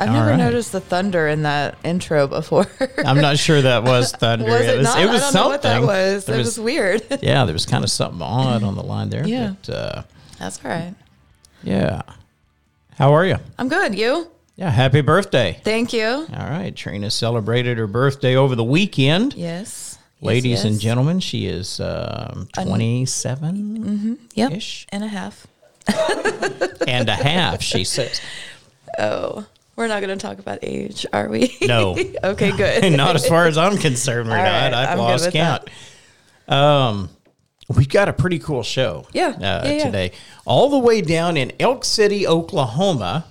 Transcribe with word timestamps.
I've 0.00 0.08
All 0.08 0.14
never 0.14 0.30
right. 0.30 0.36
noticed 0.38 0.72
the 0.72 0.80
thunder 0.80 1.28
in 1.28 1.42
that 1.42 1.76
intro 1.84 2.26
before. 2.26 2.66
I'm 3.04 3.20
not 3.20 3.38
sure 3.38 3.60
that 3.60 3.84
was 3.84 4.12
thunder. 4.12 4.46
was 4.46 4.62
it, 4.62 4.78
was, 4.78 4.84
not? 4.84 4.98
it 4.98 5.06
was 5.06 5.20
I 5.20 5.20
don't 5.20 5.32
something. 5.32 5.40
know 5.42 5.48
what 5.48 5.62
that 5.62 5.82
was. 5.82 6.24
There 6.24 6.36
it 6.36 6.38
was, 6.38 6.58
weird. 6.58 7.02
yeah, 7.22 7.44
there 7.44 7.52
was 7.52 7.66
kind 7.66 7.84
of 7.84 7.90
something 7.90 8.22
odd 8.22 8.62
on 8.62 8.76
the 8.76 8.82
line 8.82 9.10
there. 9.10 9.26
Yeah. 9.28 9.54
But, 9.66 9.74
uh, 9.74 10.02
That's 10.38 10.64
all 10.64 10.70
right. 10.70 10.94
yeah. 11.62 12.00
How 12.96 13.12
are 13.12 13.26
you? 13.26 13.36
I'm 13.58 13.68
good. 13.68 13.94
You? 13.94 14.30
Yeah. 14.56 14.70
Happy 14.70 15.02
birthday. 15.02 15.60
Thank 15.64 15.92
you. 15.92 16.06
All 16.06 16.26
right. 16.50 16.74
Trina 16.74 17.10
celebrated 17.10 17.76
her 17.78 17.86
birthday 17.86 18.36
over 18.36 18.54
the 18.54 18.64
weekend. 18.64 19.34
Yes. 19.34 19.98
Ladies 20.22 20.50
Yes, 20.50 20.64
and 20.64 20.78
gentlemen, 20.80 21.20
she 21.20 21.46
is 21.46 21.78
um, 21.80 22.48
27 22.52 24.18
Yep. 24.34 24.52
ish 24.52 24.86
And 24.90 25.04
a 25.04 25.08
half. 25.08 25.46
and 26.86 27.08
a 27.08 27.14
half, 27.14 27.62
she 27.62 27.84
says. 27.84 28.20
Oh, 28.98 29.46
we're 29.80 29.88
not 29.88 30.02
going 30.02 30.16
to 30.16 30.22
talk 30.22 30.38
about 30.38 30.58
age, 30.62 31.06
are 31.10 31.28
we? 31.28 31.56
No. 31.62 31.96
okay, 32.24 32.54
good. 32.54 32.92
Not 32.96 33.16
as 33.16 33.26
far 33.26 33.46
as 33.46 33.56
I'm 33.56 33.78
concerned, 33.78 34.28
we're 34.28 34.36
All 34.36 34.44
not. 34.44 34.50
right, 34.52 34.74
I've 34.74 34.88
I'm 34.90 34.98
lost 34.98 35.24
with 35.24 35.32
that. 35.34 35.66
count. 36.46 36.60
Um, 36.62 37.08
we've 37.74 37.88
got 37.88 38.08
a 38.08 38.12
pretty 38.12 38.38
cool 38.38 38.62
show. 38.62 39.06
Yeah, 39.14 39.28
uh, 39.28 39.62
yeah, 39.64 39.72
yeah. 39.72 39.84
today, 39.84 40.12
all 40.44 40.68
the 40.68 40.78
way 40.78 41.00
down 41.00 41.36
in 41.38 41.52
Elk 41.58 41.84
City, 41.86 42.26
Oklahoma. 42.26 43.24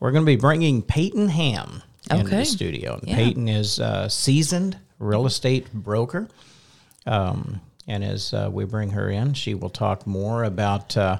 We're 0.00 0.10
going 0.10 0.24
to 0.24 0.26
be 0.26 0.34
bringing 0.36 0.82
Payton 0.82 1.28
Hamm 1.28 1.82
into 2.10 2.24
Okay. 2.26 2.38
the 2.38 2.44
studio. 2.44 2.94
And 2.98 3.08
Yeah. 3.08 3.14
Payton 3.14 3.48
is 3.48 3.78
a 3.78 4.10
seasoned 4.10 4.76
real 4.98 5.24
estate 5.26 5.72
broker. 5.72 6.28
Um, 7.06 7.60
and 7.86 8.02
as 8.02 8.34
uh, 8.34 8.48
we 8.52 8.64
bring 8.64 8.90
her 8.90 9.08
in, 9.08 9.34
she 9.34 9.54
will 9.54 9.70
talk 9.70 10.04
more 10.04 10.42
about 10.42 10.96
uh, 10.96 11.18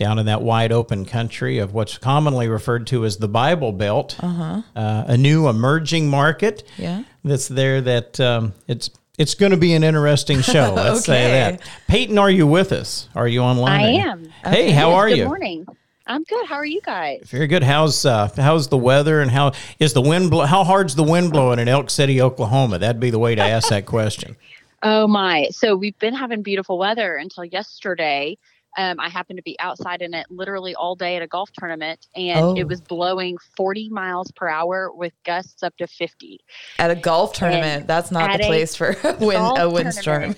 down 0.00 0.18
in 0.18 0.26
that 0.26 0.42
wide 0.42 0.72
open 0.72 1.04
country 1.04 1.58
of 1.58 1.72
what's 1.72 1.96
commonly 1.98 2.48
referred 2.48 2.88
to 2.88 3.04
as 3.04 3.18
the 3.18 3.28
Bible 3.28 3.70
Belt, 3.70 4.16
uh-huh. 4.18 4.62
a 4.74 5.16
new 5.16 5.46
emerging 5.46 6.08
market 6.08 6.64
Yeah. 6.76 7.04
that's 7.22 7.46
there. 7.46 7.80
That 7.80 8.18
um, 8.18 8.54
it's 8.66 8.90
it's 9.18 9.34
going 9.34 9.52
to 9.52 9.58
be 9.58 9.74
an 9.74 9.84
interesting 9.84 10.40
show. 10.40 10.72
Let's 10.76 11.04
say 11.04 11.30
that. 11.30 11.60
Payton, 11.86 12.16
are 12.18 12.30
you 12.30 12.46
with 12.46 12.72
us? 12.72 13.08
Are 13.14 13.28
you 13.28 13.42
online? 13.42 13.80
I 13.80 13.90
am. 13.90 14.32
Hey, 14.42 14.70
how 14.70 14.94
are 14.94 15.08
Good 15.08 15.18
you? 15.18 15.24
Good 15.24 15.28
morning. 15.28 15.66
I'm 16.06 16.24
good. 16.24 16.46
How 16.46 16.56
are 16.56 16.64
you 16.64 16.80
guys? 16.80 17.20
Very 17.26 17.46
good. 17.46 17.62
How's 17.62 18.04
uh, 18.04 18.28
how's 18.36 18.68
the 18.68 18.78
weather 18.78 19.20
and 19.20 19.30
how 19.30 19.52
is 19.78 19.92
the 19.92 20.00
wind? 20.00 20.30
Blow, 20.30 20.46
how 20.46 20.64
hard's 20.64 20.96
the 20.96 21.04
wind 21.04 21.30
blowing 21.30 21.58
in 21.60 21.68
Elk 21.68 21.90
City, 21.90 22.20
Oklahoma? 22.20 22.78
That'd 22.78 23.00
be 23.00 23.10
the 23.10 23.18
way 23.18 23.34
to 23.34 23.42
ask 23.42 23.68
that 23.68 23.86
question. 23.86 24.36
Oh 24.82 25.06
my. 25.06 25.48
So 25.50 25.76
we've 25.76 25.98
been 25.98 26.14
having 26.14 26.40
beautiful 26.40 26.78
weather 26.78 27.16
until 27.16 27.44
yesterday. 27.44 28.38
Um, 28.76 29.00
I 29.00 29.08
happened 29.08 29.36
to 29.38 29.42
be 29.42 29.56
outside 29.58 30.00
in 30.00 30.14
it 30.14 30.26
literally 30.30 30.74
all 30.76 30.94
day 30.94 31.16
at 31.16 31.22
a 31.22 31.26
golf 31.26 31.50
tournament, 31.58 32.06
and 32.14 32.38
Oh. 32.38 32.56
it 32.56 32.68
was 32.68 32.80
blowing 32.80 33.36
40 33.56 33.88
miles 33.88 34.30
per 34.30 34.48
hour 34.48 34.92
with 34.94 35.12
gusts 35.24 35.62
up 35.62 35.76
to 35.78 35.86
50. 35.86 36.38
At 36.78 36.90
a 36.90 36.94
golf 36.94 37.32
tournament, 37.32 37.86
that's 37.88 38.10
not 38.10 38.38
the 38.38 38.44
place 38.46 38.76
for 38.76 38.90
a 39.04 39.16
wind, 39.18 39.32
golf 39.38 39.58
a 39.58 39.68
windstorm. 39.68 40.36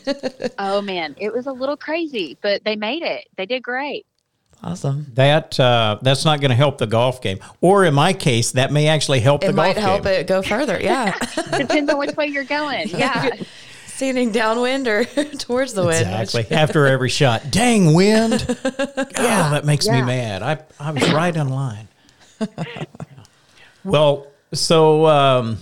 Oh 0.58 0.80
man, 0.80 1.14
it 1.18 1.32
was 1.32 1.46
a 1.46 1.52
little 1.52 1.76
crazy, 1.76 2.38
but 2.42 2.64
they 2.64 2.74
made 2.76 3.02
it. 3.02 3.26
They 3.36 3.44
did 3.46 3.62
great. 3.62 4.06
awesome. 4.64 5.06
That 5.14 5.58
uh, 5.60 5.98
that's 6.02 6.24
not 6.24 6.40
going 6.40 6.50
to 6.50 6.56
help 6.56 6.78
the 6.78 6.86
golf 6.86 7.20
game, 7.20 7.38
or 7.60 7.84
in 7.84 7.92
my 7.94 8.12
case, 8.12 8.52
that 8.52 8.72
may 8.72 8.86
actually 8.88 9.20
help 9.20 9.42
It 9.44 9.48
the 9.48 9.52
might 9.52 9.76
help 9.76 10.06
it 10.06 10.26
go 10.26 10.40
further. 10.40 10.80
Yeah. 10.80 11.18
Depends 11.58 11.90
on 11.92 11.98
which 11.98 12.16
way 12.16 12.28
you're 12.28 12.44
going. 12.44 12.88
Yeah. 12.96 13.28
Standing 13.96 14.32
downwind 14.32 14.88
or 14.88 15.04
towards 15.38 15.74
the 15.74 15.84
wind. 15.84 16.08
Exactly. 16.08 16.56
After 16.56 16.86
every 16.86 17.08
shot, 17.08 17.50
dang 17.50 17.94
wind! 17.94 18.44
Yeah, 19.22 19.50
that 19.50 19.64
makes 19.64 19.86
me 19.86 20.02
mad. 20.02 20.42
I 20.42 20.58
I 20.80 20.90
was 20.90 21.12
right 21.12 21.36
on 21.36 21.48
line. 21.48 21.88
well, 23.84 24.26
so 24.52 25.06
um, 25.06 25.58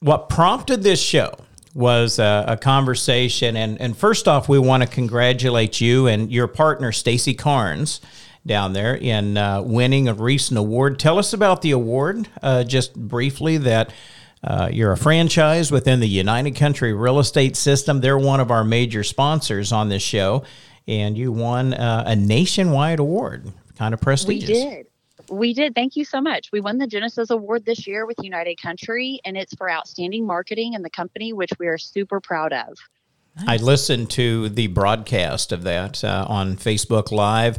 what 0.00 0.28
prompted 0.28 0.82
this 0.82 1.00
show 1.00 1.34
was 1.74 2.18
a, 2.18 2.44
a 2.48 2.56
conversation, 2.56 3.56
and 3.56 3.80
and 3.80 3.96
first 3.96 4.26
off, 4.26 4.48
we 4.48 4.58
want 4.58 4.82
to 4.82 4.88
congratulate 4.88 5.80
you 5.80 6.06
and 6.06 6.32
your 6.32 6.46
partner 6.46 6.92
Stacy 6.92 7.34
Carnes 7.34 8.00
down 8.46 8.72
there 8.72 8.94
in 8.96 9.36
uh, 9.36 9.60
winning 9.62 10.08
a 10.08 10.14
recent 10.14 10.58
award. 10.58 10.98
Tell 10.98 11.18
us 11.18 11.32
about 11.32 11.62
the 11.62 11.72
award, 11.72 12.28
uh, 12.42 12.64
just 12.64 12.94
briefly. 12.94 13.58
That 13.58 13.92
uh, 14.42 14.68
you're 14.72 14.92
a 14.92 14.96
franchise 14.96 15.70
within 15.72 16.00
the 16.00 16.08
United 16.08 16.54
Country 16.56 16.92
Real 16.92 17.18
Estate 17.18 17.56
System. 17.56 18.00
They're 18.00 18.18
one 18.18 18.40
of 18.40 18.50
our 18.50 18.64
major 18.64 19.02
sponsors 19.02 19.72
on 19.72 19.88
this 19.88 20.02
show, 20.02 20.44
and 20.86 21.16
you 21.18 21.32
won 21.32 21.74
uh, 21.74 22.04
a 22.06 22.16
nationwide 22.16 22.98
award. 22.98 23.52
Kind 23.76 23.94
of 23.94 24.00
prestigious. 24.00 24.48
We 24.48 24.54
did. 24.54 24.86
We 25.30 25.54
did. 25.54 25.74
Thank 25.74 25.96
you 25.96 26.04
so 26.04 26.20
much. 26.20 26.50
We 26.52 26.60
won 26.60 26.78
the 26.78 26.86
Genesis 26.86 27.30
Award 27.30 27.64
this 27.64 27.86
year 27.86 28.06
with 28.06 28.16
United 28.22 28.60
Country, 28.60 29.20
and 29.24 29.36
it's 29.36 29.54
for 29.54 29.70
outstanding 29.70 30.26
marketing 30.26 30.72
in 30.74 30.82
the 30.82 30.90
company, 30.90 31.32
which 31.32 31.52
we 31.58 31.66
are 31.66 31.78
super 31.78 32.20
proud 32.20 32.52
of. 32.52 32.78
I 33.46 33.56
listened 33.56 34.10
to 34.12 34.48
the 34.48 34.66
broadcast 34.68 35.52
of 35.52 35.62
that 35.64 36.02
uh, 36.02 36.26
on 36.28 36.56
Facebook 36.56 37.12
Live. 37.12 37.58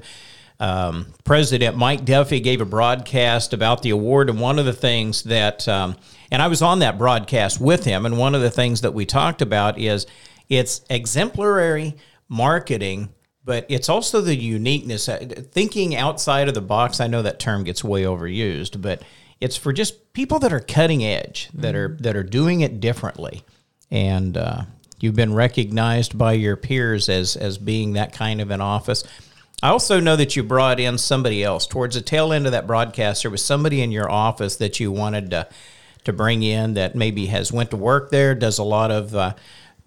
Um, 0.60 1.14
President 1.24 1.78
Mike 1.78 2.04
Duffy 2.04 2.42
gave 2.42 2.60
a 2.60 2.66
broadcast 2.66 3.54
about 3.54 3.82
the 3.82 3.92
award, 3.92 4.30
and 4.30 4.42
one 4.42 4.60
of 4.60 4.66
the 4.66 4.74
things 4.74 5.24
that, 5.24 5.68
um, 5.68 5.96
and 6.32 6.42
I 6.42 6.48
was 6.48 6.62
on 6.62 6.80
that 6.80 6.98
broadcast 6.98 7.60
with 7.60 7.84
him, 7.84 8.06
and 8.06 8.18
one 8.18 8.36
of 8.36 8.42
the 8.42 8.52
things 8.52 8.82
that 8.82 8.94
we 8.94 9.06
talked 9.06 9.42
about 9.42 9.80
is 9.80 10.06
it's 10.48 10.82
exemplary 10.90 11.96
marketing, 12.28 13.10
but 13.44 13.66
it's 13.70 13.90
also 13.90 14.22
the 14.22 14.36
uniqueness, 14.36 15.10
uh, 15.10 15.18
thinking 15.52 15.96
outside 15.96 16.48
of 16.48 16.54
the 16.54 16.62
box. 16.62 17.00
I 17.00 17.08
know 17.08 17.22
that 17.22 17.40
term 17.40 17.64
gets 17.64 17.84
way 17.84 18.04
overused, 18.04 18.82
but 18.82 19.02
it's 19.40 19.56
for 19.58 19.74
just 19.74 20.14
people 20.14 20.40
that 20.40 20.54
are 20.54 20.60
cutting 20.60 21.04
edge, 21.04 21.50
that 21.54 21.76
are 21.76 21.98
that 22.02 22.16
are 22.16 22.24
doing 22.24 22.62
it 22.62 22.80
differently 22.80 23.44
and 23.92 24.38
uh, 24.38 24.64
you've 25.00 25.16
been 25.16 25.34
recognized 25.34 26.18
by 26.18 26.34
your 26.34 26.56
peers 26.56 27.10
as 27.10 27.36
as 27.36 27.58
being 27.58 27.94
that 27.94 28.14
kind 28.14 28.42
of 28.42 28.52
an 28.52 28.62
office. 28.62 29.04
I 29.62 29.70
also 29.70 30.00
know 30.00 30.16
that 30.16 30.36
you 30.36 30.44
brought 30.44 30.80
in 30.80 30.98
somebody 30.98 31.44
else 31.44 31.68
towards 31.68 31.96
the 31.96 32.02
tail 32.02 32.32
end 32.32 32.46
of 32.46 32.54
that 32.54 32.66
broadcast. 32.66 33.24
There 33.24 33.32
was 33.32 33.44
somebody 33.44 33.82
in 33.82 33.92
your 33.92 34.10
office 34.10 34.56
that 34.58 34.80
you 34.80 34.92
wanted 34.92 35.32
to 35.32 35.48
to 36.04 36.14
bring 36.14 36.44
in 36.44 36.74
that 36.76 36.96
maybe 36.96 37.28
has 37.28 37.52
went 37.52 37.72
to 37.72 37.78
work 37.78 38.10
there, 38.10 38.36
does 38.36 38.58
a 38.58 38.64
lot 38.64 38.92
of 38.92 39.16
uh, 39.16 39.34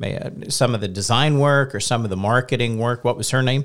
uh, 0.02 0.30
some 0.48 0.74
of 0.74 0.80
the 0.80 0.88
design 0.88 1.38
work 1.38 1.74
or 1.74 1.80
some 1.80 2.04
of 2.04 2.10
the 2.10 2.16
marketing 2.16 2.78
work. 2.78 3.04
What 3.04 3.16
was 3.16 3.30
her 3.30 3.42
name? 3.42 3.64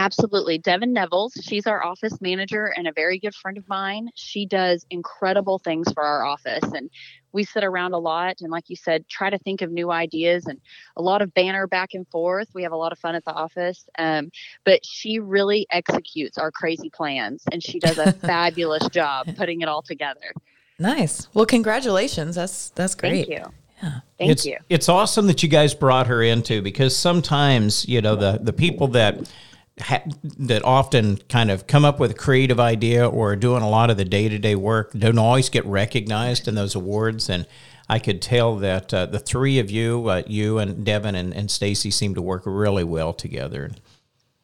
Absolutely. 0.00 0.56
Devin 0.56 0.94
Nevels, 0.94 1.38
she's 1.42 1.66
our 1.66 1.84
office 1.84 2.22
manager 2.22 2.72
and 2.74 2.88
a 2.88 2.92
very 2.92 3.18
good 3.18 3.34
friend 3.34 3.58
of 3.58 3.68
mine. 3.68 4.08
She 4.14 4.46
does 4.46 4.86
incredible 4.88 5.58
things 5.58 5.92
for 5.92 6.02
our 6.02 6.24
office. 6.24 6.64
And 6.72 6.88
we 7.32 7.44
sit 7.44 7.64
around 7.64 7.92
a 7.92 7.98
lot 7.98 8.36
and, 8.40 8.50
like 8.50 8.70
you 8.70 8.76
said, 8.76 9.06
try 9.08 9.28
to 9.28 9.38
think 9.38 9.60
of 9.60 9.70
new 9.70 9.90
ideas 9.90 10.46
and 10.46 10.58
a 10.96 11.02
lot 11.02 11.20
of 11.20 11.34
banner 11.34 11.66
back 11.66 11.90
and 11.92 12.08
forth. 12.08 12.48
We 12.54 12.62
have 12.62 12.72
a 12.72 12.76
lot 12.76 12.92
of 12.92 12.98
fun 12.98 13.14
at 13.14 13.26
the 13.26 13.32
office. 13.32 13.86
Um, 13.98 14.30
but 14.64 14.86
she 14.86 15.18
really 15.18 15.66
executes 15.70 16.38
our 16.38 16.50
crazy 16.50 16.88
plans 16.88 17.44
and 17.52 17.62
she 17.62 17.78
does 17.78 17.98
a 17.98 18.12
fabulous 18.26 18.88
job 18.88 19.28
putting 19.36 19.60
it 19.60 19.68
all 19.68 19.82
together. 19.82 20.32
Nice. 20.80 21.28
Well, 21.34 21.46
congratulations. 21.46 22.34
That's 22.34 22.70
that's 22.70 22.94
great. 22.94 23.26
Thank 23.26 23.28
you. 23.28 23.52
Yeah. 23.82 24.00
Thank 24.18 24.30
it's, 24.32 24.46
you. 24.46 24.56
It's 24.70 24.88
awesome 24.88 25.26
that 25.26 25.42
you 25.42 25.48
guys 25.48 25.74
brought 25.74 26.06
her 26.06 26.22
into 26.22 26.62
because 26.62 26.96
sometimes 26.96 27.86
you 27.86 28.00
know 28.00 28.16
the 28.16 28.40
the 28.42 28.52
people 28.52 28.88
that 28.88 29.30
ha- 29.78 30.02
that 30.38 30.64
often 30.64 31.18
kind 31.28 31.50
of 31.50 31.66
come 31.66 31.84
up 31.84 32.00
with 32.00 32.12
a 32.12 32.14
creative 32.14 32.58
idea 32.58 33.06
or 33.06 33.32
are 33.32 33.36
doing 33.36 33.62
a 33.62 33.68
lot 33.68 33.90
of 33.90 33.98
the 33.98 34.06
day 34.06 34.28
to 34.28 34.38
day 34.38 34.54
work 34.54 34.92
don't 34.92 35.18
always 35.18 35.50
get 35.50 35.66
recognized 35.66 36.48
in 36.48 36.54
those 36.56 36.74
awards 36.74 37.28
and. 37.28 37.46
I 37.92 37.98
could 37.98 38.22
tell 38.22 38.54
that 38.58 38.94
uh, 38.94 39.06
the 39.06 39.18
three 39.18 39.58
of 39.58 39.68
you, 39.68 40.06
uh, 40.06 40.22
you 40.24 40.58
and 40.58 40.84
Devin 40.84 41.16
and, 41.16 41.34
and 41.34 41.50
Stacy, 41.50 41.90
seem 41.90 42.14
to 42.14 42.22
work 42.22 42.42
really 42.46 42.84
well 42.84 43.12
together. 43.12 43.72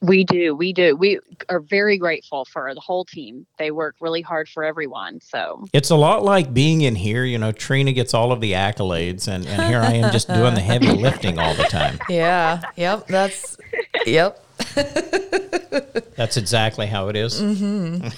We 0.02 0.24
do. 0.24 0.54
We 0.54 0.72
do. 0.72 0.94
We 0.94 1.20
are 1.48 1.60
very 1.60 1.96
grateful 1.96 2.44
for 2.44 2.72
the 2.74 2.80
whole 2.80 3.04
team. 3.04 3.46
They 3.58 3.70
work 3.70 3.96
really 4.00 4.20
hard 4.20 4.48
for 4.48 4.62
everyone. 4.62 5.20
So 5.20 5.64
It's 5.72 5.90
a 5.90 5.96
lot 5.96 6.22
like 6.22 6.52
being 6.52 6.82
in 6.82 6.94
here. 6.96 7.24
You 7.24 7.38
know, 7.38 7.50
Trina 7.52 7.92
gets 7.92 8.12
all 8.12 8.30
of 8.30 8.40
the 8.40 8.52
accolades, 8.52 9.26
and, 9.26 9.46
and 9.46 9.62
here 9.62 9.80
I 9.80 9.94
am 9.94 10.12
just 10.12 10.28
doing 10.28 10.54
the 10.54 10.60
heavy 10.60 10.88
lifting 10.92 11.38
all 11.38 11.54
the 11.54 11.64
time. 11.64 11.98
Yeah. 12.08 12.60
Yep. 12.76 13.08
That's 13.08 13.56
yep. 14.04 14.42
That's 16.16 16.36
exactly 16.36 16.86
how 16.86 17.08
it 17.08 17.16
is. 17.16 17.40
Mm-hmm. 17.40 18.08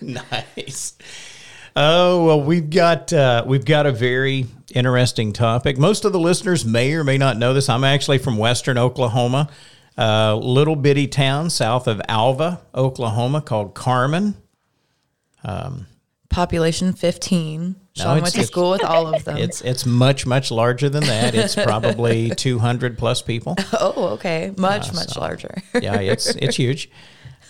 nice. 0.12 0.94
Oh 1.74 2.26
well, 2.26 2.42
we've 2.42 2.68
got 2.68 3.12
uh, 3.12 3.44
we've 3.46 3.64
got 3.64 3.86
a 3.86 3.92
very 3.92 4.46
interesting 4.74 5.32
topic. 5.32 5.78
Most 5.78 6.04
of 6.04 6.12
the 6.12 6.18
listeners 6.18 6.64
may 6.64 6.92
or 6.92 7.04
may 7.04 7.16
not 7.16 7.38
know 7.38 7.54
this. 7.54 7.68
I'm 7.68 7.84
actually 7.84 8.18
from 8.18 8.36
Western 8.36 8.76
Oklahoma, 8.76 9.48
a 9.96 10.34
little 10.34 10.76
bitty 10.76 11.08
town 11.08 11.50
south 11.50 11.86
of 11.86 12.00
Alva, 12.08 12.60
Oklahoma, 12.74 13.40
called 13.40 13.74
Carmen. 13.74 14.34
Population 16.32 16.94
15. 16.94 17.76
Sean 17.94 18.16
it's- 18.16 18.22
went 18.22 18.34
to 18.34 18.44
school 18.44 18.70
with 18.70 18.82
all 18.82 19.14
of 19.14 19.24
them. 19.24 19.36
It's 19.36 19.60
it's 19.60 19.84
much 19.84 20.24
much 20.24 20.50
larger 20.50 20.88
than 20.88 21.04
that. 21.04 21.34
It's 21.34 21.54
probably 21.62 22.30
200 22.30 22.96
plus 22.96 23.20
people. 23.20 23.54
oh, 23.78 24.08
okay. 24.14 24.52
Much, 24.56 24.94
much 24.94 25.16
larger. 25.16 25.54
Yeah, 25.78 26.00
it's 26.00 26.26
it's 26.36 26.56
huge. 26.56 26.90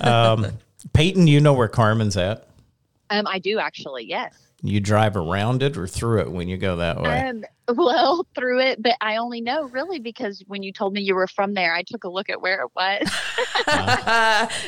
Um, 0.01 0.47
Payton, 0.95 1.29
you 1.29 1.41
know 1.41 1.53
where 1.53 1.69
Carmen's 1.69 2.17
at? 2.17 2.49
Um, 3.11 3.27
I 3.29 3.39
do 3.39 3.61
actually, 3.61 4.05
yes. 4.05 4.35
You 4.65 4.79
drive 4.79 5.17
around 5.17 5.65
it 5.65 5.77
or 5.77 5.89
through 5.89 6.21
it 6.21 6.31
when 6.31 6.47
you 6.47 6.57
go 6.57 6.77
that 6.77 7.01
way? 7.01 7.29
Um, 7.29 7.45
well, 7.75 8.25
through 8.37 8.61
it, 8.61 8.81
but 8.81 8.95
I 9.01 9.17
only 9.17 9.41
know 9.41 9.65
really 9.65 9.99
because 9.99 10.45
when 10.47 10.63
you 10.63 10.73
told 10.73 10.93
me 10.93 11.01
you 11.01 11.17
were 11.17 11.27
from 11.27 11.55
there, 11.55 11.75
I 11.75 11.83
took 11.83 12.05
a 12.05 12.09
look 12.09 12.31
at 12.31 12.41
where 12.41 12.63
it 12.63 12.71
was. 12.77 13.11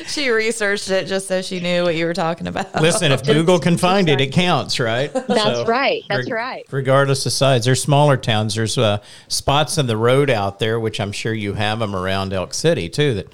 she 0.11 0.29
researched 0.29 0.89
it 0.89 1.07
just 1.07 1.29
so 1.29 1.41
she 1.41 1.61
knew 1.61 1.83
what 1.83 1.95
you 1.95 2.05
were 2.05 2.13
talking 2.13 2.47
about. 2.47 2.81
Listen, 2.81 3.13
if 3.13 3.23
Google 3.25 3.57
can 3.57 3.77
find 3.77 4.09
it, 4.09 4.19
it 4.19 4.33
counts, 4.33 4.81
right? 4.81 5.13
That's 5.13 5.67
right. 5.67 6.03
That's 6.09 6.29
reg- 6.29 6.33
right. 6.33 6.65
Regardless 6.71 7.25
of 7.25 7.31
size, 7.31 7.63
there's 7.63 7.81
smaller 7.81 8.17
towns. 8.17 8.55
There's 8.55 8.77
uh, 8.77 9.01
spots 9.29 9.77
in 9.77 9.87
the 9.87 9.97
road 9.97 10.29
out 10.29 10.59
there, 10.59 10.77
which 10.77 10.99
I'm 10.99 11.13
sure 11.13 11.33
you 11.33 11.53
have 11.53 11.79
them 11.79 11.95
around 11.95 12.33
Elk 12.33 12.53
City 12.53 12.89
too. 12.89 13.13
That 13.13 13.27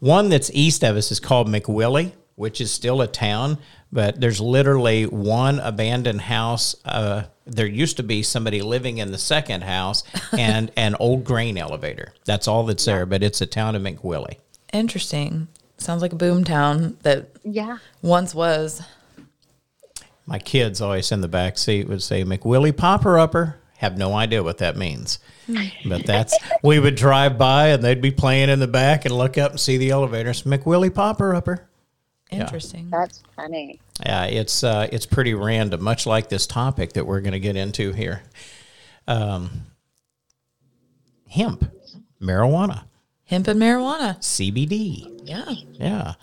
one 0.00 0.28
that's 0.28 0.50
east 0.52 0.82
of 0.82 0.96
us 0.96 1.12
is 1.12 1.20
called 1.20 1.46
McWillie, 1.46 2.12
which 2.40 2.58
is 2.60 2.72
still 2.72 3.02
a 3.02 3.06
town, 3.06 3.58
but 3.92 4.18
there's 4.18 4.40
literally 4.40 5.04
one 5.04 5.60
abandoned 5.60 6.22
house. 6.22 6.74
Uh, 6.86 7.24
there 7.44 7.66
used 7.66 7.98
to 7.98 8.02
be 8.02 8.22
somebody 8.22 8.62
living 8.62 8.96
in 8.96 9.12
the 9.12 9.18
second 9.18 9.62
house 9.62 10.02
and 10.32 10.72
an 10.76 10.96
old 10.98 11.22
grain 11.22 11.58
elevator. 11.58 12.14
That's 12.24 12.48
all 12.48 12.64
that's 12.64 12.84
there, 12.86 13.04
but 13.04 13.22
it's 13.22 13.42
a 13.42 13.46
town 13.46 13.76
of 13.76 13.82
McWillie. 13.82 14.38
Interesting. 14.72 15.48
Sounds 15.76 16.00
like 16.00 16.14
a 16.14 16.16
boom 16.16 16.42
town 16.44 16.96
that 17.02 17.28
Yeah. 17.44 17.76
once 18.00 18.34
was. 18.34 18.80
My 20.26 20.38
kids 20.38 20.80
always 20.80 21.12
in 21.12 21.20
the 21.20 21.28
back 21.28 21.58
seat 21.58 21.88
would 21.88 22.02
say 22.02 22.24
McWillie 22.24 22.76
Popper 22.76 23.18
Upper. 23.18 23.56
Have 23.78 23.98
no 23.98 24.14
idea 24.14 24.42
what 24.42 24.58
that 24.58 24.76
means. 24.76 25.18
But 25.84 26.06
that's 26.06 26.38
we 26.62 26.78
would 26.78 26.94
drive 26.94 27.36
by 27.36 27.68
and 27.68 27.82
they'd 27.82 28.00
be 28.00 28.10
playing 28.12 28.48
in 28.50 28.60
the 28.60 28.68
back 28.68 29.04
and 29.04 29.16
look 29.16 29.36
up 29.36 29.50
and 29.52 29.60
see 29.60 29.76
the 29.78 29.90
elevators. 29.90 30.42
McWillie 30.44 30.94
Popper 30.94 31.34
Upper. 31.34 31.66
Interesting. 32.30 32.90
That's 32.90 33.22
funny. 33.34 33.80
Yeah, 34.04 34.24
it's 34.24 34.62
uh, 34.62 34.88
it's 34.92 35.06
pretty 35.06 35.34
random, 35.34 35.82
much 35.82 36.06
like 36.06 36.28
this 36.28 36.46
topic 36.46 36.92
that 36.94 37.06
we're 37.06 37.20
going 37.20 37.32
to 37.32 37.40
get 37.40 37.56
into 37.56 37.92
here. 37.92 38.22
Um, 39.08 39.66
hemp, 41.28 41.70
marijuana, 42.22 42.84
Hemp 43.30 43.46
and 43.46 43.62
marijuana. 43.62 44.18
CBD. 44.18 45.20
Yeah. 45.24 45.52
Yeah. 45.74 46.14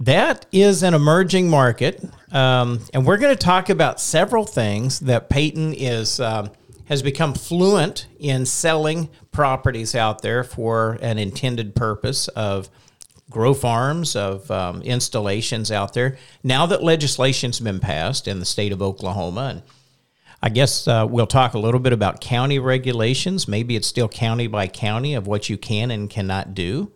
That 0.00 0.46
is 0.50 0.82
an 0.82 0.92
emerging 0.92 1.48
market. 1.48 2.02
Um, 2.32 2.80
and 2.92 3.06
we're 3.06 3.16
going 3.16 3.32
to 3.32 3.40
talk 3.40 3.68
about 3.68 4.00
several 4.00 4.44
things 4.44 4.98
that 5.00 5.28
Payton 5.28 5.74
is 5.74 6.18
um, 6.18 6.50
has 6.86 7.00
become 7.00 7.34
fluent 7.34 8.08
in 8.18 8.44
selling 8.44 9.08
properties 9.30 9.94
out 9.94 10.22
there 10.22 10.42
for 10.42 10.98
an 11.00 11.16
intended 11.18 11.76
purpose 11.76 12.26
of 12.28 12.68
grow 13.30 13.54
farms, 13.54 14.16
of 14.16 14.50
um, 14.50 14.82
installations 14.82 15.70
out 15.70 15.94
there. 15.94 16.16
Now 16.42 16.66
that 16.66 16.82
legislation's 16.82 17.60
been 17.60 17.80
passed 17.80 18.26
in 18.28 18.38
the 18.40 18.46
state 18.46 18.72
of 18.72 18.82
Oklahoma, 18.82 19.48
and 19.50 19.62
I 20.42 20.48
guess 20.48 20.86
uh, 20.86 21.06
we'll 21.08 21.26
talk 21.26 21.54
a 21.54 21.58
little 21.58 21.80
bit 21.80 21.92
about 21.92 22.20
county 22.20 22.58
regulations. 22.58 23.48
Maybe 23.48 23.76
it's 23.76 23.88
still 23.88 24.08
county 24.08 24.46
by 24.46 24.66
county 24.66 25.14
of 25.14 25.26
what 25.26 25.48
you 25.48 25.58
can 25.58 25.90
and 25.90 26.08
cannot 26.08 26.54
do. 26.54 26.92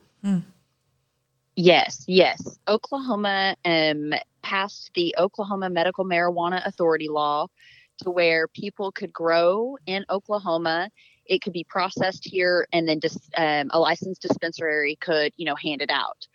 Yes, 1.57 2.05
yes. 2.07 2.59
Oklahoma 2.67 3.57
um, 3.65 4.15
passed 4.43 4.91
the 4.95 5.15
Oklahoma 5.19 5.69
Medical 5.69 6.05
Marijuana 6.05 6.67
Authority 6.67 7.09
law 7.09 7.47
to 7.99 8.11
where 8.11 8.49
people 8.49 8.91
could 8.93 9.13
grow 9.13 9.77
in 9.87 10.05
Oklahoma. 10.09 10.91
It 11.27 11.43
could 11.43 11.53
be 11.53 11.65
processed 11.65 12.25
here, 12.25 12.67
and 12.73 12.89
then 12.89 13.01
just 13.01 13.21
um, 13.37 13.71
a 13.73 13.79
licensed 13.79 14.23
dispensary 14.23 14.97
could, 15.01 15.33
you 15.37 15.47
know, 15.47 15.57
hand 15.57 15.83
it 15.83 15.91
out. 15.91 16.27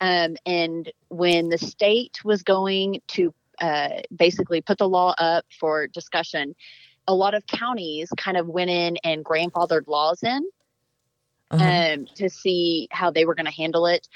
Um, 0.00 0.36
and 0.46 0.90
when 1.08 1.48
the 1.50 1.58
state 1.58 2.24
was 2.24 2.42
going 2.42 3.02
to 3.08 3.34
uh, 3.60 4.00
basically 4.16 4.60
put 4.60 4.78
the 4.78 4.88
law 4.88 5.14
up 5.18 5.44
for 5.58 5.86
discussion, 5.86 6.54
a 7.06 7.14
lot 7.14 7.34
of 7.34 7.46
counties 7.46 8.10
kind 8.16 8.36
of 8.36 8.46
went 8.46 8.70
in 8.70 8.96
and 9.04 9.24
grandfathered 9.24 9.86
laws 9.86 10.22
in 10.22 10.48
Uh-huh. 11.50 11.64
um, 11.64 12.06
to 12.14 12.30
see 12.30 12.86
how 12.92 13.10
they 13.10 13.24
were 13.24 13.34
going 13.34 13.46
to 13.46 13.52
handle 13.52 13.86
it. 13.86 14.06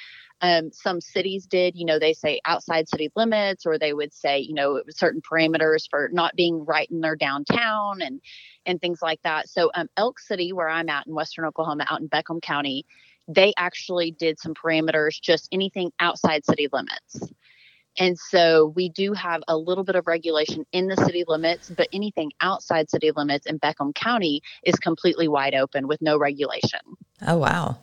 Um, 0.41 0.73
some 0.73 1.01
cities 1.01 1.47
did, 1.47 1.75
you 1.77 1.87
know, 1.87 1.99
they 1.99 2.13
say 2.13 2.41
outside 2.45 2.89
city 2.89 3.11
limits, 3.17 3.65
or 3.65 3.79
they 3.79 3.95
would 3.95 4.13
say, 4.13 4.41
you 4.41 4.53
know, 4.53 4.83
certain 4.91 5.23
parameters 5.23 5.89
for 5.89 6.11
not 6.13 6.37
being 6.37 6.65
right 6.65 6.91
in 6.91 7.01
their 7.01 7.17
downtown 7.17 8.03
and 8.03 8.21
and 8.67 8.81
things 8.81 9.01
like 9.01 9.21
that. 9.23 9.49
So, 9.49 9.71
um, 9.75 9.89
Elk 9.97 10.19
City, 10.19 10.53
where 10.53 10.69
I'm 10.69 10.89
at 10.89 11.07
in 11.07 11.15
Western 11.15 11.45
Oklahoma, 11.45 11.87
out 11.89 12.01
in 12.01 12.09
Beckham 12.09 12.43
County, 12.43 12.85
they 13.29 13.53
actually 13.57 14.11
did 14.11 14.39
some 14.39 14.55
parameters, 14.55 15.21
just 15.21 15.49
anything 15.53 15.93
outside 16.01 16.45
city 16.45 16.69
limits. 16.73 17.33
And 17.99 18.19
so 18.19 18.73
we 18.75 18.89
do 18.89 19.13
have 19.13 19.43
a 19.47 19.57
little 19.57 19.85
bit 19.85 19.95
of 19.95 20.07
regulation 20.07 20.67
in 20.73 20.89
the 20.89 20.97
city 20.97 21.25
limits, 21.27 21.71
but 21.71 21.89
anything 21.93 22.33
outside 22.41 22.91
city 22.91 23.13
limits 23.13 23.47
in 23.47 23.59
Beckham 23.59 23.95
County 23.95 24.43
is 24.65 24.75
completely 24.77 25.29
wide 25.29 25.55
open 25.55 25.87
with 25.87 26.03
no 26.03 26.19
regulation. 26.19 26.81
Oh, 27.27 27.39
wow. 27.39 27.77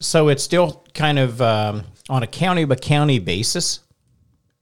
So 0.00 0.28
it's 0.28 0.42
still 0.42 0.84
kind 0.94 1.18
of 1.18 1.40
um, 1.40 1.84
on 2.08 2.22
a 2.22 2.26
county 2.26 2.64
by 2.64 2.76
county 2.76 3.18
basis. 3.18 3.80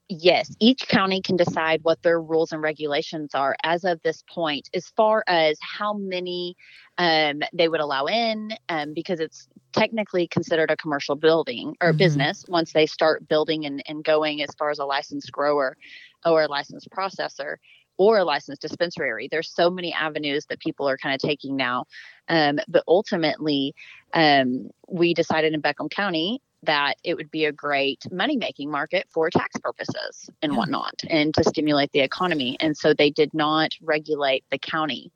Yes, 0.07 0.55
each 0.59 0.87
county 0.87 1.19
can 1.19 1.35
decide 1.35 1.83
what 1.83 2.01
their 2.03 2.21
rules 2.21 2.51
and 2.51 2.61
regulations 2.61 3.33
are 3.33 3.55
as 3.63 3.83
of 3.83 3.99
this 4.03 4.23
point, 4.29 4.69
as 4.75 4.87
far 4.95 5.23
as 5.25 5.57
how 5.61 5.93
many 5.93 6.55
um, 6.99 7.41
they 7.53 7.67
would 7.67 7.79
allow 7.79 8.05
in, 8.05 8.51
um, 8.69 8.93
because 8.93 9.19
it's 9.19 9.47
technically 9.73 10.27
considered 10.27 10.69
a 10.69 10.77
commercial 10.77 11.15
building 11.15 11.75
or 11.81 11.91
Mhm. 11.91 11.97
business 11.97 12.45
once 12.47 12.71
they 12.71 12.85
start 12.85 13.27
building 13.27 13.65
and, 13.65 13.81
and 13.87 14.03
going 14.03 14.43
as 14.43 14.49
far 14.59 14.69
as 14.69 14.77
a 14.77 14.85
licensed 14.85 15.31
grower 15.31 15.75
or 16.23 16.43
a 16.43 16.47
licensed 16.47 16.89
processor 16.91 17.55
or 17.97 18.17
a 18.17 18.23
licensed 18.25 18.61
dispensary. 18.61 19.27
There's 19.29 19.49
so 19.49 19.69
many 19.69 19.93
avenues 19.93 20.45
that 20.47 20.59
people 20.59 20.87
are 20.87 20.97
kind 20.97 21.15
of 21.15 21.21
taking 21.21 21.55
now. 21.55 21.85
Um, 22.27 22.59
but 22.67 22.83
ultimately, 22.87 23.73
um, 24.13 24.69
we 24.87 25.13
decided 25.13 25.53
in 25.53 25.61
Beckham 25.61 25.89
County 25.89 26.41
that 26.63 26.95
it 27.03 27.15
would 27.15 27.29
be 27.29 27.45
a 27.45 27.51
great 27.51 28.11
money 28.11 28.35
making 28.37 28.71
market 28.71 29.07
for 29.11 29.29
tax 29.29 29.55
purposes 29.59 30.29
and 30.41 30.57
whatnot 30.57 30.99
and 31.09 31.33
to 31.35 31.43
stimulate 31.43 31.91
the 31.91 31.99
economy. 31.99 32.57
And 32.59 32.75
so 32.75 32.93
they 32.93 33.11
did 33.11 33.33
not 33.33 33.75
regulate 33.81 34.43
the 34.49 34.57
county. 34.57 35.11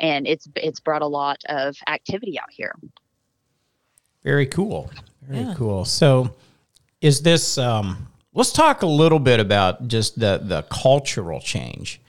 And 0.00 0.26
it's 0.26 0.48
it's 0.56 0.80
brought 0.80 1.02
a 1.02 1.06
lot 1.06 1.40
of 1.48 1.76
activity 1.86 2.38
out 2.38 2.50
here. 2.50 2.74
Very 4.22 4.46
cool. 4.46 4.90
Very 5.22 5.44
Yeah. 5.44 5.54
cool. 5.56 5.84
So, 5.84 6.34
is 7.00 7.22
this? 7.22 7.56
Um, 7.56 8.08
let's 8.34 8.52
talk 8.52 8.82
a 8.82 8.86
little 8.86 9.18
bit 9.18 9.40
about 9.40 9.88
just 9.88 10.18
the 10.18 10.40
the 10.42 10.62
cultural 10.64 11.40
change 11.40 12.01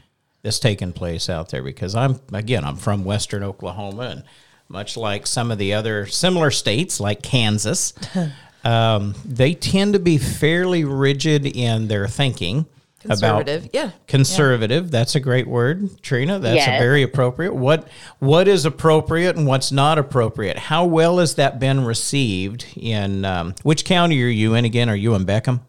that's 0.44 0.60
taking 0.60 0.92
place 0.92 1.30
out 1.30 1.50
there 1.50 1.64
because 1.64 1.96
I'm 1.96 2.20
again 2.34 2.64
I'm 2.66 2.76
from 2.76 3.06
Western 3.06 3.44
Oklahoma 3.44 4.04
and 4.04 4.24
much 4.70 4.98
like 4.98 5.26
some 5.26 5.52
of 5.52 5.58
the 5.58 5.74
other 5.74 6.06
similar 6.08 6.50
states 6.52 7.00
like 7.00 7.22
Kansas, 7.22 7.94
um, 8.64 9.14
they 9.26 9.54
tend 9.54 9.94
to 9.94 10.00
be 10.00 10.18
fairly 10.18 10.84
rigid 10.84 11.46
in 11.46 11.88
their 11.88 12.08
thinking 12.08 12.66
about 13.06 13.46
Conservative. 13.46 13.70
yeah. 13.74 13.92
conservative 14.08 14.90
that's 14.90 15.14
a 15.16 15.20
great 15.20 15.46
word 15.46 16.02
trina 16.02 16.40
that's 16.40 16.54
a 16.54 16.70
Yes. 16.72 16.80
very 16.82 17.04
appropriate 17.04 17.54
what 17.54 17.90
what 18.20 18.48
is 18.48 18.64
appropriate 18.66 19.36
and 19.36 19.46
what's 19.46 19.74
not 19.74 19.98
appropriate 19.98 20.58
how 20.58 20.86
well 20.86 21.18
has 21.18 21.36
that 21.36 21.60
been 21.60 21.84
received 21.84 22.66
in 22.78 23.26
um, 23.26 23.56
which 23.64 23.84
county 23.84 24.24
are 24.24 24.28
you 24.28 24.54
in 24.56 24.64
again 24.64 24.90
are 24.90 24.96
you 24.96 25.16
in 25.16 25.26
beckham 25.26 25.60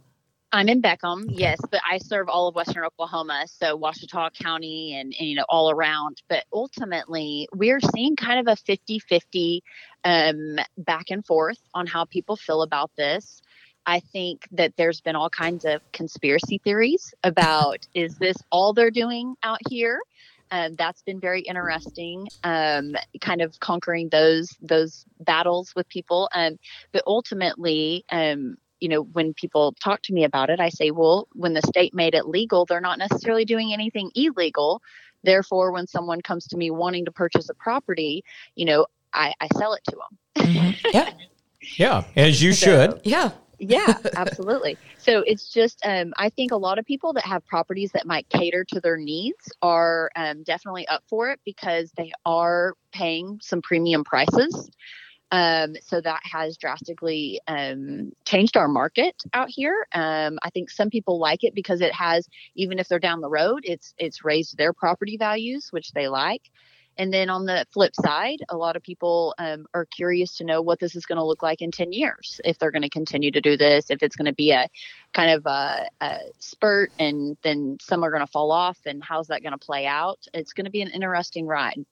I'm 0.54 0.68
in 0.68 0.80
Beckham, 0.80 1.25
yes, 1.30 1.58
but 1.68 1.80
I 1.84 1.99
serve 1.99 2.28
all 2.28 2.46
of 2.46 2.54
Western 2.54 2.84
Oklahoma, 2.84 3.46
so 3.49 3.76
Washita 3.76 4.32
County 4.40 4.94
and, 4.94 5.12
and 5.18 5.28
you 5.28 5.34
know 5.34 5.44
all 5.49 5.68
around. 5.68 6.23
But 6.28 6.44
ultimately, 6.52 7.49
we're 7.52 7.80
seeing 7.80 8.14
kind 8.14 8.38
of 8.38 8.46
a 8.46 8.56
50-50 8.62 9.62
um, 10.04 10.61
back 10.78 11.06
and 11.11 11.26
forth 11.26 11.58
on 11.75 11.88
how 11.88 12.04
people 12.04 12.37
feel 12.37 12.62
about 12.62 12.92
this. 12.96 13.42
I 13.84 13.99
think 13.99 14.46
that 14.52 14.75
there's 14.76 15.00
been 15.00 15.16
all 15.16 15.28
kinds 15.28 15.64
of 15.64 15.80
conspiracy 15.90 16.61
theories 16.62 17.12
about 17.25 17.88
is 17.92 18.16
this 18.18 18.37
all 18.52 18.73
they're 18.75 18.92
doing 18.92 19.34
out 19.42 19.58
here? 19.68 19.99
Um, 20.52 20.75
that's 20.75 21.02
been 21.02 21.18
very 21.18 21.40
interesting, 21.40 22.28
um, 22.44 22.94
kind 23.20 23.42
of 23.42 23.58
conquering 23.58 24.08
those 24.08 24.56
those 24.62 25.04
battles 25.18 25.75
with 25.75 25.88
people. 25.88 26.28
Um, 26.32 26.61
but 26.92 27.02
ultimately, 27.08 28.04
um, 28.08 28.56
you 28.81 28.88
know, 28.88 29.02
when 29.02 29.35
people 29.35 29.75
talk 29.83 30.02
to 30.02 30.12
me 30.12 30.25
about 30.25 30.50
it, 30.50 30.61
I 30.61 30.69
say, 30.69 30.90
well, 30.90 31.28
when 31.33 31.54
the 31.54 31.62
state 31.62 31.95
made 31.95 32.14
it 32.14 32.26
legal, 32.28 32.64
they're 32.66 32.81
not 32.81 32.99
necessarily 32.99 33.45
doing 33.45 33.73
anything 33.73 34.11
illegal. 34.14 34.83
Therefore, 35.23 35.73
when 35.73 35.87
someone 35.87 36.21
comes 36.21 36.47
to 36.49 36.57
me 36.57 36.71
wanting 36.71 37.04
to 37.07 37.12
purchase 37.12 37.49
a 37.49 37.54
property, 37.54 38.25
you 38.57 38.64
know, 38.66 38.87
I, 39.12 39.33
I 39.40 39.49
sell 39.57 39.73
it 39.75 39.83
to 39.88 39.97
them. 39.97 40.47
Mm-hmm. 40.47 40.71
Yeah. 40.93 41.11
yeah, 41.78 42.04
as 42.16 42.43
you 42.43 42.52
So- 42.52 42.66
should. 42.66 43.00
Yeah. 43.04 43.31
yeah, 43.59 43.97
absolutely. 44.16 44.76
So 44.99 45.21
it's 45.26 45.49
just, 45.49 45.81
um, 45.87 46.12
I 46.19 46.28
think 46.28 46.52
a 46.52 46.57
lot 46.57 46.78
of 46.78 46.85
people 46.85 47.12
that 47.14 47.25
have 47.25 47.47
properties 47.47 47.93
that 47.93 48.07
might 48.07 48.28
cater 48.28 48.64
to 48.64 48.81
their 48.81 48.99
needs 48.99 49.50
are 49.62 50.11
um, 50.16 50.43
definitely 50.43 50.87
up 50.88 51.02
for 51.09 51.31
it 51.31 51.40
because 51.45 51.90
they 51.97 52.12
are 52.26 52.75
paying 52.93 53.38
some 53.43 53.62
premium 53.62 54.04
prices. 54.04 54.71
Um, 55.31 55.75
so 55.83 56.00
that 56.00 56.21
has 56.25 56.57
drastically 56.57 57.40
um, 57.49 58.12
changed 58.25 58.57
our 58.57 58.69
market 58.69 59.16
out 59.33 59.49
here. 59.50 59.87
Um, 59.93 60.38
I 60.43 60.50
think 60.50 60.71
some 60.71 60.90
people 60.90 61.19
like 61.19 61.43
it 61.43 61.54
because 61.54 61.81
it 61.81 61.93
has, 61.93 62.28
even 62.54 62.78
if 62.78 62.88
they're 62.88 62.99
down 62.99 63.21
the 63.21 63.28
road, 63.28 63.62
it's 63.64 63.95
it's 63.99 64.25
raised 64.25 64.57
their 64.57 64.73
property 64.73 65.16
values, 65.16 65.69
which 65.71 65.93
they 65.93 66.09
like. 66.09 66.43
And 66.97 67.12
then 67.12 67.28
on 67.28 67.45
the 67.45 67.66
flip 67.73 67.95
side, 67.97 68.38
a 68.49 68.57
lot 68.57 68.76
of 68.76 68.83
people 68.83 69.35
um, 69.38 69.66
are 69.75 69.85
curious 69.85 70.37
to 70.37 70.45
know 70.45 70.62
what 70.62 70.78
this 70.78 70.95
is 70.95 71.07
going 71.07 71.19
to 71.19 71.25
look 71.25 71.43
like 71.43 71.61
in 71.61 71.71
10 71.71 71.93
years, 71.93 72.40
if 72.45 72.59
they're 72.59 72.71
going 72.71 72.83
to 72.83 72.88
continue 72.88 73.31
to 73.33 73.40
do 73.40 73.57
this, 73.57 73.90
if 73.90 74.02
it's 74.02 74.16
going 74.16 74.26
to 74.26 74.33
be 74.33 74.52
a 74.52 74.69
kind 75.12 75.31
of 75.31 75.45
a, 75.47 75.88
a 76.00 76.19
spurt 76.38 76.93
and 76.99 77.37
then 77.43 77.78
some 77.81 78.04
are 78.04 78.11
going 78.11 78.25
to 78.25 78.31
fall 78.31 78.52
off, 78.52 78.78
and 78.87 79.02
how's 79.02 79.28
that 79.28 79.43
going 79.43 79.52
to 79.52 79.59
play 79.59 79.87
out? 79.87 80.21
It's 80.33 80.52
going 80.52 80.66
to 80.66 80.71
be 80.71 80.83
an 80.83 80.90
interesting 80.90 81.47
ride. 81.47 81.85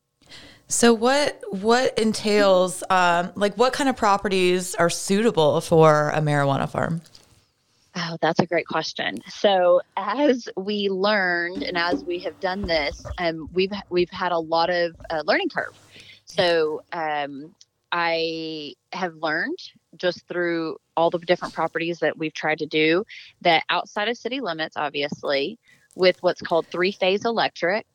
So 0.68 0.94
what 0.94 1.38
what 1.50 1.98
entails 1.98 2.82
um, 2.88 3.30
like 3.34 3.54
what 3.56 3.72
kind 3.74 3.90
of 3.90 3.96
properties 3.96 4.74
are 4.74 4.88
suitable 4.88 5.60
for 5.60 6.10
a 6.10 6.20
marijuana 6.20 6.68
farm? 6.68 7.02
Oh, 7.94 8.16
that's 8.22 8.38
a 8.38 8.46
great 8.46 8.66
question. 8.66 9.18
So, 9.28 9.82
as 9.98 10.48
we 10.56 10.88
learned 10.88 11.62
and 11.62 11.76
as 11.76 12.02
we 12.04 12.20
have 12.20 12.40
done 12.40 12.62
this, 12.62 13.04
um, 13.18 13.50
we've 13.52 13.72
we've 13.90 14.10
had 14.10 14.32
a 14.32 14.38
lot 14.38 14.70
of 14.70 14.96
uh, 15.10 15.22
learning 15.26 15.50
curve. 15.50 15.78
So, 16.24 16.82
um, 16.92 17.54
I 17.92 18.72
have 18.94 19.16
learned 19.16 19.58
just 19.96 20.26
through 20.26 20.78
all 20.96 21.10
the 21.10 21.18
different 21.18 21.52
properties 21.52 21.98
that 21.98 22.16
we've 22.16 22.32
tried 22.32 22.60
to 22.60 22.66
do 22.66 23.04
that 23.42 23.64
outside 23.68 24.08
of 24.08 24.16
city 24.16 24.40
limits, 24.40 24.78
obviously, 24.78 25.58
with 25.94 26.16
what's 26.22 26.40
called 26.40 26.66
three 26.68 26.92
phase 26.92 27.26
electric 27.26 27.86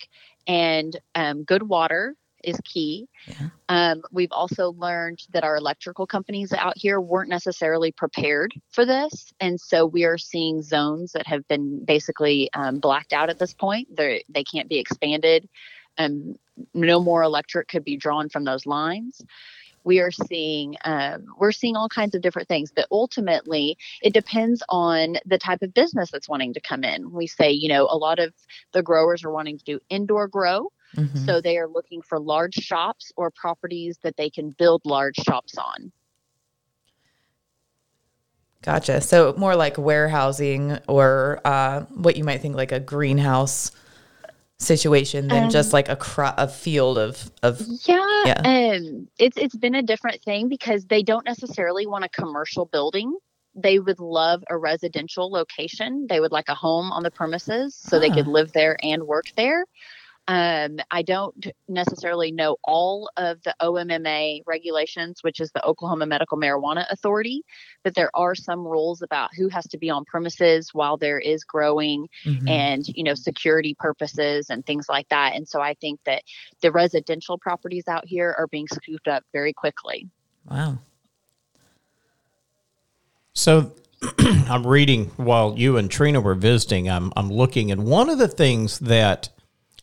and 0.45 0.95
um, 1.15 1.43
good 1.43 1.63
water 1.63 2.15
is 2.47 2.59
key. 2.63 3.07
Yeah. 3.27 3.49
Um, 3.69 4.01
we've 4.11 4.31
also 4.31 4.71
learned 4.71 5.19
that 5.33 5.43
our 5.43 5.57
electrical 5.57 6.07
companies 6.07 6.53
out 6.53 6.77
here 6.77 6.99
weren't 7.01 7.29
necessarily 7.29 7.91
prepared 7.91 8.53
for 8.71 8.85
this. 8.85 9.33
And 9.39 9.59
so 9.59 9.85
we 9.85 10.05
are 10.05 10.17
seeing 10.17 10.61
zones 10.61 11.11
that 11.11 11.27
have 11.27 11.47
been 11.47 11.83
basically 11.83 12.49
um, 12.53 12.79
blacked 12.79 13.13
out 13.13 13.29
at 13.29 13.37
this 13.37 13.53
point. 13.53 13.89
They're, 13.95 14.21
they 14.29 14.43
can't 14.43 14.69
be 14.69 14.79
expanded. 14.79 15.49
Um, 15.97 16.35
no 16.73 16.99
more 17.01 17.23
electric 17.23 17.67
could 17.67 17.83
be 17.83 17.97
drawn 17.97 18.29
from 18.29 18.45
those 18.45 18.65
lines. 18.65 19.21
We 19.83 19.99
are 19.99 20.11
seeing 20.11 20.75
um, 20.83 21.27
we're 21.37 21.53
seeing 21.53 21.77
all 21.77 21.87
kinds 21.87 22.13
of 22.13 22.21
different 22.21 22.49
things, 22.49 22.73
but 22.75 22.87
ultimately 22.91 23.77
it 24.01 24.13
depends 24.13 24.61
on 24.67 25.15
the 25.25 25.37
type 25.37 25.61
of 25.61 25.73
business 25.73 26.11
that's 26.11 26.27
wanting 26.27 26.53
to 26.55 26.59
come 26.59 26.83
in. 26.83 27.11
We 27.11 27.25
say, 27.25 27.51
you 27.51 27.69
know, 27.69 27.87
a 27.89 27.97
lot 27.97 28.19
of 28.19 28.33
the 28.73 28.83
growers 28.83 29.23
are 29.23 29.31
wanting 29.31 29.57
to 29.57 29.63
do 29.63 29.79
indoor 29.89 30.27
grow, 30.27 30.71
Mhm. 30.95 31.25
so 31.25 31.41
they 31.41 31.57
are 31.57 31.67
looking 31.67 32.01
for 32.01 32.19
large 32.19 32.55
shops 32.55 33.11
or 33.17 33.29
properties 33.31 33.97
that 34.03 34.15
they 34.17 34.29
can 34.29 34.51
build 34.51 34.81
large 34.85 35.15
shops 35.17 35.57
on. 35.57 35.91
Gotcha. 38.61 39.01
So 39.01 39.33
more 39.37 39.55
like 39.55 39.77
warehousing 39.77 40.77
or 40.87 41.39
uh, 41.45 41.81
what 41.93 42.17
you 42.17 42.23
might 42.23 42.41
think 42.41 42.55
like 42.55 42.71
a 42.71 42.79
greenhouse 42.79 43.71
situation 44.59 45.27
than 45.27 45.51
just 45.51 45.71
like 45.71 45.87
a 45.87 45.95
cro- 45.95 46.33
a 46.35 46.47
field 46.47 46.97
of 46.97 47.31
of 47.43 47.61
Yeah, 47.85 48.23
Yeah. 48.25 48.41
um, 48.75 49.07
it's 49.19 49.37
it's 49.37 49.55
been 49.55 49.75
a 49.75 49.83
different 49.83 50.21
thing 50.23 50.49
because 50.49 50.85
they 50.87 51.03
don't 51.03 51.25
necessarily 51.25 51.85
want 51.85 52.03
a 52.05 52.09
commercial 52.09 52.65
building. 52.65 53.15
They 53.53 53.77
would 53.79 53.99
love 53.99 54.43
a 54.49 54.57
residential 54.57 55.29
location. 55.31 56.07
They 56.09 56.19
would 56.19 56.31
like 56.31 56.49
a 56.49 56.55
home 56.55 56.91
on 56.91 57.03
the 57.03 57.11
premises 57.11 57.75
so 57.75 57.99
they 57.99 58.09
could 58.09 58.27
Ah. 58.27 58.31
live 58.31 58.51
there 58.53 58.77
and 58.83 59.03
work 59.03 59.31
there. 59.37 59.65
Um, 60.27 60.77
I 60.91 61.03
don't 61.03 61.47
necessarily 61.69 62.31
know 62.31 62.57
all 62.65 63.09
of 63.15 63.41
the 63.43 63.55
OMMA 63.61 64.41
regulations, 64.45 65.19
which 65.21 65.39
is 65.39 65.51
the 65.51 65.63
Oklahoma 65.65 66.05
Medical 66.05 66.37
Marijuana 66.37 66.85
Authority, 66.89 67.43
but 67.83 67.95
there 67.95 68.11
are 68.13 68.35
some 68.35 68.59
rules 68.59 69.01
about 69.01 69.29
who 69.37 69.47
has 69.47 69.65
to 69.67 69.77
be 69.77 69.89
on 69.89 70.03
premises 70.03 70.71
while 70.73 70.97
there 70.97 71.19
is 71.19 71.43
growing 71.45 72.09
Mhm. 72.25 72.49
and 72.49 72.87
you 72.89 73.03
know 73.03 73.13
security 73.13 73.73
purposes 73.79 74.49
and 74.49 74.65
things 74.65 74.87
like 74.89 75.07
that 75.09 75.35
and 75.35 75.47
so 75.47 75.61
i 75.61 75.73
think 75.75 75.99
that 76.05 76.23
the 76.61 76.71
residential 76.71 77.37
properties 77.37 77.87
out 77.87 78.05
here 78.05 78.35
are 78.37 78.47
being 78.47 78.67
scooped 78.67 79.07
up 79.07 79.23
very 79.33 79.53
quickly 79.53 80.07
wow. 80.49 80.77
So 83.33 83.71
I'm 84.19 84.65
reading 84.65 85.05
while 85.17 85.57
you 85.57 85.77
and 85.77 85.89
Trina 85.91 86.19
were 86.21 86.35
visiting. 86.35 86.89
I'm 86.89 87.13
I'm 87.15 87.29
looking, 87.31 87.71
and 87.71 87.85
one 87.85 88.09
of 88.09 88.17
the 88.17 88.27
things 88.27 88.79
that, 88.79 89.29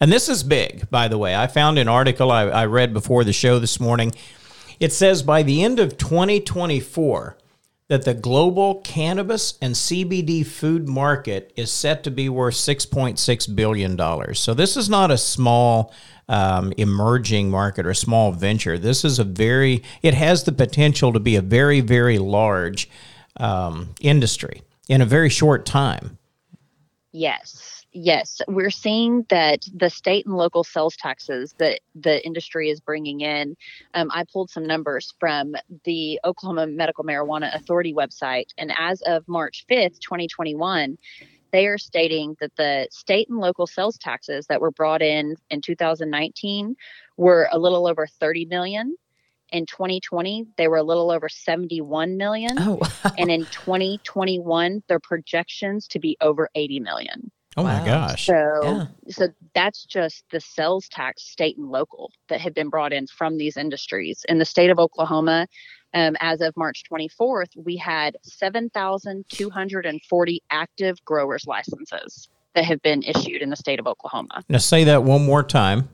and 0.05 0.13
this 0.13 0.29
is 0.29 0.43
big, 0.43 0.91
by 0.91 1.09
the 1.09 1.17
way. 1.17 1.35
I 1.35 1.47
found 1.47 1.79
an 1.79 1.89
article 1.89 2.31
I, 2.31 2.43
I 2.43 2.67
read 2.67 2.93
before 2.93 3.25
the 3.25 3.33
show 3.33 3.59
this 3.59 3.81
morning. 3.81 4.13
It 4.79 4.93
says 4.93 5.23
by 5.23 5.43
the 5.43 5.65
end 5.65 5.81
of 5.81 5.97
2024 5.97 7.39
that 7.89 8.05
the 8.05 8.13
global 8.13 8.83
cannabis 8.83 9.57
and 9.63 9.75
CBD 9.75 10.45
food 10.45 10.91
market 10.91 11.55
is 11.57 11.73
set 11.73 12.05
to 12.05 12.11
be 12.11 12.29
worth 12.29 12.53
6.6 12.53 13.57
billion 13.57 13.97
dollars. 13.97 14.41
So 14.41 14.53
this 14.53 14.77
is 14.77 14.91
not 14.91 15.11
a 15.11 15.17
small 15.17 15.91
um, 16.29 16.75
emerging 16.77 17.51
market 17.51 17.87
or 17.87 17.95
small 17.95 18.31
venture. 18.31 18.77
This 18.77 19.07
is 19.07 19.19
a 19.19 19.25
very. 19.25 19.83
It 20.03 20.13
has 20.13 20.45
the 20.45 20.53
potential 20.53 21.15
to 21.15 21.19
be 21.19 21.35
a 21.37 21.41
very 21.41 21.81
very 21.81 22.19
large 22.19 22.91
um, 23.39 23.95
industry 24.03 24.61
in 24.87 25.01
a 25.01 25.07
very 25.07 25.31
short 25.31 25.65
time. 25.65 26.19
yes 27.11 27.84
yes 27.95 28.41
we're 28.49 28.71
seeing 28.71 29.25
that 29.31 29.65
the 29.75 29.89
state 29.89 30.27
and 30.27 30.37
local 30.37 30.65
sales 30.65 30.97
taxes 30.97 31.55
that 31.59 31.81
the 31.95 32.25
industry 32.27 32.69
is 32.69 32.81
bringing 32.81 33.21
in 33.21 33.57
um, 33.95 34.11
i 34.13 34.25
pulled 34.33 34.51
some 34.51 34.67
numbers 34.67 35.15
from 35.19 35.55
the 35.85 36.21
oklahoma 36.25 36.67
medical 36.67 37.05
marijuana 37.05 37.55
authority 37.55 37.95
website 37.95 38.49
and 38.59 38.73
as 38.79 39.01
of 39.03 39.27
march 39.29 39.65
5th 39.71 39.99
2021 40.01 40.99
they 41.55 41.69
are 41.69 41.79
stating 41.79 42.37
that 42.41 42.51
the 42.57 42.89
state 42.91 43.29
and 43.29 43.39
local 43.39 43.69
sales 43.69 43.97
taxes 43.97 44.47
that 44.49 44.61
were 44.61 44.73
brought 44.73 45.03
in 45.03 45.37
in 45.51 45.61
2019 45.61 46.75
were 47.17 47.49
a 47.53 47.61
little 47.61 47.87
over 47.87 48.09
30 48.09 48.47
million. 48.47 48.97
In 49.53 49.65
2020 49.65 50.49
they 50.57 50.67
were 50.67 50.79
a 50.79 50.83
little 50.83 51.13
over 51.13 51.29
71 51.29 52.17
million. 52.17 52.57
Oh 52.59 52.81
wow. 52.81 53.13
and 53.17 53.31
in 53.31 53.45
2021 53.47 54.83
their 54.89 54.99
projections 54.99 55.87
to 55.89 56.01
be 56.01 56.17
over 56.21 56.51
80 56.57 56.81
million 56.81 57.31
Oh 57.57 57.63
my 57.63 57.85
gosh! 57.85 58.27
so 58.27 58.61
Yeah. 58.63 58.87
so 59.11 59.29
that's 59.55 59.85
just 59.85 60.25
the 60.31 60.41
sales 60.41 60.89
tax 60.89 61.23
state 61.23 61.57
and 61.57 61.71
local 61.71 62.11
that 62.29 62.41
have 62.41 62.55
been 62.55 62.69
brought 62.69 62.93
in 62.93 63.07
from 63.07 63.37
these 63.37 63.57
industries 63.57 64.25
in 64.29 64.39
the 64.39 64.45
state 64.45 64.71
of 64.71 64.79
oklahoma 64.79 65.47
um, 65.95 66.17
as 66.21 66.41
of 66.41 66.57
march 66.57 66.83
24th 66.91 67.51
we 67.57 67.77
had 67.77 68.17
7240 68.23 70.43
active 70.51 71.05
growers 71.05 71.47
licenses 71.47 72.29
that 72.55 72.65
have 72.65 72.83
been 72.83 73.03
issued 73.03 73.43
in 73.43 73.51
the 73.51 73.57
state 73.57 73.79
of 73.79 73.87
oklahoma 73.87 74.43
Now 74.49 74.59
say 74.59 74.85
that 74.85 75.05
one 75.05 75.25
more 75.25 75.43
time. 75.43 75.89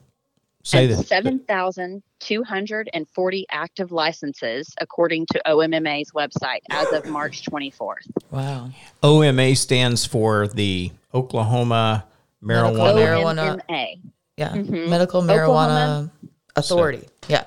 Say 0.63 0.93
and 0.93 1.07
7,240 1.07 3.47
active 3.51 3.93
licenses, 3.93 4.75
according 4.81 5.27
to 5.33 5.41
OMMA's 5.47 6.11
website, 6.13 6.61
as 6.71 6.93
of 6.93 7.07
March 7.07 7.43
24th. 7.45 8.07
Wow. 8.31 8.71
OMA 9.03 9.57
stands 9.57 10.05
for 10.05 10.49
the 10.49 10.93
Oklahoma 11.15 12.05
Medical 12.43 12.73
Marijuana. 12.75 13.35
Marijuana- 13.35 13.63
OMMA. 13.69 14.01
Yeah. 14.37 14.51
Mhm. 14.53 14.89
Medical 14.89 15.23
marijuana 15.23 15.43
Oklahoma- 15.45 16.11
authority. 16.57 17.09
Yeah. 17.29 17.45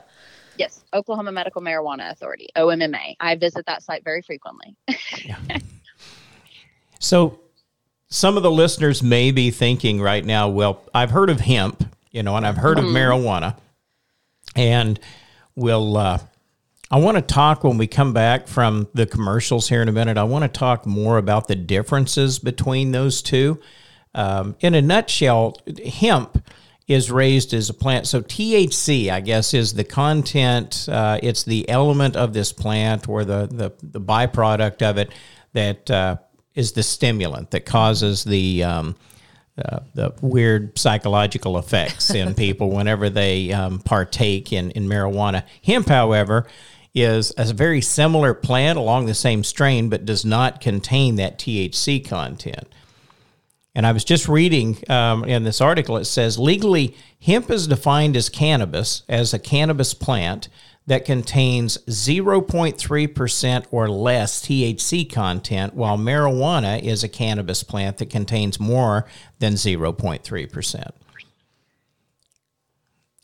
Yes, 0.58 0.84
Oklahoma 0.94 1.32
Medical 1.32 1.62
Marijuana 1.62 2.12
Authority, 2.12 2.48
OMMA. 2.56 3.16
I 3.20 3.36
visit 3.36 3.66
that 3.66 3.82
site 3.84 4.04
very 4.04 4.22
frequently. 4.22 4.76
yeah. 5.26 5.38
So, 7.00 7.40
some 8.10 8.38
of 8.38 8.44
the 8.44 8.52
listeners 8.52 9.02
may 9.02 9.32
be 9.32 9.50
thinking 9.52 10.00
right 10.00 10.24
now, 10.24 10.48
well, 10.50 10.82
I've 10.94 11.10
heard 11.10 11.30
of 11.32 11.40
hemp, 11.42 11.84
you 12.14 12.24
know, 12.24 12.38
and 12.38 12.48
I've 12.48 12.56
heard 12.56 12.80
of 12.80 12.86
marijuana, 12.86 13.58
and 14.56 14.98
we'll. 15.56 15.98
Uh, 15.98 16.20
I 16.90 16.98
want 16.98 17.18
to 17.18 17.24
talk 17.24 17.64
when 17.64 17.80
we 17.80 17.88
come 17.88 18.14
back 18.14 18.48
from 18.48 18.88
the 18.94 19.08
commercials 19.08 19.68
here 19.68 19.82
in 19.82 19.90
a 19.90 19.92
minute. 19.92 20.16
I 20.16 20.26
want 20.26 20.44
to 20.44 20.48
talk 20.48 20.86
more 20.86 21.18
about 21.18 21.48
the 21.48 21.56
differences 21.56 22.38
between 22.38 22.92
those 22.92 23.24
two. 23.24 23.60
Um, 24.14 24.56
in 24.60 24.76
a 24.76 24.82
nutshell, 24.82 25.58
hemp 25.84 26.48
is 26.88 27.10
raised 27.10 27.52
as 27.56 27.72
a 27.72 27.74
plant. 27.74 28.06
So 28.06 28.22
THC, 28.22 29.10
I 29.10 29.22
guess, 29.22 29.56
is 29.56 29.74
the 29.74 29.84
content. 29.84 30.88
Uh, 30.88 31.20
it's 31.24 31.44
the 31.44 31.68
element 31.68 32.16
of 32.16 32.34
this 32.34 32.52
plant 32.52 33.10
or 33.10 33.26
the, 33.26 33.48
the 33.48 33.74
the 33.82 34.02
byproduct 34.02 34.84
of 34.84 34.98
it 34.98 35.12
that 35.54 35.90
uh, 35.90 36.18
is 36.54 36.74
the 36.74 36.84
stimulant 36.84 37.50
that 37.52 37.66
causes 37.66 38.24
the 38.24 38.64
um, 38.64 38.96
uh, 39.58 39.80
the 39.94 40.14
weird 40.22 40.78
psychological 40.78 41.58
effects 41.58 42.14
in 42.14 42.34
people 42.36 42.72
whenever 42.72 43.10
they 43.10 43.52
um, 43.52 43.80
partake 43.80 44.52
in, 44.52 44.72
in 44.72 44.88
marijuana. 44.88 45.44
Hemp, 45.64 45.90
however, 45.90 46.48
is 46.96 47.34
a 47.38 47.54
very 47.54 47.82
similar 47.82 48.34
plant 48.34 48.78
along 48.78 49.06
the 49.06 49.14
same 49.14 49.44
strain, 49.44 49.90
but 49.90 50.06
does 50.06 50.24
not 50.26 50.62
contain 50.62 51.16
that 51.16 51.40
THC 51.40 52.08
content. 52.08 52.68
And 53.76 53.88
I 53.88 53.92
was 53.92 54.04
just 54.04 54.28
reading 54.28 54.78
um, 54.90 55.24
in 55.24 55.44
this 55.44 55.60
article, 55.60 55.98
it 55.98 56.06
says 56.06 56.38
legally, 56.38 56.96
hemp 57.22 57.50
is 57.50 57.68
defined 57.68 58.16
as 58.16 58.30
cannabis, 58.30 59.02
as 59.10 59.34
a 59.34 59.40
cannabis 59.40 59.96
plant 59.96 60.48
that 60.86 61.06
contains 61.06 61.78
0.3% 61.88 63.66
or 63.72 63.90
less 63.90 64.42
THC 64.42 65.12
content, 65.12 65.74
while 65.74 65.98
marijuana 65.98 66.82
is 66.82 67.04
a 67.04 67.10
cannabis 67.10 67.64
plant 67.64 67.98
that 67.98 68.10
contains 68.10 68.60
more 68.60 69.06
than 69.40 69.54
0.3%. 69.54 70.92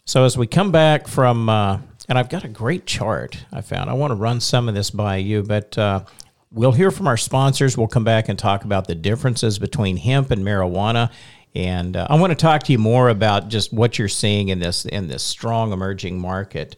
So 0.06 0.24
as 0.24 0.38
we 0.38 0.48
come 0.48 0.72
back 0.72 1.08
from, 1.08 1.50
uh, 1.50 1.80
and 2.08 2.18
I've 2.18 2.30
got 2.30 2.44
a 2.44 2.48
great 2.48 2.86
chart 2.88 3.46
I 3.52 3.62
found. 3.62 3.90
I 3.90 3.94
want 3.94 4.12
to 4.12 4.16
run 4.16 4.40
some 4.40 4.68
of 4.68 4.74
this 4.74 4.90
by 4.90 5.18
you, 5.18 5.44
but 5.44 5.78
uh, 5.78 6.06
we'll 6.52 6.72
hear 6.72 6.92
from 6.92 7.08
our 7.08 7.18
sponsors. 7.18 7.78
We'll 7.78 7.88
come 7.88 8.06
back 8.06 8.30
and 8.30 8.40
talk 8.40 8.64
about 8.64 8.88
the 8.88 8.96
differences 8.96 9.60
between 9.60 9.98
hemp 9.98 10.32
and 10.32 10.44
marijuana. 10.44 11.12
And 11.54 11.96
uh, 11.98 12.08
I 12.10 12.16
want 12.16 12.32
to 12.32 12.36
talk 12.36 12.64
to 12.64 12.72
you 12.72 12.80
more 12.80 13.10
about 13.10 13.50
just 13.50 13.74
what 13.74 14.00
you're 14.00 14.08
seeing 14.08 14.50
in 14.50 14.60
this 14.60 14.86
in 14.86 15.08
this 15.08 15.24
strong 15.24 15.74
emerging 15.74 16.20
market 16.20 16.76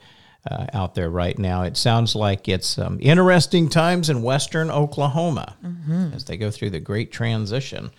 uh, 0.49 0.67
out 0.73 0.95
there 0.95 1.09
right 1.09 1.37
now. 1.37 1.63
It 1.63 1.77
sounds 1.77 2.15
like 2.15 2.47
it's 2.47 2.77
um, 2.77 2.97
interesting 3.01 3.69
times 3.69 4.09
in 4.09 4.23
Western 4.23 4.71
Oklahoma 4.71 5.55
mm-hmm. 5.63 6.13
as 6.13 6.25
they 6.25 6.37
go 6.37 6.49
through 6.49 6.71
the 6.71 6.79
great 6.79 7.11
transition. 7.11 7.91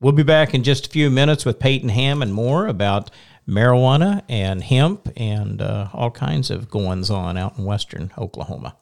We'll 0.00 0.12
be 0.12 0.22
back 0.22 0.54
in 0.54 0.62
just 0.62 0.86
a 0.86 0.90
few 0.90 1.10
minutes 1.10 1.44
with 1.44 1.58
Payton 1.58 1.88
Hamm 1.88 2.22
and 2.22 2.32
more 2.32 2.66
about 2.66 3.10
marijuana 3.48 4.22
and 4.28 4.62
hemp 4.62 5.08
and 5.16 5.60
uh, 5.60 5.88
all 5.92 6.10
kinds 6.10 6.50
of 6.50 6.70
goings 6.70 7.10
on 7.10 7.36
out 7.36 7.58
in 7.58 7.64
Western 7.64 8.12
Oklahoma. 8.18 8.76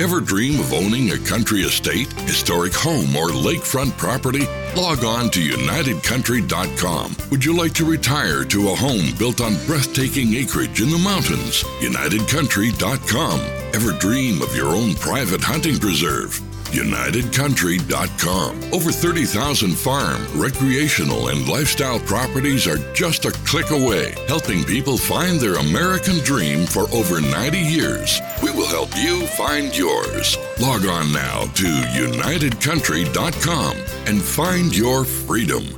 Ever 0.00 0.20
dream 0.20 0.60
of 0.60 0.72
owning 0.72 1.10
a 1.10 1.18
country 1.18 1.62
estate, 1.62 2.12
historic 2.20 2.72
home, 2.72 3.16
or 3.16 3.28
lakefront 3.28 3.96
property? 3.98 4.46
Log 4.76 5.04
on 5.04 5.28
to 5.30 5.40
UnitedCountry.com. 5.40 7.16
Would 7.30 7.44
you 7.44 7.56
like 7.56 7.72
to 7.74 7.84
retire 7.84 8.44
to 8.44 8.70
a 8.70 8.76
home 8.76 9.12
built 9.18 9.40
on 9.40 9.56
breathtaking 9.66 10.34
acreage 10.34 10.80
in 10.80 10.90
the 10.90 10.98
mountains? 10.98 11.64
UnitedCountry.com. 11.80 13.40
Ever 13.74 13.92
dream 13.98 14.40
of 14.40 14.54
your 14.54 14.68
own 14.68 14.94
private 14.94 15.42
hunting 15.42 15.78
preserve? 15.78 16.40
UnitedCountry.com. 16.70 18.72
Over 18.72 18.90
30,000 18.90 19.76
farm, 19.76 20.26
recreational, 20.34 21.28
and 21.28 21.48
lifestyle 21.48 22.00
properties 22.00 22.66
are 22.66 22.78
just 22.92 23.24
a 23.24 23.30
click 23.46 23.70
away, 23.70 24.14
helping 24.26 24.64
people 24.64 24.98
find 24.98 25.38
their 25.38 25.54
American 25.56 26.18
dream 26.18 26.66
for 26.66 26.90
over 26.90 27.20
90 27.20 27.58
years. 27.58 28.20
We 28.42 28.50
will 28.50 28.66
help 28.66 28.88
you 28.96 29.26
find 29.28 29.76
yours. 29.76 30.36
Log 30.60 30.86
on 30.86 31.12
now 31.12 31.42
to 31.42 31.64
UnitedCountry.com 31.64 33.76
and 34.06 34.22
find 34.22 34.76
your 34.76 35.04
freedom. 35.04 35.77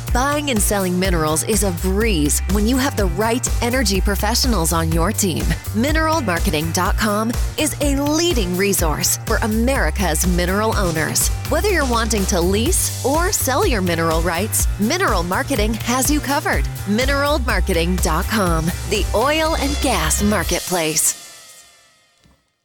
Buying 0.13 0.49
and 0.49 0.61
selling 0.61 0.99
minerals 0.99 1.43
is 1.43 1.63
a 1.63 1.71
breeze 1.71 2.41
when 2.51 2.67
you 2.67 2.75
have 2.75 2.97
the 2.97 3.05
right 3.05 3.47
energy 3.63 4.01
professionals 4.01 4.73
on 4.73 4.91
your 4.91 5.13
team. 5.13 5.43
Mineralmarketing.com 5.73 7.31
is 7.57 7.77
a 7.79 7.95
leading 7.95 8.57
resource 8.57 9.15
for 9.25 9.37
America's 9.37 10.27
mineral 10.27 10.75
owners. 10.75 11.29
Whether 11.47 11.69
you're 11.69 11.89
wanting 11.89 12.25
to 12.25 12.41
lease 12.41 13.05
or 13.05 13.31
sell 13.31 13.65
your 13.65 13.81
mineral 13.81 14.21
rights, 14.21 14.67
Mineral 14.81 15.23
Marketing 15.23 15.73
has 15.75 16.11
you 16.11 16.19
covered. 16.19 16.65
Mineralmarketing.com, 16.87 18.65
the 18.65 19.05
oil 19.15 19.55
and 19.55 19.79
gas 19.81 20.21
marketplace. 20.21 21.65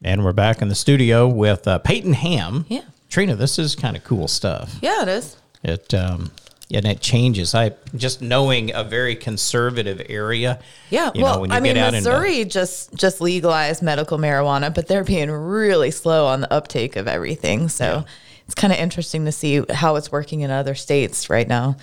And 0.03 0.25
we're 0.25 0.33
back 0.33 0.63
in 0.63 0.69
the 0.69 0.75
studio 0.75 1.29
with 1.29 1.69
uh, 1.69 1.79
Payton 1.79 2.15
Hamm. 2.15 2.67
Yeah. 2.69 2.83
Trina, 3.09 3.37
this 3.37 3.57
is 3.57 3.77
kind 3.77 3.97
of 3.97 4.03
cool 4.03 4.27
stuff. 4.27 4.79
Yeah, 4.83 5.03
it 5.03 5.09
is. 5.09 5.37
It 5.63 5.95
um, 5.95 6.31
and 6.73 6.85
it 6.85 7.01
changes. 7.01 7.55
I 7.55 7.73
just 7.95 8.21
knowing 8.21 8.75
a 8.75 8.83
very 8.83 9.15
conservative 9.15 10.03
area. 10.09 10.59
Yeah, 10.91 11.11
well, 11.15 11.47
I 11.51 11.61
mean, 11.61 11.75
Missouri 11.75 12.41
into, 12.41 12.53
just 12.53 12.95
just 12.95 13.21
legalized 13.21 13.83
medical 13.83 14.19
marijuana, 14.19 14.75
but 14.75 14.89
they're 14.89 15.05
being 15.05 15.31
really 15.31 15.91
slow 15.91 16.27
on 16.27 16.41
the 16.41 16.53
uptake 16.53 16.97
of 16.97 17.07
everything. 17.07 17.69
So 17.69 17.85
yeah. 17.85 18.03
it's 18.47 18.55
kind 18.55 18.73
of 18.73 18.79
interesting 18.79 19.25
to 19.27 19.33
see 19.33 19.63
how 19.71 19.97
it's 19.97 20.11
working 20.11 20.41
in 20.41 20.51
other 20.51 20.75
states 20.75 21.31
right 21.31 21.47
now. 21.47 21.77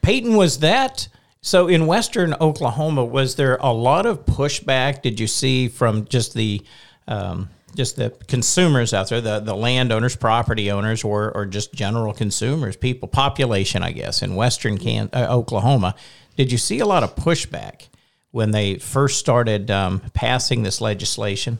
Payton, 0.00 0.34
was 0.34 0.60
that 0.60 1.08
so 1.42 1.68
in 1.68 1.86
Western 1.86 2.34
Oklahoma? 2.34 3.04
Was 3.04 3.34
there 3.36 3.56
a 3.56 3.72
lot 3.72 4.06
of 4.06 4.24
pushback? 4.24 5.02
Did 5.02 5.20
you 5.20 5.26
see 5.26 5.68
from 5.68 6.06
just 6.06 6.34
the 6.34 6.62
um, 7.06 7.50
just 7.76 7.96
the 7.96 8.10
consumers 8.28 8.92
out 8.92 9.08
there, 9.08 9.20
the, 9.20 9.40
the 9.40 9.54
landowners, 9.54 10.16
property 10.16 10.70
owners, 10.70 11.04
or, 11.04 11.32
or 11.34 11.46
just 11.46 11.72
general 11.72 12.12
consumers, 12.12 12.76
people, 12.76 13.08
population, 13.08 13.82
I 13.82 13.92
guess, 13.92 14.22
in 14.22 14.34
western 14.34 14.78
Can- 14.78 15.10
uh, 15.12 15.26
Oklahoma, 15.30 15.94
did 16.36 16.52
you 16.52 16.58
see 16.58 16.78
a 16.80 16.86
lot 16.86 17.02
of 17.02 17.14
pushback 17.14 17.88
when 18.30 18.50
they 18.50 18.76
first 18.76 19.18
started 19.18 19.70
um, 19.70 20.00
passing 20.14 20.62
this 20.62 20.80
legislation? 20.80 21.58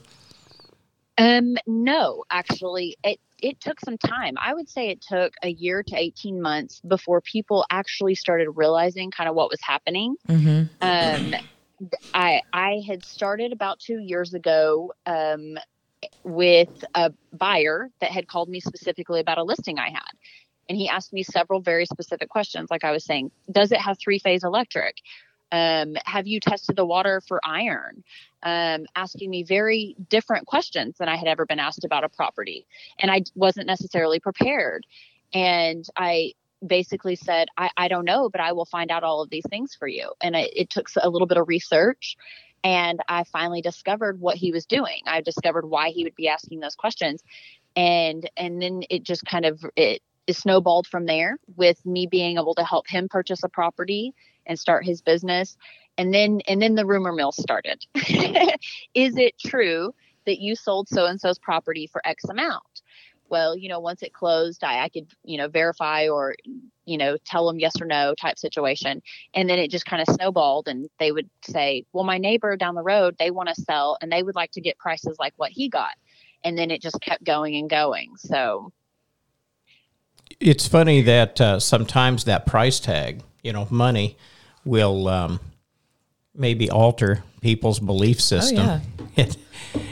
Um, 1.17 1.57
no, 1.67 2.23
actually, 2.29 2.97
it 3.03 3.19
it 3.41 3.59
took 3.59 3.79
some 3.81 3.97
time. 3.97 4.35
I 4.39 4.53
would 4.53 4.69
say 4.69 4.89
it 4.89 5.01
took 5.01 5.33
a 5.43 5.49
year 5.49 5.83
to 5.83 5.95
18 5.95 6.41
months 6.41 6.81
before 6.87 7.19
people 7.19 7.65
actually 7.69 8.15
started 8.15 8.49
realizing 8.51 9.11
kind 9.11 9.29
of 9.29 9.35
what 9.35 9.49
was 9.49 9.59
happening. 9.61 10.15
Mm-hmm. 10.27 10.63
Um, 10.81 11.35
I 12.13 12.41
I 12.51 12.81
had 12.87 13.03
started 13.05 13.51
about 13.51 13.79
two 13.79 13.99
years 13.99 14.33
ago 14.33 14.93
um, 15.05 15.57
with 16.23 16.83
a 16.95 17.11
buyer 17.31 17.89
that 17.99 18.11
had 18.11 18.27
called 18.27 18.49
me 18.49 18.59
specifically 18.59 19.19
about 19.19 19.37
a 19.37 19.43
listing 19.43 19.79
I 19.79 19.89
had. 19.89 20.11
And 20.69 20.77
he 20.77 20.87
asked 20.87 21.13
me 21.13 21.23
several 21.23 21.59
very 21.59 21.85
specific 21.85 22.29
questions. 22.29 22.71
Like 22.71 22.83
I 22.83 22.91
was 22.91 23.03
saying, 23.03 23.31
does 23.51 23.71
it 23.71 23.81
have 23.81 23.97
three 23.99 24.19
phase 24.19 24.43
electric? 24.43 24.97
Um, 25.51 25.95
have 26.05 26.25
you 26.25 26.39
tested 26.39 26.75
the 26.75 26.85
water 26.85 27.21
for 27.27 27.39
iron? 27.43 28.03
Um, 28.41 28.85
asking 28.95 29.29
me 29.29 29.43
very 29.43 29.95
different 30.09 30.47
questions 30.47 30.97
than 30.97 31.09
I 31.09 31.15
had 31.15 31.27
ever 31.27 31.45
been 31.45 31.59
asked 31.59 31.85
about 31.85 32.03
a 32.03 32.09
property. 32.09 32.65
And 32.97 33.11
I 33.11 33.23
wasn't 33.35 33.67
necessarily 33.67 34.19
prepared. 34.19 34.85
And 35.33 35.85
I 35.95 36.33
basically 36.65 37.15
said, 37.15 37.49
I, 37.57 37.69
I 37.77 37.87
don't 37.87 38.05
know, 38.05 38.29
but 38.29 38.41
I 38.41 38.53
will 38.53 38.65
find 38.65 38.89
out 38.89 39.03
all 39.03 39.21
of 39.21 39.29
these 39.29 39.45
things 39.49 39.75
for 39.75 39.87
you. 39.87 40.13
And 40.21 40.35
it, 40.35 40.51
it 40.55 40.69
took 40.69 40.87
a 41.01 41.09
little 41.09 41.27
bit 41.27 41.37
of 41.37 41.47
research 41.47 42.17
and 42.63 43.01
I 43.07 43.23
finally 43.25 43.61
discovered 43.61 44.19
what 44.19 44.37
he 44.37 44.51
was 44.51 44.65
doing. 44.65 45.01
I 45.05 45.21
discovered 45.21 45.65
why 45.65 45.89
he 45.89 46.03
would 46.03 46.15
be 46.15 46.29
asking 46.29 46.59
those 46.61 46.75
questions. 46.75 47.21
And 47.75 48.29
and 48.37 48.61
then 48.61 48.83
it 48.89 49.03
just 49.03 49.25
kind 49.25 49.45
of 49.45 49.65
it, 49.75 50.01
it 50.27 50.35
snowballed 50.35 50.87
from 50.87 51.05
there 51.05 51.37
with 51.55 51.85
me 51.85 52.07
being 52.07 52.37
able 52.37 52.55
to 52.55 52.63
help 52.63 52.87
him 52.87 53.09
purchase 53.09 53.43
a 53.43 53.49
property 53.49 54.13
and 54.45 54.59
start 54.59 54.85
his 54.85 55.01
business. 55.01 55.57
And 55.97 56.13
then 56.13 56.41
and 56.47 56.61
then 56.61 56.75
the 56.75 56.85
rumor 56.85 57.11
mill 57.11 57.31
started. 57.31 57.85
Is 58.93 59.17
it 59.17 59.37
true 59.39 59.93
that 60.25 60.39
you 60.39 60.55
sold 60.55 60.87
so 60.87 61.05
and 61.05 61.19
so's 61.19 61.39
property 61.39 61.87
for 61.87 62.01
X 62.05 62.23
amount? 62.25 62.82
Well, 63.33 63.57
you 63.57 63.67
know, 63.67 63.79
once 63.79 64.03
it 64.03 64.13
closed, 64.13 64.63
I, 64.63 64.83
I 64.83 64.89
could, 64.89 65.07
you 65.23 65.39
know, 65.39 65.47
verify 65.47 66.07
or, 66.07 66.35
you 66.85 66.99
know, 66.99 67.17
tell 67.25 67.47
them 67.47 67.57
yes 67.57 67.73
or 67.81 67.87
no 67.87 68.13
type 68.13 68.37
situation. 68.37 69.01
And 69.33 69.49
then 69.49 69.57
it 69.57 69.71
just 69.71 69.87
kind 69.87 70.07
of 70.07 70.13
snowballed 70.13 70.67
and 70.67 70.87
they 70.99 71.11
would 71.11 71.27
say, 71.41 71.83
well, 71.93 72.03
my 72.03 72.19
neighbor 72.19 72.55
down 72.55 72.75
the 72.75 72.83
road, 72.83 73.15
they 73.17 73.31
want 73.31 73.49
to 73.49 73.55
sell 73.55 73.97
and 73.99 74.11
they 74.11 74.21
would 74.21 74.35
like 74.35 74.51
to 74.51 74.61
get 74.61 74.77
prices 74.77 75.17
like 75.19 75.33
what 75.37 75.49
he 75.49 75.67
got. 75.67 75.95
And 76.43 76.55
then 76.55 76.69
it 76.69 76.79
just 76.79 77.01
kept 77.01 77.23
going 77.23 77.55
and 77.55 77.67
going. 77.67 78.17
So 78.17 78.71
it's 80.39 80.67
funny 80.67 81.01
that 81.01 81.41
uh, 81.41 81.59
sometimes 81.59 82.25
that 82.25 82.45
price 82.45 82.79
tag, 82.79 83.23
you 83.41 83.51
know, 83.51 83.67
money 83.71 84.15
will 84.63 85.07
um, 85.07 85.39
maybe 86.35 86.69
alter 86.69 87.23
people's 87.41 87.79
belief 87.79 88.21
system. 88.21 88.59
Oh, 88.59 88.81
yeah. 89.15 89.25
It, 89.25 89.37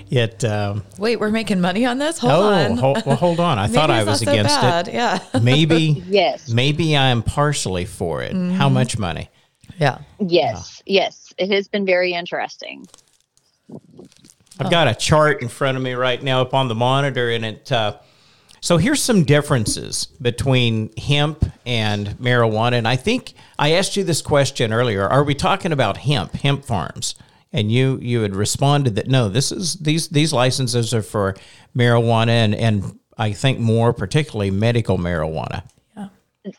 it 0.10 0.44
um, 0.46 0.84
wait, 0.98 1.20
we're 1.20 1.30
making 1.30 1.62
money 1.62 1.86
on 1.86 2.00
this. 2.00 2.18
Hold 2.18 2.34
oh, 2.34 2.48
on. 2.50 2.78
hold, 2.78 3.04
well, 3.06 3.16
hold 3.16 3.40
on. 3.40 3.60
I 3.60 3.68
thought 3.68 3.92
I 3.92 4.04
was 4.04 4.22
against 4.22 4.60
so 4.60 4.80
it. 4.80 4.94
Yeah. 4.94 5.20
maybe. 5.42 6.04
yes. 6.08 6.50
Maybe 6.50 6.98
I 6.98 7.10
am 7.10 7.22
partially 7.24 7.86
for 7.86 8.22
it. 8.24 8.34
Mm-hmm. 8.34 8.56
How 8.56 8.68
much 8.68 8.98
money? 8.98 9.30
Yeah. 9.78 10.00
Yes. 10.20 10.80
Uh, 10.80 10.84
yes. 10.88 11.34
It 11.38 11.52
has 11.52 11.68
been 11.68 11.86
very 11.86 12.14
interesting. 12.14 12.88
I've 14.60 14.72
got 14.72 14.88
a 14.88 14.96
chart 14.96 15.42
in 15.42 15.48
front 15.48 15.78
of 15.78 15.84
me 15.84 15.94
right 15.94 16.22
now 16.22 16.42
up 16.42 16.54
on 16.54 16.68
the 16.68 16.76
monitor, 16.76 17.30
and 17.30 17.46
it. 17.46 17.72
Uh, 17.72 17.98
so 18.62 18.78
here's 18.78 19.02
some 19.02 19.24
differences 19.24 20.06
between 20.22 20.96
hemp 20.96 21.52
and 21.66 22.10
marijuana. 22.20 22.74
And 22.74 22.88
I 22.88 22.96
think 22.96 23.34
I 23.58 23.72
asked 23.74 23.98
you 23.98 24.04
this 24.04 24.22
question 24.22 24.72
earlier. 24.72 25.08
Are 25.08 25.24
we 25.24 25.34
talking 25.34 25.72
about 25.72 25.98
hemp, 25.98 26.34
hemp 26.34 26.64
farms? 26.64 27.16
And 27.52 27.72
you 27.72 27.98
you 28.02 28.22
had 28.22 28.36
responded 28.36 28.96
that 28.96 29.08
no, 29.08 29.28
this 29.28 29.52
is 29.52 29.76
these 29.78 30.10
these 30.10 30.32
licenses 30.32 30.94
are 30.94 31.02
for 31.02 31.36
marijuana 31.76 32.30
and, 32.30 32.56
and 32.56 33.00
I 33.18 33.34
think 33.34 33.60
more 33.60 33.94
particularly 33.94 34.52
medical 34.52 34.98
marijuana. 34.98 35.64
Yeah. 35.98 36.10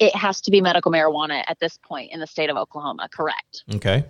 It 0.01 0.15
has 0.17 0.41
to 0.43 0.51
be 0.51 0.61
medical 0.61 0.91
marijuana 0.91 1.45
at 1.47 1.61
this 1.61 1.79
point 1.79 2.13
in 2.13 2.21
the 2.21 2.27
state 2.27 2.51
of 2.51 2.57
Oklahoma, 2.57 3.09
correct? 3.11 3.63
Okay. 3.77 4.05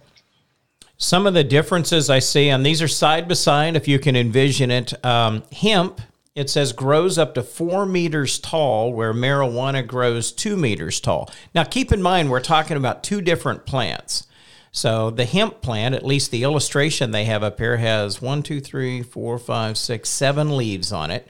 Some 0.97 1.27
of 1.27 1.35
the 1.35 1.45
differences 1.45 2.11
I 2.11 2.21
see, 2.21 2.49
and 2.49 2.65
these 2.65 2.81
are 2.81 2.89
side 2.89 3.29
by 3.29 3.35
side 3.35 3.77
if 3.77 3.87
you 3.87 3.99
can 3.99 4.17
envision 4.17 4.71
it. 4.71 5.05
Um, 5.05 5.43
hemp 5.53 6.01
it 6.35 6.49
says 6.49 6.73
grows 6.73 7.19
up 7.19 7.35
to 7.35 7.43
four 7.43 7.85
meters 7.85 8.39
tall, 8.39 8.93
where 8.93 9.13
marijuana 9.13 9.87
grows 9.87 10.33
two 10.33 10.57
meters 10.57 11.01
tall. 11.01 11.31
Now, 11.55 11.65
keep 11.65 11.93
in 11.93 12.01
mind, 12.01 12.31
we're 12.31 12.41
talking 12.41 12.77
about 12.77 13.03
two 13.03 13.21
different 13.21 13.67
plants. 13.67 14.27
So, 14.75 15.11
the 15.11 15.27
hemp 15.27 15.61
plant, 15.61 15.95
at 15.95 16.07
least 16.07 16.31
the 16.31 16.45
illustration 16.45 17.11
they 17.11 17.25
have 17.25 17.43
up 17.43 17.59
here, 17.59 17.77
has 17.77 18.23
one, 18.23 18.43
two, 18.43 18.61
three, 18.61 19.03
four, 19.03 19.39
five, 19.39 19.77
six, 19.77 20.09
seven 20.09 20.57
leaves 20.57 20.93
on 20.93 21.11
it. 21.11 21.29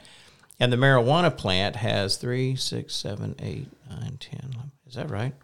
And 0.60 0.72
the 0.72 0.76
marijuana 0.76 1.36
plant 1.36 1.74
has 1.74 2.16
three, 2.16 2.54
six, 2.54 2.94
seven, 2.94 3.34
eight, 3.40 3.66
nine, 3.90 4.16
ten. 4.20 4.54
Is 4.86 4.94
that 4.94 5.10
right? 5.10 5.34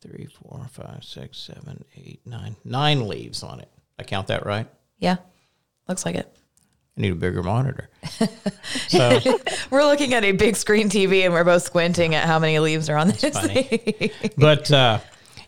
Three, 0.00 0.26
four, 0.26 0.66
five, 0.70 1.04
six, 1.04 1.36
seven, 1.36 1.84
eight, 1.96 2.20
nine. 2.24 2.56
Nine 2.64 3.06
leaves 3.06 3.42
on 3.42 3.60
it. 3.60 3.68
I 3.98 4.04
count 4.04 4.28
that 4.28 4.46
right? 4.46 4.66
Yeah, 4.98 5.16
looks 5.86 6.06
like 6.06 6.14
it. 6.14 6.34
I 6.98 7.00
need 7.00 7.12
a 7.12 7.16
bigger 7.16 7.42
monitor. 7.42 7.88
So 8.88 9.20
we're 9.70 9.84
looking 9.84 10.14
at 10.14 10.24
a 10.24 10.32
big 10.32 10.56
screen 10.56 10.88
TV 10.88 11.24
and 11.24 11.32
we're 11.32 11.44
both 11.44 11.62
squinting 11.62 12.14
at 12.14 12.26
how 12.26 12.38
many 12.38 12.58
leaves 12.58 12.88
are 12.88 12.96
on 12.96 13.08
this 13.08 13.20
thing. 13.20 14.10
but 14.36 14.70
uh, 14.70 15.00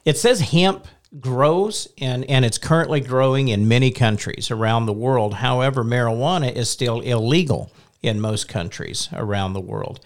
it 0.05 0.19
says 0.19 0.41
hemp 0.41 0.87
grows 1.19 1.89
and, 1.99 2.25
and 2.27 2.45
it's 2.45 2.59
currently 2.59 3.01
growing 3.01 3.49
in 3.49 3.67
many 3.69 3.91
countries 3.91 4.51
around 4.51 4.87
the 4.87 4.93
world. 4.93 5.35
However, 5.35 5.85
marijuana 5.85 6.55
is 6.55 6.71
still 6.71 7.01
illegal 7.01 7.73
in 8.03 8.21
most 8.21 8.49
countries 8.49 9.09
around 9.13 9.53
the 9.53 9.61
world. 9.61 10.01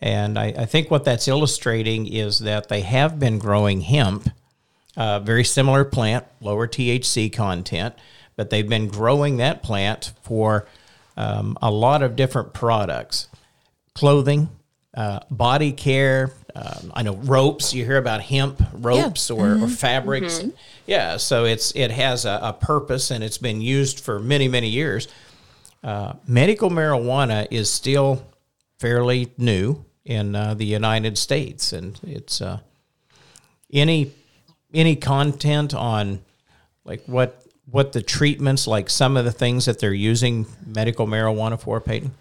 And 0.00 0.38
I, 0.38 0.46
I 0.46 0.66
think 0.66 0.90
what 0.90 1.04
that's 1.04 1.28
illustrating 1.28 2.06
is 2.06 2.40
that 2.40 2.68
they 2.68 2.80
have 2.80 3.18
been 3.18 3.38
growing 3.38 3.82
hemp, 3.82 4.30
uh, 4.96 5.20
very 5.20 5.44
similar 5.44 5.84
plant, 5.84 6.24
lower 6.40 6.66
THC 6.66 7.32
content, 7.32 7.94
but 8.40 8.48
they've 8.48 8.70
been 8.70 8.88
growing 8.88 9.36
that 9.36 9.62
plant 9.62 10.14
for 10.22 10.66
um, 11.18 11.58
a 11.60 11.70
lot 11.70 12.02
of 12.02 12.16
different 12.16 12.54
products 12.54 13.28
clothing, 13.92 14.48
uh, 14.94 15.20
body 15.30 15.72
care. 15.72 16.32
Um, 16.54 16.90
I 16.94 17.02
know 17.02 17.16
ropes. 17.16 17.74
You 17.74 17.84
hear 17.84 17.98
about 17.98 18.22
hemp 18.22 18.62
ropes 18.72 19.28
yeah. 19.28 19.36
or, 19.36 19.46
mm-hmm. 19.48 19.64
or, 19.64 19.68
fabrics. 19.68 20.38
Mm-hmm. 20.38 20.56
Yeah, 20.86 21.18
so 21.18 21.44
it's 21.44 21.70
it 21.72 21.90
has 21.90 22.24
a, 22.24 22.40
a, 22.42 22.54
purpose 22.54 23.10
and 23.10 23.22
it's 23.22 23.36
been 23.36 23.60
used 23.60 24.00
for 24.00 24.18
many 24.18 24.48
many 24.48 24.70
years. 24.70 25.06
Uh, 25.84 26.14
medical 26.26 26.70
marijuana 26.70 27.46
is 27.50 27.70
still 27.70 28.24
fairly 28.78 29.34
new 29.36 29.84
in 30.06 30.34
uh, 30.34 30.54
the 30.54 30.64
United 30.64 31.18
States, 31.18 31.74
and 31.74 32.00
it's 32.04 32.40
uh, 32.40 32.60
any 33.70 34.12
any 34.72 34.96
content 34.96 35.74
on 35.74 36.22
like 36.86 37.02
what 37.04 37.36
what 37.70 37.92
the 37.92 38.02
treatments, 38.02 38.66
like 38.66 38.90
some 38.90 39.16
of 39.16 39.24
the 39.24 39.32
things 39.32 39.66
that 39.66 39.78
they're 39.78 39.92
using 39.92 40.46
medical 40.66 41.06
marijuana 41.06 41.60
for, 41.60 41.80
Payton? 41.80 42.12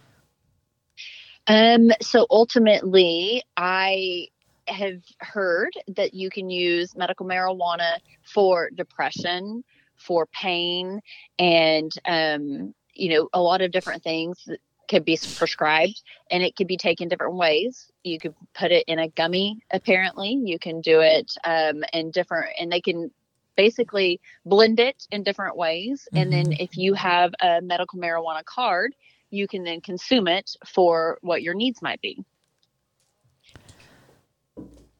Um, 1.48 1.92
so 2.02 2.28
ultimately, 2.30 3.44
I 3.58 4.28
have 4.68 5.02
heard 5.20 5.72
that 5.96 6.14
you 6.14 6.30
can 6.30 6.50
use 6.50 6.96
medical 6.96 7.26
marijuana 7.26 7.98
for 8.24 8.70
depression, 8.70 9.64
for 9.96 10.28
pain, 10.28 11.02
and 11.40 11.92
um, 12.06 12.74
you 12.94 13.10
know 13.10 13.30
a 13.34 13.42
lot 13.42 13.62
of 13.62 13.72
different 13.72 14.04
things 14.04 14.48
could 14.90 15.06
be 15.06 15.18
prescribed, 15.38 16.02
and 16.32 16.44
it 16.44 16.56
could 16.56 16.68
be 16.68 16.78
taken 16.78 17.08
different 17.08 17.36
ways. 17.36 17.92
You 18.04 18.20
could 18.20 18.36
put 18.54 18.72
it 18.72 18.84
in 18.88 19.00
a 19.00 19.10
gummy. 19.10 19.60
Apparently, 19.72 20.40
you 20.44 20.60
can 20.60 20.82
do 20.82 21.00
it 21.00 21.32
um, 21.44 21.84
in 21.94 22.12
different, 22.12 22.50
and 22.60 22.72
they 22.72 22.82
can 22.82 23.12
basically 23.60 24.22
blend 24.46 24.80
it 24.80 25.06
in 25.12 25.22
different 25.22 25.58
ways. 25.58 26.08
Mm-hmm. 26.14 26.18
And 26.18 26.32
then 26.32 26.46
mm-hmm. 26.46 26.64
if 26.64 26.78
you 26.78 26.94
have 26.94 27.34
a 27.42 27.60
medical 27.60 28.00
marijuana 28.00 28.46
card, 28.46 28.96
you 29.32 29.50
can 29.50 29.66
then 29.66 29.82
consume 29.82 30.30
it 30.30 30.56
for 30.66 31.18
what 31.22 31.42
your 31.42 31.54
needs 31.54 31.82
might 31.82 32.00
be. 32.00 32.24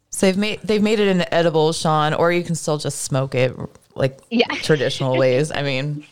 So 0.10 0.26
they've 0.26 0.38
made 0.38 0.60
they've 0.62 0.84
made 0.84 1.00
it 1.00 1.08
into 1.08 1.34
edible, 1.34 1.72
Sean, 1.72 2.14
or 2.14 2.34
you 2.34 2.44
can 2.44 2.56
still 2.56 2.78
just 2.78 3.04
smoke 3.04 3.34
it 3.34 3.56
like 3.96 4.20
yeah. 4.30 4.48
traditional 4.64 5.18
ways. 5.18 5.52
I 5.54 5.62
mean, 5.62 6.06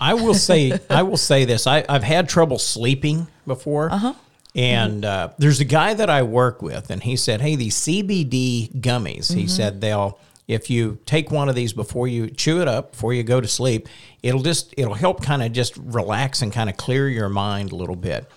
I 0.00 0.14
will 0.14 0.32
say 0.32 0.78
I 0.88 1.02
will 1.02 1.18
say 1.18 1.44
this. 1.44 1.66
I, 1.66 1.84
I've 1.86 2.02
had 2.02 2.30
trouble 2.30 2.58
sleeping 2.58 3.26
before. 3.46 3.92
Uh-huh. 3.92 4.14
And 4.56 5.04
uh, 5.04 5.30
there's 5.36 5.60
a 5.60 5.64
guy 5.64 5.94
that 5.94 6.08
I 6.08 6.22
work 6.22 6.62
with, 6.62 6.88
and 6.88 7.02
he 7.02 7.16
said, 7.16 7.40
"Hey, 7.42 7.56
these 7.56 7.76
CBD 7.76 8.72
gummies." 8.80 9.26
Mm-hmm. 9.26 9.40
He 9.40 9.48
said 9.48 9.80
they'll 9.80 10.18
if 10.46 10.68
you 10.68 10.98
take 11.06 11.30
one 11.30 11.48
of 11.48 11.54
these 11.54 11.72
before 11.72 12.06
you 12.06 12.28
chew 12.28 12.60
it 12.60 12.68
up 12.68 12.92
before 12.92 13.12
you 13.12 13.22
go 13.22 13.40
to 13.40 13.48
sleep 13.48 13.88
it'll 14.22 14.42
just 14.42 14.74
it'll 14.76 14.94
help 14.94 15.22
kind 15.22 15.42
of 15.42 15.52
just 15.52 15.76
relax 15.76 16.42
and 16.42 16.52
kind 16.52 16.68
of 16.68 16.76
clear 16.76 17.08
your 17.08 17.28
mind 17.28 17.72
a 17.72 17.76
little 17.76 17.96
bit 17.96 18.30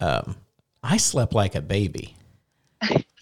um, 0.00 0.36
i 0.82 0.96
slept 0.96 1.32
like 1.32 1.54
a 1.54 1.62
baby 1.62 2.16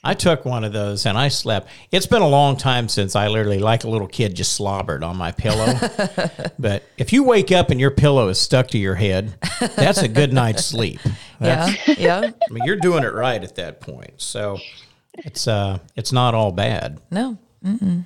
I 0.04 0.12
took 0.12 0.44
one 0.44 0.64
of 0.64 0.72
those 0.74 1.06
and 1.06 1.16
I 1.16 1.28
slept. 1.28 1.68
It's 1.90 2.06
been 2.06 2.20
a 2.20 2.28
long 2.28 2.58
time 2.58 2.88
since 2.88 3.16
I 3.16 3.28
literally, 3.28 3.58
like 3.58 3.84
a 3.84 3.88
little 3.88 4.06
kid, 4.06 4.34
just 4.34 4.52
slobbered 4.52 5.02
on 5.02 5.16
my 5.16 5.32
pillow. 5.32 5.74
but 6.58 6.84
if 6.98 7.12
you 7.12 7.24
wake 7.24 7.50
up 7.50 7.70
and 7.70 7.80
your 7.80 7.90
pillow 7.90 8.28
is 8.28 8.38
stuck 8.38 8.68
to 8.68 8.78
your 8.78 8.96
head, 8.96 9.34
that's 9.76 10.02
a 10.02 10.08
good 10.08 10.32
night's 10.32 10.64
sleep. 10.64 11.00
That's, 11.40 11.88
yeah, 11.88 11.94
yeah. 11.98 12.30
I 12.48 12.52
mean, 12.52 12.64
you're 12.64 12.76
doing 12.76 13.02
it 13.02 13.14
right 13.14 13.42
at 13.42 13.54
that 13.56 13.80
point. 13.80 14.20
So 14.20 14.58
it's 15.14 15.48
uh, 15.48 15.78
it's 15.96 16.12
not 16.12 16.34
all 16.34 16.52
bad. 16.52 17.00
No. 17.10 17.38
Mm-mm 17.64 18.04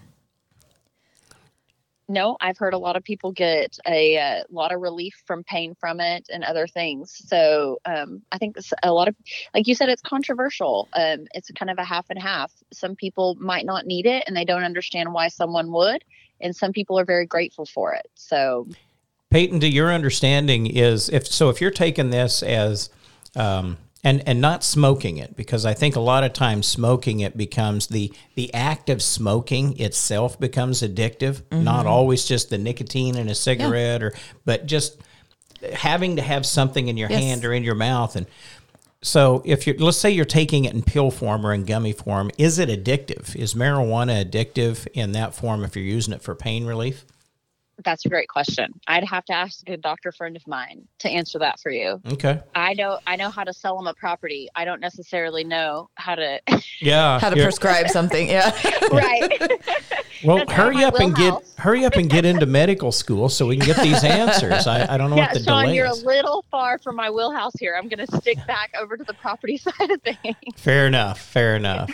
no, 2.08 2.36
I've 2.40 2.56
heard 2.56 2.72
a 2.72 2.78
lot 2.78 2.96
of 2.96 3.04
people 3.04 3.32
get 3.32 3.78
a, 3.86 4.16
a, 4.16 4.20
uh, 4.20 4.42
lot 4.50 4.72
of 4.72 4.80
relief 4.80 5.22
from 5.26 5.44
pain 5.44 5.74
from 5.78 6.00
it 6.00 6.28
and 6.32 6.42
other 6.42 6.66
things. 6.66 7.20
So 7.26 7.80
um, 7.84 8.22
I 8.32 8.38
think 8.38 8.56
a 8.82 8.92
lot 8.92 9.08
of, 9.08 9.16
like 9.54 9.66
you 9.66 9.74
said, 9.74 9.88
it's 9.88 10.02
controversial. 10.02 10.88
Um, 10.94 11.26
it's 11.34 11.50
kind 11.50 11.70
of 11.70 11.78
a 11.78 11.84
half 11.84 12.06
and 12.08 12.20
half. 12.20 12.52
Some 12.72 12.96
people 12.96 13.36
might 13.38 13.66
not 13.66 13.86
need 13.86 14.06
it 14.06 14.24
and 14.26 14.36
they 14.36 14.44
don't 14.44 14.64
understand 14.64 15.12
why 15.12 15.28
someone 15.28 15.70
would, 15.72 16.02
and 16.40 16.56
some 16.56 16.72
people 16.72 16.98
are 16.98 17.04
very 17.04 17.26
grateful 17.26 17.66
for 17.66 17.92
it. 17.92 18.08
So, 18.14 18.66
Payton, 19.30 19.60
to 19.60 19.68
your 19.68 19.92
understanding 19.92 20.66
is 20.66 21.10
if 21.10 21.26
so, 21.26 21.50
if 21.50 21.60
you're 21.60 21.70
taking 21.70 22.10
this 22.10 22.42
as 22.42 22.88
um, 23.36 23.76
and 24.04 24.22
and 24.26 24.40
not 24.40 24.62
smoking 24.62 25.16
it 25.16 25.36
because 25.36 25.66
I 25.66 25.74
think 25.74 25.96
a 25.96 26.00
lot 26.00 26.24
of 26.24 26.32
times 26.32 26.66
smoking 26.66 27.20
it 27.20 27.36
becomes 27.36 27.88
the 27.88 28.12
the 28.34 28.52
act 28.54 28.88
of 28.88 29.02
smoking 29.02 29.78
itself 29.80 30.38
becomes 30.38 30.82
addictive. 30.82 31.42
Mm-hmm. 31.42 31.64
Not 31.64 31.86
always 31.86 32.24
just 32.24 32.50
the 32.50 32.58
nicotine 32.58 33.16
in 33.16 33.28
a 33.28 33.34
cigarette 33.34 34.00
yeah. 34.00 34.06
or 34.08 34.12
but 34.44 34.66
just 34.66 35.00
having 35.72 36.16
to 36.16 36.22
have 36.22 36.46
something 36.46 36.88
in 36.88 36.96
your 36.96 37.10
yes. 37.10 37.20
hand 37.20 37.44
or 37.44 37.52
in 37.52 37.64
your 37.64 37.74
mouth 37.74 38.14
and 38.14 38.26
so 39.02 39.42
if 39.44 39.66
you 39.66 39.74
let's 39.78 39.96
say 39.96 40.10
you're 40.10 40.24
taking 40.24 40.64
it 40.64 40.74
in 40.74 40.82
pill 40.82 41.10
form 41.10 41.46
or 41.46 41.54
in 41.54 41.64
gummy 41.64 41.92
form, 41.92 42.30
is 42.36 42.58
it 42.58 42.68
addictive? 42.68 43.36
Is 43.36 43.54
marijuana 43.54 44.24
addictive 44.24 44.88
in 44.92 45.12
that 45.12 45.34
form 45.34 45.62
if 45.62 45.76
you're 45.76 45.84
using 45.84 46.14
it 46.14 46.22
for 46.22 46.34
pain 46.34 46.66
relief? 46.66 47.04
That's 47.84 48.04
a 48.04 48.08
great 48.08 48.28
question. 48.28 48.72
I'd 48.86 49.04
have 49.04 49.24
to 49.26 49.32
ask 49.32 49.68
a 49.68 49.76
doctor 49.76 50.10
friend 50.10 50.36
of 50.36 50.46
mine 50.46 50.86
to 50.98 51.08
answer 51.08 51.38
that 51.38 51.60
for 51.60 51.70
you. 51.70 52.00
Okay. 52.12 52.40
I 52.54 52.74
know 52.74 52.98
I 53.06 53.16
know 53.16 53.30
how 53.30 53.44
to 53.44 53.52
sell 53.52 53.76
them 53.76 53.86
a 53.86 53.94
property. 53.94 54.48
I 54.54 54.64
don't 54.64 54.80
necessarily 54.80 55.44
know 55.44 55.88
how 55.94 56.16
to 56.16 56.40
Yeah. 56.80 57.18
how 57.20 57.30
to 57.30 57.36
prescribe 57.36 57.88
something. 57.88 58.28
Yeah. 58.28 58.50
right. 58.92 59.52
Well, 60.24 60.44
hurry 60.48 60.82
up 60.82 60.98
and 60.98 61.14
get 61.14 61.32
hurry 61.58 61.84
up 61.84 61.94
and 61.94 62.10
get 62.10 62.24
into 62.24 62.44
medical 62.44 62.90
school 62.90 63.28
so 63.28 63.46
we 63.46 63.56
can 63.56 63.66
get 63.66 63.80
these 63.80 64.02
answers. 64.02 64.66
I, 64.66 64.94
I 64.94 64.98
don't 64.98 65.10
know 65.10 65.16
yeah, 65.16 65.26
what 65.26 65.34
the 65.34 65.44
Sean, 65.44 65.62
delay 65.62 65.76
you're 65.76 65.86
is. 65.86 66.02
a 66.02 66.06
little 66.06 66.44
far 66.50 66.78
from 66.78 66.96
my 66.96 67.08
wheelhouse 67.08 67.52
here. 67.58 67.76
I'm 67.76 67.88
going 67.88 68.04
to 68.04 68.16
stick 68.16 68.38
back 68.46 68.72
over 68.76 68.96
to 68.96 69.04
the 69.04 69.14
property 69.14 69.56
side 69.58 69.90
of 69.92 70.02
things. 70.02 70.36
Fair 70.56 70.88
enough. 70.88 71.20
Fair 71.20 71.54
enough. 71.54 71.90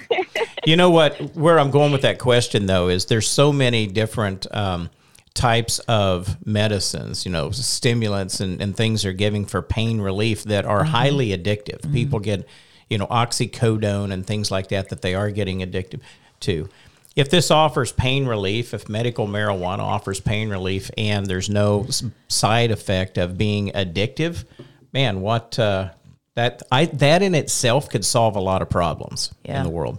you 0.64 0.77
know 0.77 0.88
what? 0.88 1.20
Where 1.37 1.59
I'm 1.59 1.70
going 1.70 1.92
with 1.92 2.01
that 2.03 2.18
question 2.18 2.64
though 2.64 2.88
is 2.88 3.05
there's 3.07 3.29
so 3.29 3.53
many 3.53 3.87
different 3.87 4.47
um, 4.55 4.88
types 5.35 5.81
of 5.81 6.37
medicines, 6.47 7.27
you 7.27 7.33
know, 7.33 7.51
stimulants 7.51 8.40
and, 8.40 8.61
and 8.62 8.77
things 8.77 9.03
they're 9.03 9.12
giving 9.12 9.44
for 9.44 9.61
pain 9.62 10.01
relief 10.01 10.44
that 10.44 10.64
are 10.64 10.85
highly 10.85 11.29
addictive. 11.37 11.92
People 11.92 12.20
get, 12.20 12.47
you 12.88 12.99
know, 12.99 13.07
oxycodone 13.09 14.12
and 14.12 14.27
things 14.27 14.51
like 14.51 14.68
that 14.68 14.90
that 14.90 15.03
they 15.03 15.14
are 15.14 15.31
getting 15.31 15.62
addicted 15.62 16.01
to. 16.40 16.68
If 17.16 17.31
this 17.31 17.51
offers 17.51 17.92
pain 17.92 18.27
relief, 18.27 18.75
if 18.75 18.88
medical 18.88 19.27
marijuana 19.27 19.81
offers 19.81 20.20
pain 20.20 20.49
relief 20.51 20.90
and 20.97 21.27
there's 21.27 21.49
no 21.51 21.87
side 22.29 22.70
effect 22.70 23.18
of 23.18 23.37
being 23.38 23.70
addictive, 23.70 24.44
man, 24.92 25.20
what 25.20 25.59
uh, 25.59 25.90
that 26.35 26.62
I 26.73 26.87
that 26.87 27.23
in 27.23 27.35
itself 27.35 27.88
could 27.88 28.05
solve 28.05 28.35
a 28.37 28.40
lot 28.40 28.62
of 28.62 28.70
problems 28.70 29.33
Yeah. 29.44 29.59
in 29.59 29.64
the 29.64 29.70
world. 29.70 29.99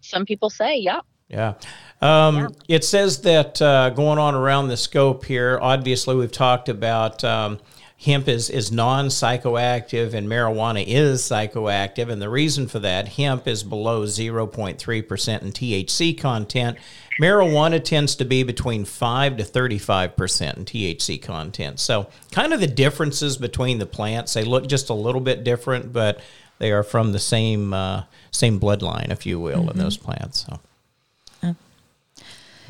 Some 0.00 0.24
people 0.26 0.50
say, 0.50 0.76
yeah. 0.78 1.00
Yeah. 1.28 1.54
Um, 2.00 2.54
It 2.68 2.84
says 2.84 3.22
that 3.22 3.60
uh, 3.60 3.90
going 3.90 4.18
on 4.18 4.34
around 4.34 4.68
the 4.68 4.76
scope 4.76 5.24
here, 5.24 5.58
obviously, 5.60 6.16
we've 6.16 6.32
talked 6.32 6.68
about 6.68 7.22
um, 7.24 7.58
hemp 7.98 8.28
is, 8.28 8.48
is 8.48 8.72
non 8.72 9.06
psychoactive 9.06 10.14
and 10.14 10.26
marijuana 10.28 10.84
is 10.86 11.22
psychoactive. 11.22 12.08
And 12.08 12.20
the 12.20 12.30
reason 12.30 12.66
for 12.68 12.78
that, 12.78 13.08
hemp 13.08 13.46
is 13.46 13.62
below 13.62 14.04
0.3% 14.04 15.42
in 15.42 15.52
THC 15.52 16.18
content. 16.18 16.78
Marijuana 17.20 17.82
tends 17.84 18.14
to 18.16 18.24
be 18.24 18.42
between 18.44 18.86
5 18.86 19.36
to 19.36 19.44
35% 19.44 20.56
in 20.56 20.64
THC 20.64 21.20
content. 21.20 21.78
So, 21.78 22.08
kind 22.32 22.54
of 22.54 22.60
the 22.60 22.66
differences 22.66 23.36
between 23.36 23.78
the 23.78 23.84
plants, 23.84 24.32
they 24.32 24.44
look 24.44 24.66
just 24.66 24.88
a 24.88 24.94
little 24.94 25.20
bit 25.20 25.44
different, 25.44 25.92
but 25.92 26.20
they 26.58 26.72
are 26.72 26.82
from 26.82 27.12
the 27.12 27.18
same 27.18 27.74
uh, 27.74 28.04
same 28.30 28.58
bloodline, 28.58 29.10
if 29.10 29.26
you 29.26 29.38
will, 29.38 29.68
in 29.70 29.76
those 29.76 29.98
plants. 29.98 30.46
So. 30.46 30.60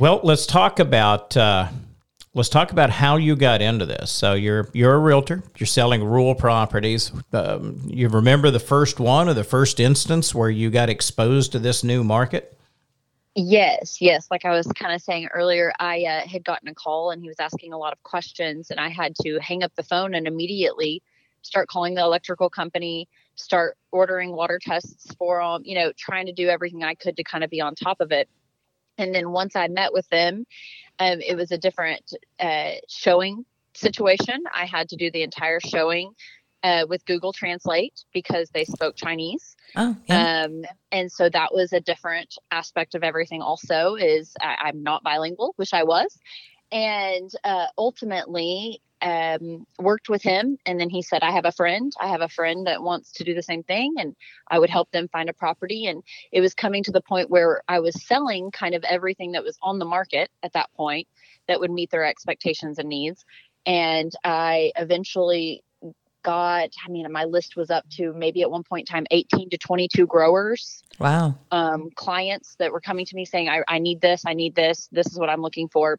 Well, 0.01 0.21
let's 0.23 0.47
talk 0.47 0.79
about 0.79 1.37
uh, 1.37 1.69
let's 2.33 2.49
talk 2.49 2.73
about 2.73 2.89
how 2.89 3.17
you 3.17 3.37
got 3.37 3.61
into 3.61 3.85
this. 3.85 4.11
So 4.11 4.33
you're 4.33 4.71
you're 4.73 4.95
a 4.95 4.99
realtor. 4.99 5.43
You're 5.59 5.67
selling 5.67 6.03
rural 6.03 6.35
properties. 6.35 7.13
Um, 7.35 7.79
you 7.85 8.09
remember 8.09 8.51
the 8.51 8.61
first 8.61 8.99
one 8.99 9.29
or 9.29 9.35
the 9.35 9.45
first 9.45 9.79
instance 9.79 10.35
where 10.35 10.49
you 10.49 10.71
got 10.71 10.89
exposed 10.89 11.53
to 11.53 11.59
this 11.59 11.85
new 11.85 12.03
market? 12.03 12.59
Yes, 13.35 14.01
yes. 14.01 14.29
Like 14.31 14.47
I 14.47 14.53
was 14.53 14.67
kind 14.69 14.95
of 14.95 15.03
saying 15.03 15.29
earlier, 15.35 15.71
I 15.79 16.03
uh, 16.05 16.27
had 16.27 16.45
gotten 16.45 16.69
a 16.69 16.75
call 16.75 17.11
and 17.11 17.21
he 17.21 17.29
was 17.29 17.39
asking 17.39 17.75
a 17.75 17.79
lot 17.79 17.93
of 17.93 18.03
questions, 18.03 18.71
and 18.71 18.81
I 18.81 18.89
had 18.89 19.15
to 19.17 19.39
hang 19.39 19.63
up 19.63 19.75
the 19.77 19.83
phone 19.83 20.15
and 20.15 20.27
immediately 20.27 21.03
start 21.43 21.69
calling 21.69 21.95
the 21.95 22.01
electrical 22.01 22.49
company, 22.49 23.07
start 23.35 23.77
ordering 23.93 24.33
water 24.33 24.59
tests 24.63 25.15
for 25.19 25.43
them, 25.43 25.61
you 25.67 25.75
know, 25.75 25.93
trying 25.99 26.25
to 26.25 26.33
do 26.33 26.49
everything 26.49 26.85
I 26.85 26.95
could 26.95 27.19
to 27.19 27.23
kind 27.23 27.45
of 27.45 27.51
be 27.51 27.61
on 27.61 27.75
top 27.75 28.01
of 28.01 28.13
it. 28.13 28.31
And 29.01 29.15
then 29.15 29.31
once 29.31 29.57
I 29.57 29.69
met 29.69 29.93
with 29.93 30.09
them, 30.09 30.47
um, 30.99 31.21
it 31.21 31.37
was 31.37 31.51
a 31.51 31.59
different 31.59 32.13
uh, 32.39 32.73
showing 32.89 33.45
situation. 33.75 34.45
I 34.55 34.67
had 34.67 34.89
to 34.91 34.97
do 34.97 35.11
the 35.11 35.23
entire 35.23 35.61
showing 35.61 36.13
uh, 36.63 36.85
with 36.89 37.05
Google 37.07 37.33
Translate 37.33 38.05
because 38.13 38.51
they 38.51 38.65
spoke 38.65 38.97
Chinese. 38.97 39.57
Oh, 39.77 39.97
yeah. 40.07 40.45
Um, 40.45 40.65
and 40.93 41.11
so 41.11 41.29
that 41.31 41.55
was 41.55 41.73
a 41.73 41.81
different 41.81 42.35
aspect 42.51 42.95
of 42.95 43.03
everything. 43.03 43.41
Also, 43.41 43.95
is 43.95 44.35
I, 44.41 44.57
I'm 44.65 44.83
not 44.83 45.03
bilingual, 45.03 45.55
which 45.57 45.73
I 45.73 45.85
was, 45.85 46.19
and 46.71 47.31
uh, 47.45 47.67
ultimately 47.79 48.81
um, 49.03 49.67
worked 49.79 50.09
with 50.09 50.23
him. 50.23 50.59
And 50.67 50.81
then 50.81 50.91
he 50.91 51.03
said, 51.03 51.23
"I 51.23 51.31
have 51.31 51.45
a 51.45 51.53
friend. 51.53 51.93
I 52.01 52.09
have 52.09 52.21
a 52.21 52.29
friend 52.29 52.67
that 52.67 52.83
wants 52.83 53.13
to 53.13 53.25
do 53.25 53.35
the 53.35 53.43
same 53.43 53.63
thing, 53.63 53.95
and 53.99 54.15
I 54.49 54.59
would 54.59 54.71
help 54.71 54.91
them 54.91 55.09
find 55.09 55.29
a 55.29 55.35
property." 55.35 55.87
And 55.87 56.03
it 56.33 56.41
was 56.41 56.55
coming 56.55 56.83
to 56.85 56.93
the 56.93 57.01
point 57.01 57.31
where 57.31 57.63
I 57.69 57.81
was 57.81 58.07
selling 58.07 58.51
kind 58.51 58.75
of 58.75 58.85
everything 58.85 59.33
that 59.33 59.45
was 59.45 59.59
on 59.63 59.79
the 59.79 59.85
market 59.85 60.31
at 60.43 60.53
that 60.53 60.73
point 60.75 61.09
that 61.49 61.61
would 61.61 61.71
meet 61.71 61.91
their 61.91 62.05
expectations 62.05 62.79
and 62.79 62.89
needs. 62.89 63.25
And 63.67 64.13
I 64.25 64.73
eventually 64.77 65.63
got, 66.23 66.71
I 66.87 66.91
mean, 66.91 67.11
my 67.11 67.25
list 67.25 67.57
was 67.57 67.71
up 67.71 67.89
to 67.91 68.13
maybe 68.13 68.43
at 68.43 68.51
one 68.51 68.63
point 68.63 68.89
in 68.89 68.93
time 68.93 69.07
18 69.11 69.51
to 69.51 69.59
22 69.59 70.07
growers, 70.07 70.83
wow. 70.99 71.35
um, 71.51 71.91
clients 71.95 72.57
that 72.59 72.73
were 72.73 72.81
coming 72.81 73.07
to 73.07 73.17
me 73.17 73.25
saying, 73.25 73.49
I, 73.49 73.63
I 73.67 73.79
need 73.79 74.01
this, 74.01 74.25
I 74.27 74.35
need 74.35 74.55
this, 74.55 74.89
this 74.93 75.07
is 75.07 75.19
what 75.19 75.31
I'm 75.31 75.41
looking 75.41 75.69
for. 75.69 75.99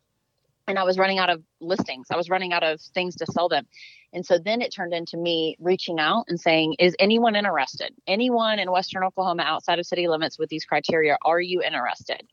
And 0.71 0.79
I 0.79 0.83
was 0.83 0.97
running 0.97 1.19
out 1.19 1.29
of 1.29 1.43
listings. 1.59 2.07
I 2.09 2.17
was 2.17 2.29
running 2.29 2.53
out 2.53 2.63
of 2.63 2.81
things 2.81 3.15
to 3.17 3.25
sell 3.25 3.47
them. 3.49 3.67
And 4.13 4.25
so 4.25 4.39
then 4.39 4.61
it 4.61 4.73
turned 4.73 4.93
into 4.93 5.17
me 5.17 5.55
reaching 5.59 5.99
out 5.99 6.25
and 6.27 6.39
saying, 6.39 6.75
Is 6.79 6.95
anyone 6.97 7.35
interested? 7.35 7.93
Anyone 8.07 8.57
in 8.57 8.71
Western 8.71 9.03
Oklahoma 9.03 9.43
outside 9.43 9.79
of 9.79 9.85
city 9.85 10.07
limits 10.07 10.39
with 10.39 10.49
these 10.49 10.65
criteria, 10.65 11.17
are 11.23 11.39
you 11.39 11.61
interested? 11.61 12.23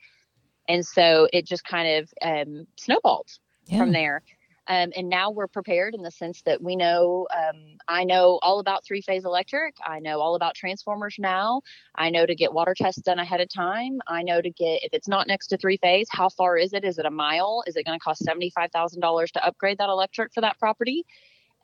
And 0.69 0.87
so 0.87 1.29
it 1.33 1.47
just 1.47 1.65
kind 1.65 1.99
of 1.99 2.13
um, 2.23 2.67
snowballed 2.77 3.29
Yeah. 3.67 3.79
from 3.79 3.93
there. 3.93 4.23
Um, 4.69 4.93
and 4.95 5.09
now 5.09 5.31
we're 5.31 5.47
prepared 5.47 5.95
in 5.95 6.03
the 6.03 6.11
sense 6.11 6.43
that 6.43 6.63
we 6.63 6.77
know, 6.77 7.27
um, 7.35 7.79
I 7.89 8.05
know 8.05 8.39
all 8.43 8.61
about 8.61 8.85
three 8.85 9.01
phase 9.01 9.25
electric. 9.25 9.77
I 9.85 9.99
know 10.01 10.21
all 10.21 10.35
about 10.35 10.55
transformers 10.55 11.17
now. 11.19 11.63
I 11.95 12.11
know 12.11 12.27
to 12.27 12.35
get 12.35 12.53
water 12.53 12.75
tests 12.77 13.01
done 13.01 13.19
ahead 13.19 13.41
of 13.41 13.49
time. 13.49 14.01
I 14.07 14.23
know 14.23 14.43
to 14.43 14.51
get, 14.51 14.85
if 14.85 14.93
it's 14.93 15.09
not 15.09 15.27
next 15.27 15.47
to 15.49 15.57
three 15.57 15.79
phase, 15.79 16.09
how 16.11 16.29
far 16.29 16.59
is 16.59 16.75
it? 16.75 16.85
Is 16.85 16.99
it 16.99 17.07
a 17.07 17.11
mile? 17.11 17.63
Is 17.67 17.77
it 17.77 17.87
going 17.87 17.99
to 17.99 18.05
cost 18.05 18.23
$75,000 18.27 19.31
to 19.33 19.47
upgrade 19.47 19.79
that 19.79 19.89
electric 19.89 20.35
for 20.35 20.43
that 20.43 20.59
property? 20.59 21.07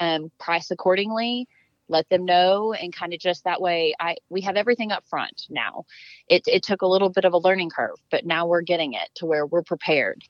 Um, 0.00 0.30
price 0.40 0.70
accordingly. 0.70 1.46
Let 1.88 2.08
them 2.08 2.24
know 2.24 2.72
and 2.72 2.94
kind 2.94 3.12
of 3.12 3.20
just 3.20 3.44
that 3.44 3.60
way. 3.60 3.94
I 4.00 4.16
we 4.30 4.40
have 4.40 4.56
everything 4.56 4.90
up 4.90 5.04
front 5.06 5.42
now. 5.50 5.84
It 6.28 6.44
it 6.46 6.62
took 6.62 6.80
a 6.80 6.86
little 6.86 7.10
bit 7.10 7.26
of 7.26 7.34
a 7.34 7.38
learning 7.38 7.68
curve, 7.68 7.96
but 8.10 8.24
now 8.24 8.46
we're 8.46 8.62
getting 8.62 8.94
it 8.94 9.10
to 9.16 9.26
where 9.26 9.44
we're 9.44 9.62
prepared. 9.62 10.24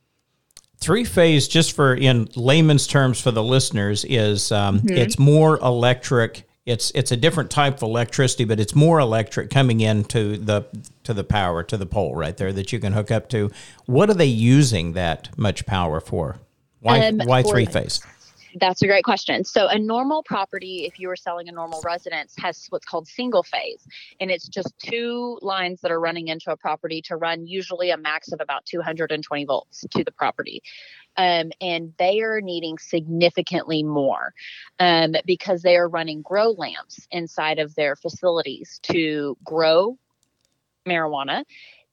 Three 0.85 1.05
phase, 1.05 1.49
just 1.49 1.73
for 1.73 1.95
in 1.95 2.29
layman's 2.37 2.87
terms 2.87 3.19
for 3.19 3.31
the 3.31 3.43
listeners, 3.43 4.05
is 4.05 4.53
um, 4.53 4.83
it's 4.85 5.19
more 5.19 5.59
electric. 5.61 6.47
It's 6.67 6.91
it's 6.95 7.11
a 7.11 7.17
different 7.17 7.51
type 7.51 7.77
of 7.77 7.83
electricity, 7.85 8.45
but 8.45 8.61
it's 8.61 8.75
more 8.75 9.01
electric 9.01 9.49
coming 9.49 9.81
into 9.81 10.37
the 10.37 10.67
to 11.05 11.15
the 11.15 11.25
power 11.25 11.63
to 11.63 11.79
the 11.79 11.87
pole 11.87 12.15
right 12.15 12.37
there 12.37 12.53
that 12.53 12.71
you 12.71 12.81
can 12.81 12.93
hook 12.93 13.11
up 13.11 13.31
to. 13.31 13.51
What 13.87 14.11
are 14.11 14.15
they 14.15 14.27
using 14.27 14.93
that 14.93 15.31
much 15.39 15.65
power 15.65 16.01
for? 16.01 16.37
Why 16.81 16.99
Um, 17.09 17.21
why 17.27 17.43
three 17.43 17.65
phase? 17.65 18.03
That's 18.61 18.83
a 18.83 18.87
great 18.87 19.05
question. 19.05 19.45
So, 19.45 19.67
a 19.67 19.79
normal 19.79 20.23
property, 20.23 20.85
if 20.85 21.01
you 21.01 21.09
were 21.09 21.17
selling 21.17 21.49
a 21.49 21.53
normal 21.53 21.83
residence, 21.85 22.35
has 22.39 22.67
what's 22.71 22.85
called 22.85 23.09
single 23.09 23.43
phase, 23.43 23.87
and 24.21 24.31
it's 24.31 24.47
just 24.47 24.73
two 24.79 25.39
lines 25.43 25.81
that 25.81 25.91
are 25.91 26.01
running 26.01 26.29
into 26.29 26.53
a 26.53 26.57
property 26.57 27.03
to 27.03 27.17
run 27.17 27.47
usually 27.47 27.91
a 27.91 27.97
max 27.97 28.33
of 28.33 28.41
about 28.41 28.65
220 28.67 29.45
volts 29.45 29.85
to 29.91 30.05
the 30.05 30.13
property. 30.13 30.63
Um, 31.17 31.53
and 31.61 31.93
they 31.99 32.21
are 32.21 32.41
needing 32.41 32.79
significantly 32.79 33.83
more 33.83 34.35
um, 34.79 35.15
because 35.27 35.63
they 35.63 35.77
are 35.77 35.89
running 35.89 36.23
grow 36.23 36.51
lamps 36.51 37.07
inside 37.11 37.59
of 37.59 37.75
their 37.75 37.97
facilities 37.97 38.81
to 38.85 39.37
grow 39.45 39.97
marijuana 40.87 41.45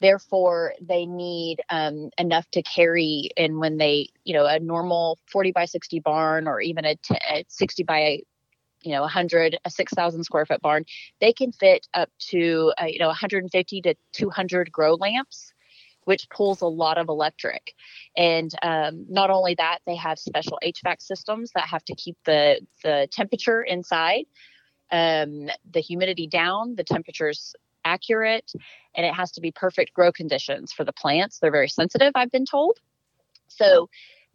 therefore 0.02 0.74
they 0.82 1.06
need 1.06 1.62
um, 1.70 2.10
enough 2.18 2.50
to 2.52 2.62
carry 2.64 3.30
and 3.38 3.58
when 3.58 3.78
they 3.78 4.10
you 4.26 4.34
know 4.34 4.46
a 4.46 4.60
normal 4.60 5.18
40 5.28 5.52
by 5.52 5.66
60 5.66 6.00
barn 6.00 6.48
or 6.48 6.60
even 6.60 6.86
a, 6.86 6.96
t- 6.96 7.16
a 7.30 7.46
60 7.48 7.84
by 7.84 8.20
you 8.82 8.92
know 8.92 9.02
100 9.02 9.58
a 9.64 9.70
6000 9.70 10.24
square 10.24 10.46
foot 10.46 10.62
barn 10.62 10.86
they 11.20 11.32
can 11.32 11.52
fit 11.52 11.88
up 11.94 12.10
to 12.20 12.74
uh, 12.82 12.86
you 12.86 13.00
know 13.00 13.08
150 13.08 13.82
to 13.82 13.96
200 14.12 14.72
grow 14.72 14.96
lamps 14.96 15.54
which 16.06 16.30
pulls 16.30 16.62
a 16.62 16.68
lot 16.68 16.98
of 16.98 17.10
electric. 17.10 17.76
And 18.18 18.52
um, 18.62 19.06
not 19.10 19.30
only 19.30 19.56
that 19.56 19.80
they 19.86 19.96
have 19.96 20.20
special 20.20 20.60
hvac 20.64 21.02
systems 21.02 21.52
that 21.56 21.68
have 21.68 21.86
to 21.86 21.96
keep 21.96 22.18
the 22.26 22.62
the 22.84 23.08
temperature 23.12 23.62
inside 23.62 24.26
um, 24.92 25.50
the 25.72 25.80
humidity 25.80 26.28
down 26.28 26.76
the 26.76 26.84
temperatures 26.84 27.56
accurate 27.86 28.52
and 28.96 29.06
it 29.06 29.14
has 29.14 29.32
to 29.32 29.42
be 29.42 29.52
perfect 29.52 29.94
grow 29.94 30.12
conditions 30.12 30.72
for 30.72 30.84
the 30.84 30.94
plants. 30.94 31.40
They're 31.40 31.52
very 31.52 31.70
sensitive, 31.70 32.12
I've 32.16 32.32
been 32.32 32.46
told. 32.46 32.80
So, 33.48 33.90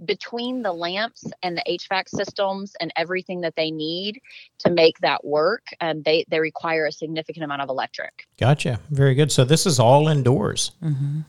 between 0.05 0.61
the 0.63 0.75
lamps 0.75 1.25
and 1.43 1.57
the 1.57 1.63
HVAC 1.67 2.11
systems 2.11 2.75
and 2.81 2.93
everything 2.97 3.41
that 3.41 3.57
they 3.57 3.71
need 3.71 4.21
to 4.59 4.71
make 4.71 4.99
that 4.99 5.25
work, 5.25 5.63
um, 5.81 6.03
they 6.03 6.27
they 6.29 6.39
require 6.39 6.85
a 6.85 6.93
significant 6.93 7.45
amount 7.45 7.63
of 7.63 7.71
electric. 7.71 8.27
Gotcha. 8.39 8.79
Very 8.91 9.15
good. 9.15 9.33
So 9.33 9.45
this 9.45 9.65
is 9.65 9.79
all 9.79 10.09
indoors. 10.09 10.73
Mm-hmm. 10.83 11.21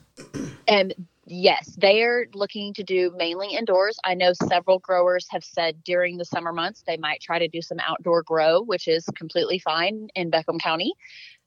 And 0.66 0.94
Yes, 1.30 1.76
they 1.76 2.02
are 2.04 2.26
looking 2.32 2.72
to 2.72 2.82
do 2.82 3.12
mainly 3.14 3.48
indoors. 3.54 3.98
I 4.02 4.14
know 4.14 4.32
several 4.32 4.78
growers 4.78 5.26
have 5.28 5.44
said 5.44 5.84
during 5.84 6.16
the 6.16 6.24
summer 6.24 6.54
months 6.54 6.82
they 6.86 6.96
might 6.96 7.20
try 7.20 7.38
to 7.38 7.48
do 7.48 7.60
some 7.60 7.78
outdoor 7.80 8.22
grow, 8.22 8.62
which 8.62 8.88
is 8.88 9.04
completely 9.14 9.58
fine 9.58 10.08
in 10.14 10.30
Beckham 10.30 10.58
County. 10.58 10.94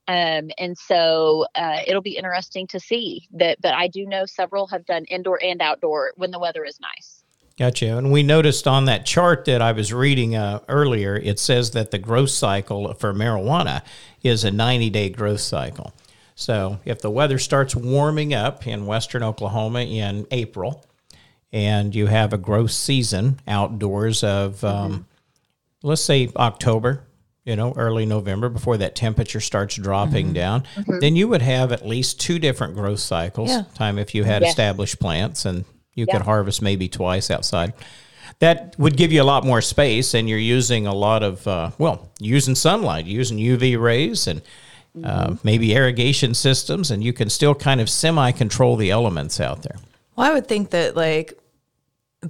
Um, 0.07 0.51
and 0.57 0.77
so 0.77 1.45
uh, 1.55 1.79
it'll 1.85 2.01
be 2.01 2.17
interesting 2.17 2.67
to 2.67 2.79
see 2.79 3.27
that. 3.33 3.61
But 3.61 3.73
I 3.73 3.87
do 3.87 4.05
know 4.05 4.25
several 4.25 4.67
have 4.67 4.85
done 4.85 5.05
indoor 5.05 5.41
and 5.41 5.61
outdoor 5.61 6.13
when 6.15 6.31
the 6.31 6.39
weather 6.39 6.65
is 6.65 6.79
nice. 6.79 7.23
Gotcha. 7.57 7.97
And 7.97 8.11
we 8.11 8.23
noticed 8.23 8.67
on 8.67 8.85
that 8.85 9.05
chart 9.05 9.45
that 9.45 9.61
I 9.61 9.71
was 9.71 9.93
reading 9.93 10.35
uh, 10.35 10.61
earlier, 10.67 11.15
it 11.15 11.37
says 11.37 11.71
that 11.71 11.91
the 11.91 11.99
growth 11.99 12.31
cycle 12.31 12.93
for 12.95 13.13
marijuana 13.13 13.83
is 14.23 14.43
a 14.43 14.51
90 14.51 14.89
day 14.89 15.09
growth 15.09 15.41
cycle. 15.41 15.93
So 16.33 16.79
if 16.85 17.01
the 17.01 17.11
weather 17.11 17.37
starts 17.37 17.75
warming 17.75 18.33
up 18.33 18.65
in 18.65 18.87
western 18.87 19.21
Oklahoma 19.21 19.81
in 19.81 20.25
April, 20.31 20.83
and 21.53 21.93
you 21.93 22.07
have 22.07 22.33
a 22.33 22.37
growth 22.37 22.71
season 22.71 23.39
outdoors 23.47 24.23
of, 24.23 24.63
um, 24.63 24.91
mm-hmm. 24.91 25.01
let's 25.87 26.01
say 26.01 26.29
October, 26.35 27.03
you 27.43 27.55
know, 27.55 27.73
early 27.75 28.05
November 28.05 28.49
before 28.49 28.77
that 28.77 28.95
temperature 28.95 29.39
starts 29.39 29.75
dropping 29.75 30.27
mm-hmm. 30.27 30.33
down, 30.33 30.63
mm-hmm. 30.75 30.99
then 30.99 31.15
you 31.15 31.27
would 31.27 31.41
have 31.41 31.71
at 31.71 31.85
least 31.85 32.19
two 32.19 32.37
different 32.37 32.75
growth 32.75 32.99
cycles. 32.99 33.49
Yeah. 33.49 33.63
Time 33.73 33.97
if 33.97 34.13
you 34.13 34.23
had 34.23 34.41
yes. 34.41 34.51
established 34.51 34.99
plants 34.99 35.45
and 35.45 35.65
you 35.93 36.05
yeah. 36.07 36.17
could 36.17 36.25
harvest 36.25 36.61
maybe 36.61 36.87
twice 36.87 37.31
outside. 37.31 37.73
That 38.39 38.75
would 38.77 38.95
give 38.95 39.11
you 39.11 39.21
a 39.21 39.23
lot 39.23 39.45
more 39.45 39.61
space, 39.61 40.13
and 40.15 40.27
you're 40.27 40.39
using 40.39 40.87
a 40.87 40.93
lot 40.93 41.21
of, 41.21 41.45
uh, 41.47 41.71
well, 41.77 42.09
using 42.19 42.55
sunlight, 42.55 43.05
using 43.05 43.37
UV 43.37 43.79
rays, 43.79 44.25
and 44.25 44.41
uh, 45.03 45.27
mm-hmm. 45.27 45.35
maybe 45.43 45.75
irrigation 45.75 46.33
systems, 46.33 46.89
and 46.89 47.03
you 47.03 47.13
can 47.13 47.29
still 47.29 47.53
kind 47.53 47.79
of 47.79 47.89
semi 47.89 48.31
control 48.31 48.77
the 48.77 48.89
elements 48.89 49.39
out 49.39 49.61
there. 49.63 49.75
Well, 50.15 50.29
I 50.29 50.33
would 50.33 50.47
think 50.47 50.71
that 50.71 50.95
like 50.95 51.37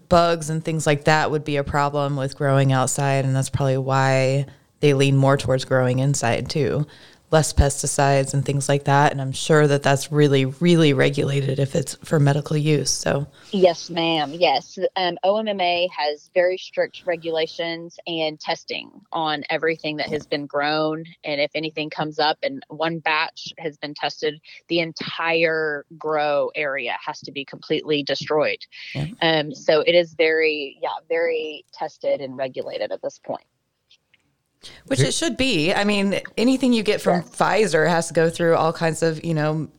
bugs 0.10 0.50
and 0.50 0.64
things 0.64 0.86
like 0.86 1.06
that 1.06 1.32
would 1.32 1.44
be 1.44 1.58
a 1.58 1.64
problem 1.64 2.18
with 2.18 2.36
growing 2.36 2.74
outside, 2.74 3.24
and 3.24 3.36
that's 3.36 3.50
probably 3.50 3.78
why 3.78 4.48
they 4.82 4.94
lean 4.94 5.16
more 5.16 5.38
towards 5.38 5.66
growing 5.66 6.00
inside 6.00 6.50
too 6.50 6.86
less 7.32 7.54
pesticides 7.54 8.34
and 8.34 8.46
things 8.46 8.68
like 8.68 8.84
that. 8.84 9.12
And 9.12 9.22
I'm 9.22 9.32
sure 9.32 9.66
that 9.66 9.84
that's 9.84 10.12
really, 10.12 10.46
really 10.46 10.92
regulated 10.92 11.60
if 11.60 11.76
it's 11.76 11.96
for 12.04 12.20
medical 12.20 12.58
use. 12.58 12.92
So, 12.92 13.26
yes, 13.52 13.90
ma'am. 13.90 14.34
Yes. 14.34 14.78
Um, 14.98 15.18
OMMA 15.24 15.88
has 15.98 16.30
very 16.34 16.58
strict 16.58 17.04
regulations 17.06 17.98
and 18.06 18.38
testing 18.40 18.92
on 19.14 19.46
everything 19.50 19.96
that 19.98 20.10
has 20.10 20.28
been 20.28 20.46
grown. 20.46 21.06
And 21.24 21.40
if 21.40 21.52
anything 21.56 21.90
comes 21.90 22.20
up 22.20 22.38
and 22.44 22.64
one 22.68 23.00
batch 23.00 23.54
has 23.58 23.78
been 23.78 23.94
tested, 23.94 24.42
the 24.68 24.80
entire 24.80 25.86
grow 25.98 26.52
area 26.54 26.98
has 27.04 27.22
to 27.22 27.32
be 27.32 27.46
completely 27.46 28.04
destroyed. 28.04 28.60
Yeah. 28.94 29.08
Um, 29.22 29.56
so 29.56 29.82
it 29.82 29.96
is 29.96 30.16
very, 30.16 30.78
yeah, 30.82 30.90
very 31.08 31.64
tested 31.74 32.20
and 32.20 32.36
regulated 32.36 32.92
at 32.92 33.02
this 33.02 33.20
point. 33.20 33.46
Which 34.88 35.00
it 35.00 35.14
should 35.14 35.38
be. 35.38 35.74
I 35.74 35.84
mean, 35.84 36.20
anything 36.38 36.74
you 36.74 36.84
get 36.84 37.02
from 37.02 37.24
Pfizer 37.24 37.90
has 37.90 38.08
to 38.10 38.14
go 38.14 38.30
through 38.30 38.56
all 38.56 38.72
kinds 38.72 39.02
of, 39.02 39.24
you 39.24 39.34
know, 39.34 39.70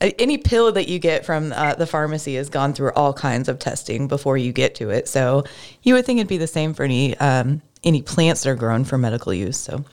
any 0.00 0.38
pill 0.38 0.72
that 0.72 0.88
you 0.88 0.98
get 0.98 1.24
from 1.24 1.52
uh, 1.52 1.74
the 1.74 1.86
pharmacy 1.86 2.34
has 2.36 2.48
gone 2.48 2.72
through 2.74 2.92
all 2.92 3.12
kinds 3.12 3.48
of 3.48 3.58
testing 3.58 4.08
before 4.08 4.36
you 4.36 4.52
get 4.52 4.74
to 4.76 4.90
it. 4.90 5.08
So 5.08 5.44
you 5.82 5.94
would 5.94 6.04
think 6.04 6.18
it'd 6.18 6.28
be 6.28 6.36
the 6.36 6.46
same 6.46 6.74
for 6.74 6.84
any 6.84 7.16
um, 7.16 7.62
any 7.82 8.02
plants 8.02 8.42
that 8.42 8.50
are 8.50 8.54
grown 8.54 8.84
for 8.84 8.98
medical 8.98 9.32
use. 9.32 9.56
So. 9.56 9.84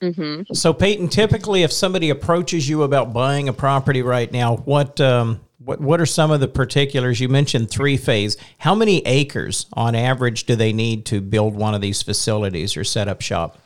Mm-hmm. 0.00 0.52
So 0.52 0.74
Payton, 0.74 1.08
typically, 1.08 1.62
if 1.62 1.72
somebody 1.72 2.10
approaches 2.10 2.68
you 2.68 2.82
about 2.82 3.14
buying 3.14 3.48
a 3.48 3.52
property 3.54 4.02
right 4.02 4.30
now, 4.30 4.56
what 4.56 5.00
um, 5.00 5.40
what 5.64 5.80
what 5.80 6.00
are 6.00 6.06
some 6.06 6.30
of 6.30 6.40
the 6.40 6.48
particulars? 6.48 7.20
You 7.20 7.28
mentioned 7.28 7.70
three 7.70 7.96
phase. 7.96 8.36
How 8.58 8.74
many 8.74 9.04
acres 9.06 9.66
on 9.72 9.94
average 9.94 10.44
do 10.44 10.56
they 10.56 10.72
need 10.72 11.06
to 11.06 11.20
build 11.20 11.54
one 11.54 11.74
of 11.74 11.80
these 11.80 12.02
facilities 12.02 12.76
or 12.76 12.84
set 12.84 13.08
up 13.08 13.20
shop? 13.20 13.58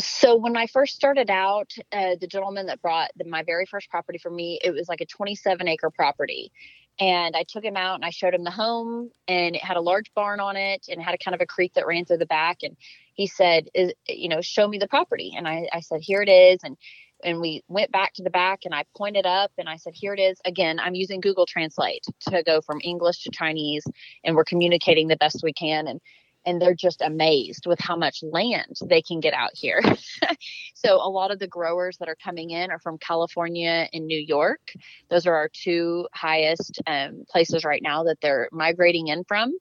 So 0.00 0.36
when 0.36 0.56
I 0.56 0.66
first 0.66 0.96
started 0.96 1.30
out, 1.30 1.70
uh, 1.92 2.16
the 2.20 2.26
gentleman 2.26 2.66
that 2.66 2.80
brought 2.82 3.10
the, 3.16 3.24
my 3.24 3.42
very 3.42 3.66
first 3.66 3.90
property 3.90 4.18
for 4.18 4.30
me, 4.30 4.58
it 4.64 4.72
was 4.72 4.88
like 4.88 5.00
a 5.00 5.06
27 5.06 5.68
acre 5.68 5.90
property. 5.90 6.50
And 6.98 7.36
I 7.36 7.44
took 7.44 7.64
him 7.64 7.76
out 7.76 7.96
and 7.96 8.04
I 8.04 8.10
showed 8.10 8.34
him 8.34 8.44
the 8.44 8.50
home 8.50 9.10
and 9.28 9.54
it 9.54 9.62
had 9.62 9.76
a 9.76 9.80
large 9.80 10.12
barn 10.14 10.40
on 10.40 10.56
it 10.56 10.86
and 10.88 11.00
it 11.00 11.04
had 11.04 11.14
a 11.14 11.18
kind 11.18 11.34
of 11.34 11.40
a 11.40 11.46
creek 11.46 11.74
that 11.74 11.86
ran 11.86 12.04
through 12.04 12.18
the 12.18 12.26
back. 12.26 12.62
And 12.62 12.76
he 13.14 13.26
said, 13.26 13.68
you 14.08 14.28
know, 14.28 14.40
show 14.40 14.66
me 14.66 14.78
the 14.78 14.88
property. 14.88 15.34
And 15.36 15.46
I, 15.46 15.68
I 15.72 15.80
said, 15.80 16.00
here 16.00 16.22
it 16.22 16.28
is. 16.28 16.60
And 16.64 16.76
and 17.22 17.40
we 17.40 17.62
went 17.68 17.92
back 17.92 18.14
to 18.14 18.22
the 18.22 18.30
back 18.30 18.60
and 18.64 18.74
I 18.74 18.84
pointed 18.96 19.26
up 19.26 19.52
and 19.58 19.68
I 19.68 19.76
said, 19.76 19.94
Here 19.94 20.14
it 20.14 20.20
is. 20.20 20.40
Again, 20.44 20.78
I'm 20.80 20.94
using 20.94 21.20
Google 21.20 21.46
Translate 21.46 22.04
to 22.28 22.42
go 22.42 22.60
from 22.60 22.80
English 22.82 23.22
to 23.24 23.30
Chinese 23.30 23.84
and 24.24 24.36
we're 24.36 24.44
communicating 24.44 25.08
the 25.08 25.16
best 25.16 25.40
we 25.42 25.52
can. 25.52 25.86
And 25.86 26.00
and 26.44 26.60
they're 26.60 26.74
just 26.74 27.02
amazed 27.02 27.66
with 27.66 27.78
how 27.78 27.94
much 27.94 28.22
land 28.22 28.76
they 28.86 29.00
can 29.00 29.20
get 29.20 29.32
out 29.32 29.52
here. 29.54 29.80
so 30.74 30.96
a 30.96 31.08
lot 31.08 31.30
of 31.30 31.38
the 31.38 31.46
growers 31.46 31.98
that 31.98 32.08
are 32.08 32.16
coming 32.16 32.50
in 32.50 32.70
are 32.70 32.80
from 32.80 32.98
California 32.98 33.88
and 33.92 34.06
New 34.06 34.18
York. 34.18 34.72
Those 35.08 35.26
are 35.26 35.34
our 35.34 35.48
two 35.52 36.08
highest 36.12 36.82
um, 36.86 37.24
places 37.30 37.64
right 37.64 37.82
now 37.82 38.04
that 38.04 38.20
they're 38.20 38.48
migrating 38.50 39.06
in 39.06 39.22
from 39.24 39.54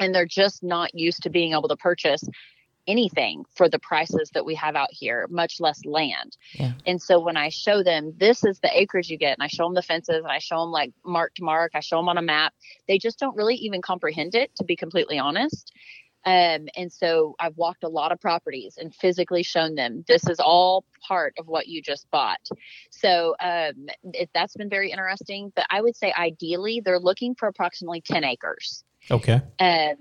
and 0.00 0.14
they're 0.14 0.26
just 0.26 0.62
not 0.62 0.94
used 0.94 1.22
to 1.22 1.30
being 1.30 1.52
able 1.52 1.68
to 1.68 1.76
purchase 1.76 2.22
anything 2.86 3.44
for 3.54 3.68
the 3.68 3.78
prices 3.78 4.30
that 4.34 4.44
we 4.44 4.54
have 4.54 4.76
out 4.76 4.90
here, 4.90 5.26
much 5.30 5.60
less 5.60 5.84
land. 5.84 6.36
Yeah. 6.52 6.72
And 6.86 7.00
so 7.00 7.20
when 7.20 7.36
I 7.36 7.48
show 7.48 7.82
them 7.82 8.12
this 8.16 8.44
is 8.44 8.60
the 8.60 8.70
acres 8.78 9.10
you 9.10 9.18
get, 9.18 9.36
and 9.38 9.42
I 9.42 9.48
show 9.48 9.64
them 9.64 9.74
the 9.74 9.82
fences, 9.82 10.16
and 10.16 10.26
I 10.26 10.38
show 10.38 10.60
them 10.60 10.70
like 10.70 10.92
mark 11.04 11.34
to 11.36 11.44
mark, 11.44 11.72
I 11.74 11.80
show 11.80 11.96
them 11.96 12.08
on 12.08 12.18
a 12.18 12.22
map, 12.22 12.54
they 12.88 12.98
just 12.98 13.18
don't 13.18 13.36
really 13.36 13.56
even 13.56 13.82
comprehend 13.82 14.34
it, 14.34 14.54
to 14.56 14.64
be 14.64 14.76
completely 14.76 15.18
honest. 15.18 15.72
Um, 16.26 16.68
and 16.74 16.90
so 16.90 17.34
I've 17.38 17.56
walked 17.56 17.84
a 17.84 17.88
lot 17.88 18.10
of 18.10 18.20
properties 18.20 18.78
and 18.78 18.94
physically 18.94 19.42
shown 19.42 19.74
them 19.74 20.04
this 20.08 20.26
is 20.26 20.40
all 20.40 20.84
part 21.06 21.34
of 21.38 21.46
what 21.46 21.66
you 21.66 21.82
just 21.82 22.10
bought. 22.10 22.40
So 22.90 23.36
um, 23.40 23.86
it, 24.04 24.30
that's 24.32 24.56
been 24.56 24.70
very 24.70 24.90
interesting. 24.90 25.52
But 25.54 25.66
I 25.70 25.82
would 25.82 25.96
say 25.96 26.14
ideally 26.16 26.80
they're 26.82 26.98
looking 26.98 27.34
for 27.34 27.46
approximately 27.46 28.00
10 28.00 28.24
acres. 28.24 28.84
Okay. 29.10 29.42
Um, 29.58 29.96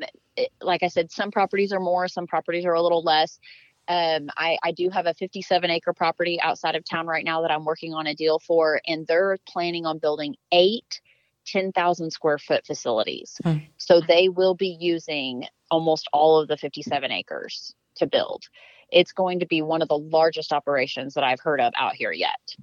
like 0.62 0.84
I 0.84 0.88
said, 0.88 1.12
some 1.12 1.32
properties 1.32 1.72
are 1.72 1.80
more, 1.80 2.08
some 2.08 2.28
properties 2.28 2.66
are 2.66 2.74
a 2.74 2.82
little 2.82 3.04
less. 3.04 3.40
Um, 3.88 4.30
I, 4.38 4.58
I 4.64 4.72
do 4.72 4.90
have 4.90 5.08
a 5.08 5.14
57 5.14 5.70
acre 5.70 5.94
property 5.94 6.40
outside 6.42 6.76
of 6.76 6.86
town 6.86 7.06
right 7.06 7.26
now 7.26 7.42
that 7.42 7.52
I'm 7.52 7.66
working 7.66 7.94
on 7.94 8.08
a 8.08 8.16
deal 8.16 8.40
for, 8.40 8.80
and 8.88 9.06
they're 9.08 9.38
planning 9.48 9.86
on 9.86 9.98
building 9.98 10.36
eight 10.52 11.02
10,000 11.46 12.12
square 12.12 12.38
foot 12.38 12.66
facilities. 12.66 13.40
Hmm. 13.44 13.58
So 13.78 14.02
they 14.02 14.30
will 14.30 14.56
be 14.56 14.78
using 14.80 15.46
almost 15.70 16.08
all 16.14 16.40
of 16.40 16.48
the 16.48 16.58
57 16.58 17.12
acres 17.12 17.76
to 17.96 18.08
build. 18.08 18.46
It's 18.92 19.12
going 19.12 19.40
to 19.40 19.46
be 19.46 19.62
one 19.62 19.82
of 19.82 19.88
the 19.88 19.98
largest 19.98 20.54
operations 20.54 21.14
that 21.16 21.24
I've 21.24 21.40
heard 21.40 21.60
of 21.60 21.74
out 21.78 21.96
here 21.96 22.12
yet. 22.12 22.56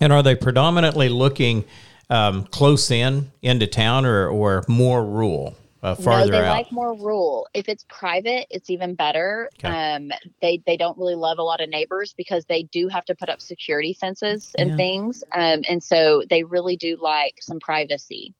And 0.00 0.12
are 0.12 0.22
they 0.22 0.34
predominantly 0.34 1.08
looking 1.08 1.64
um, 2.08 2.44
close 2.44 2.90
in 2.90 3.32
into 3.42 3.66
town 3.66 4.04
or, 4.04 4.28
or 4.28 4.64
more 4.68 5.04
rural? 5.04 5.56
Uh, 5.82 5.94
farther 5.94 6.30
no, 6.30 6.40
they 6.40 6.46
out? 6.46 6.56
like 6.56 6.72
more 6.72 6.94
rural. 6.94 7.48
If 7.54 7.68
it's 7.68 7.84
private, 7.88 8.46
it's 8.50 8.70
even 8.70 8.94
better. 8.94 9.50
Okay. 9.58 9.68
Um, 9.68 10.10
they 10.40 10.62
they 10.66 10.76
don't 10.76 10.96
really 10.96 11.14
love 11.14 11.38
a 11.38 11.42
lot 11.42 11.60
of 11.60 11.68
neighbors 11.68 12.14
because 12.16 12.44
they 12.46 12.64
do 12.64 12.88
have 12.88 13.04
to 13.06 13.14
put 13.14 13.28
up 13.28 13.40
security 13.40 13.96
fences 14.00 14.52
and 14.58 14.70
yeah. 14.70 14.76
things, 14.76 15.24
um, 15.32 15.62
and 15.68 15.82
so 15.82 16.22
they 16.28 16.44
really 16.44 16.76
do 16.76 16.96
like 17.00 17.36
some 17.40 17.58
privacy. 17.60 18.34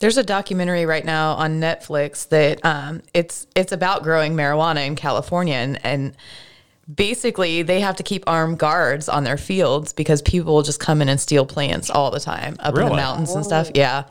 There's 0.00 0.16
a 0.16 0.22
documentary 0.22 0.86
right 0.86 1.04
now 1.04 1.32
on 1.32 1.60
Netflix 1.60 2.28
that 2.28 2.64
um, 2.64 3.02
it's 3.14 3.46
it's 3.54 3.72
about 3.72 4.02
growing 4.02 4.34
marijuana 4.34 4.86
in 4.86 4.96
California 4.96 5.56
and, 5.56 5.84
and 5.84 6.16
basically 6.92 7.62
they 7.62 7.80
have 7.80 7.96
to 7.96 8.02
keep 8.02 8.24
armed 8.26 8.58
guards 8.58 9.08
on 9.08 9.24
their 9.24 9.36
fields 9.36 9.92
because 9.92 10.22
people 10.22 10.54
will 10.54 10.62
just 10.62 10.80
come 10.80 11.02
in 11.02 11.08
and 11.08 11.20
steal 11.20 11.44
plants 11.44 11.90
all 11.90 12.10
the 12.10 12.20
time 12.20 12.56
up 12.60 12.74
really? 12.74 12.86
in 12.86 12.90
the 12.90 12.96
mountains 12.96 13.34
and 13.34 13.44
stuff. 13.44 13.70
Yeah. 13.74 14.04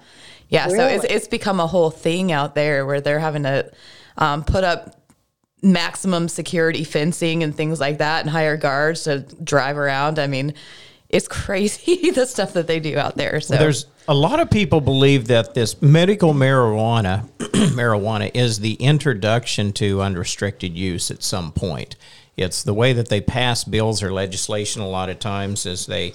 Yeah, 0.49 0.65
really? 0.65 0.77
so 0.77 0.87
it's 0.87 1.05
it's 1.05 1.27
become 1.27 1.59
a 1.59 1.67
whole 1.67 1.89
thing 1.89 2.31
out 2.31 2.55
there 2.55 2.85
where 2.85 3.01
they're 3.01 3.19
having 3.19 3.43
to 3.43 3.71
um, 4.17 4.43
put 4.43 4.63
up 4.63 4.95
maximum 5.61 6.29
security 6.29 6.83
fencing 6.83 7.43
and 7.43 7.55
things 7.55 7.79
like 7.79 7.97
that, 7.97 8.21
and 8.21 8.29
hire 8.29 8.57
guards 8.57 9.03
to 9.03 9.19
drive 9.43 9.77
around. 9.77 10.19
I 10.19 10.27
mean, 10.27 10.53
it's 11.09 11.27
crazy 11.45 12.11
the 12.11 12.25
stuff 12.25 12.53
that 12.53 12.67
they 12.67 12.79
do 12.79 12.97
out 12.97 13.17
there. 13.17 13.41
So 13.41 13.53
well, 13.53 13.63
there's 13.63 13.85
a 14.07 14.13
lot 14.13 14.39
of 14.39 14.49
people 14.49 14.81
believe 14.81 15.27
that 15.27 15.53
this 15.53 15.81
medical 15.81 16.33
marijuana 16.33 17.27
marijuana 17.39 18.31
is 18.33 18.59
the 18.59 18.73
introduction 18.75 19.73
to 19.73 20.01
unrestricted 20.01 20.77
use 20.77 21.11
at 21.11 21.23
some 21.23 21.51
point. 21.51 21.95
It's 22.37 22.61
the 22.63 22.73
way 22.73 22.93
that 22.93 23.09
they 23.09 23.19
pass 23.19 23.63
bills 23.63 24.03
or 24.03 24.13
legislation 24.13 24.81
a 24.81 24.87
lot 24.87 25.09
of 25.09 25.19
times 25.19 25.65
is 25.65 25.87
they 25.87 26.13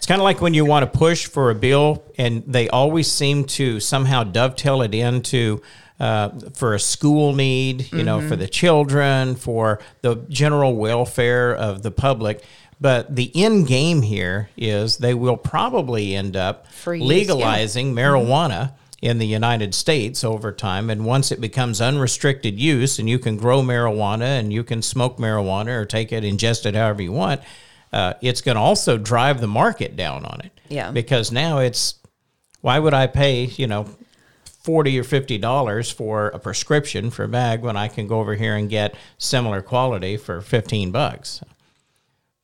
it's 0.00 0.06
kind 0.06 0.18
of 0.18 0.24
like 0.24 0.40
when 0.40 0.54
you 0.54 0.64
want 0.64 0.90
to 0.90 0.98
push 0.98 1.26
for 1.26 1.50
a 1.50 1.54
bill, 1.54 2.02
and 2.16 2.42
they 2.46 2.70
always 2.70 3.12
seem 3.12 3.44
to 3.44 3.80
somehow 3.80 4.24
dovetail 4.24 4.80
it 4.80 4.94
into 4.94 5.60
uh, 6.00 6.30
for 6.54 6.72
a 6.72 6.80
school 6.80 7.34
need, 7.34 7.82
you 7.82 7.98
mm-hmm. 7.98 8.06
know, 8.06 8.20
for 8.22 8.28
mm-hmm. 8.28 8.36
the 8.36 8.48
children, 8.48 9.34
for 9.36 9.78
the 10.00 10.14
general 10.30 10.74
welfare 10.74 11.54
of 11.54 11.82
the 11.82 11.90
public. 11.90 12.42
But 12.80 13.14
the 13.14 13.30
end 13.34 13.66
game 13.66 14.00
here 14.00 14.48
is 14.56 14.96
they 14.96 15.12
will 15.12 15.36
probably 15.36 16.14
end 16.14 16.34
up 16.34 16.66
Free 16.68 17.00
legalizing 17.00 17.88
yeah. 17.88 18.02
marijuana 18.02 18.48
mm-hmm. 18.48 19.06
in 19.06 19.18
the 19.18 19.26
United 19.26 19.74
States 19.74 20.24
over 20.24 20.50
time. 20.50 20.88
And 20.88 21.04
once 21.04 21.30
it 21.30 21.42
becomes 21.42 21.82
unrestricted 21.82 22.58
use 22.58 22.98
and 22.98 23.06
you 23.06 23.18
can 23.18 23.36
grow 23.36 23.60
marijuana 23.60 24.40
and 24.40 24.50
you 24.50 24.64
can 24.64 24.80
smoke 24.80 25.18
marijuana 25.18 25.76
or 25.78 25.84
take 25.84 26.10
it, 26.10 26.24
ingest 26.24 26.64
it 26.64 26.74
however 26.74 27.02
you 27.02 27.12
want, 27.12 27.42
uh, 27.92 28.14
it's 28.20 28.40
going 28.40 28.56
to 28.56 28.60
also 28.60 28.96
drive 28.96 29.40
the 29.40 29.46
market 29.46 29.96
down 29.96 30.24
on 30.24 30.40
it. 30.40 30.52
Yeah. 30.68 30.90
Because 30.90 31.32
now 31.32 31.58
it's, 31.58 31.94
why 32.60 32.78
would 32.78 32.94
I 32.94 33.06
pay, 33.06 33.44
you 33.44 33.66
know, 33.66 33.86
40 34.44 34.98
or 34.98 35.04
50 35.04 35.38
dollars 35.38 35.90
for 35.90 36.28
a 36.28 36.38
prescription 36.38 37.10
for 37.10 37.24
a 37.24 37.28
bag 37.28 37.62
when 37.62 37.76
I 37.76 37.88
can 37.88 38.06
go 38.06 38.20
over 38.20 38.34
here 38.34 38.54
and 38.54 38.68
get 38.68 38.94
similar 39.16 39.62
quality 39.62 40.16
for 40.16 40.40
15 40.40 40.90
bucks. 40.90 41.42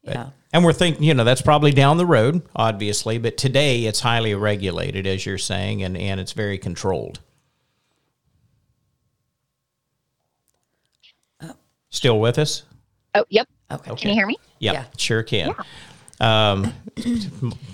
But, 0.03 0.15
yeah. 0.15 0.31
And 0.53 0.65
we're 0.65 0.73
thinking, 0.73 1.03
you 1.03 1.13
know, 1.13 1.25
that's 1.25 1.43
probably 1.43 1.73
down 1.73 1.99
the 1.99 2.07
road, 2.07 2.43
obviously, 2.55 3.19
but 3.19 3.37
today 3.37 3.85
it's 3.85 4.01
highly 4.01 4.35
regulated, 4.35 5.07
as 5.07 5.27
you're 5.27 5.37
saying, 5.37 5.83
and, 5.83 5.97
and 5.97 6.19
it's 6.19 6.33
very 6.33 6.57
controlled. 6.57 7.21
Oh. 11.43 11.53
Still 11.91 12.19
with 12.19 12.39
us? 12.39 12.63
Oh, 13.15 13.25
yep. 13.29 13.47
Okay. 13.71 13.95
Can 13.97 14.09
you 14.09 14.15
hear 14.15 14.27
me? 14.27 14.39
Yep, 14.59 14.75
yeah, 14.75 14.85
sure 14.97 15.23
can. 15.23 15.55
Yeah. 15.57 15.63
Um, 16.19 16.73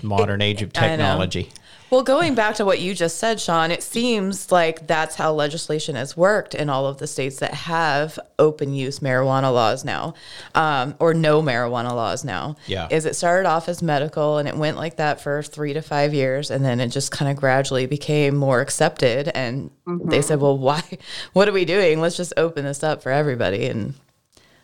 modern 0.01 0.41
age 0.41 0.61
of 0.61 0.73
technology. 0.73 1.49
Well, 1.93 2.01
going 2.01 2.33
back 2.33 2.55
to 2.55 2.65
what 2.65 2.79
you 2.79 2.95
just 2.95 3.19
said, 3.19 3.39
Sean, 3.39 3.69
it 3.69 3.83
seems 3.83 4.51
like 4.51 4.87
that's 4.87 5.13
how 5.13 5.31
legislation 5.31 5.95
has 5.95 6.17
worked 6.17 6.55
in 6.55 6.67
all 6.67 6.87
of 6.87 6.97
the 6.97 7.05
states 7.05 7.37
that 7.37 7.53
have 7.53 8.17
open 8.39 8.73
use 8.73 8.97
marijuana 8.97 9.53
laws 9.53 9.85
now, 9.85 10.15
um, 10.55 10.95
or 10.97 11.13
no 11.13 11.43
marijuana 11.43 11.91
laws 11.91 12.25
now. 12.25 12.55
Yeah. 12.65 12.87
Is 12.89 13.05
it 13.05 13.15
started 13.15 13.47
off 13.47 13.69
as 13.69 13.83
medical 13.83 14.39
and 14.39 14.47
it 14.47 14.57
went 14.57 14.75
like 14.75 14.97
that 14.97 15.21
for 15.21 15.43
three 15.43 15.73
to 15.73 15.83
five 15.83 16.15
years, 16.15 16.49
and 16.49 16.65
then 16.65 16.79
it 16.79 16.87
just 16.87 17.11
kind 17.11 17.29
of 17.29 17.37
gradually 17.37 17.85
became 17.85 18.35
more 18.35 18.59
accepted. 18.59 19.27
And 19.27 19.69
mm-hmm. 19.85 20.09
they 20.09 20.23
said, 20.23 20.41
well, 20.41 20.57
why? 20.57 20.81
What 21.33 21.47
are 21.47 21.51
we 21.53 21.63
doing? 21.63 22.01
Let's 22.01 22.17
just 22.17 22.33
open 22.37 22.65
this 22.65 22.83
up 22.83 23.03
for 23.03 23.11
everybody. 23.11 23.67
And 23.67 23.93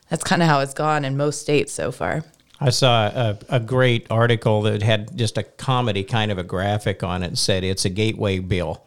that's 0.10 0.24
kind 0.24 0.42
of 0.42 0.48
how 0.48 0.60
it's 0.60 0.74
gone 0.74 1.06
in 1.06 1.18
most 1.18 1.42
states 1.42 1.72
so 1.72 1.92
far. 1.92 2.24
I 2.62 2.72
saw 2.72 3.08
a, 3.08 3.40
a, 3.48 3.60
great 3.60 4.06
article 4.10 4.64
that 4.64 4.82
had 4.82 5.16
just 5.18 5.38
a 5.38 5.44
comedy 5.44 6.04
kind 6.04 6.30
of 6.30 6.38
a 6.38 6.44
graphic 6.44 7.04
on 7.04 7.24
it 7.24 7.28
and 7.28 7.40
said 7.40 7.64
it's 7.64 7.86
a 7.86 7.90
gateway 7.90 8.40
bill. 8.40 8.84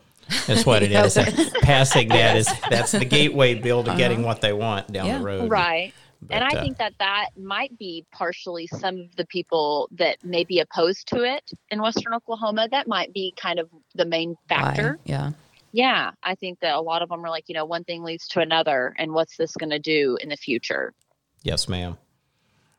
That's 0.47 0.67
what 0.67 0.83
it 0.83 0.93
is. 0.93 1.15
Passing 1.63 2.09
that 2.09 2.37
is 2.37 2.49
that's 2.69 2.93
the 2.93 3.05
gateway 3.07 3.55
bill 3.55 3.83
to 3.85 3.91
uh-huh. 3.91 3.99
getting 3.99 4.23
what 4.23 4.43
they 4.43 4.53
want 4.53 4.93
down 4.93 5.07
yeah. 5.07 5.19
the 5.19 5.25
road. 5.25 5.51
Right. 5.51 5.95
But, 6.21 6.35
and 6.35 6.45
I 6.45 6.59
uh, 6.59 6.63
think 6.63 6.79
that 6.79 6.93
that 6.99 7.31
might 7.37 7.77
be 7.79 8.05
partially 8.13 8.67
some 8.67 9.01
of 9.01 9.17
the 9.17 9.27
people 9.27 9.89
that 9.93 10.23
may 10.23 10.45
be 10.45 10.61
opposed 10.61 11.09
to 11.09 11.25
it 11.25 11.51
in 11.71 11.83
Western 11.83 12.15
Oklahoma. 12.15 12.69
That 12.71 12.87
might 12.87 13.13
be 13.13 13.35
kind 13.37 13.59
of 13.59 13.69
the 13.95 14.05
main 14.05 14.37
factor. 14.49 14.99
Why? 15.03 15.13
Yeah. 15.13 15.31
Yeah. 15.73 16.11
I 16.23 16.35
think 16.37 16.61
that 16.61 16.75
a 16.75 16.81
lot 16.81 17.03
of 17.03 17.09
them 17.09 17.25
are 17.25 17.31
like, 17.31 17.49
you 17.49 17.55
know, 17.55 17.65
one 17.65 17.83
thing 17.83 18.05
leads 18.05 18.29
to 18.29 18.41
another. 18.41 18.95
And 18.99 19.13
what's 19.13 19.37
this 19.37 19.57
going 19.57 19.71
to 19.71 19.81
do 19.81 20.17
in 20.21 20.29
the 20.29 20.37
future? 20.37 20.93
Yes, 21.43 21.69
ma'am. 21.69 21.99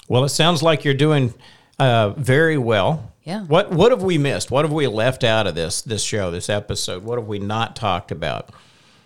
Well, 0.07 0.23
it 0.23 0.29
sounds 0.29 0.61
like 0.61 0.83
you're 0.83 0.93
doing 0.93 1.33
uh, 1.79 2.11
very 2.11 2.57
well. 2.57 3.13
Yeah. 3.23 3.43
What 3.43 3.71
What 3.71 3.91
have 3.91 4.03
we 4.03 4.17
missed? 4.17 4.51
What 4.51 4.65
have 4.65 4.73
we 4.73 4.87
left 4.87 5.23
out 5.23 5.47
of 5.47 5.55
this 5.55 5.81
this 5.81 6.03
show, 6.03 6.29
this 6.31 6.49
episode? 6.49 7.03
What 7.03 7.17
have 7.17 7.27
we 7.27 7.39
not 7.39 7.75
talked 7.75 8.11
about? 8.11 8.49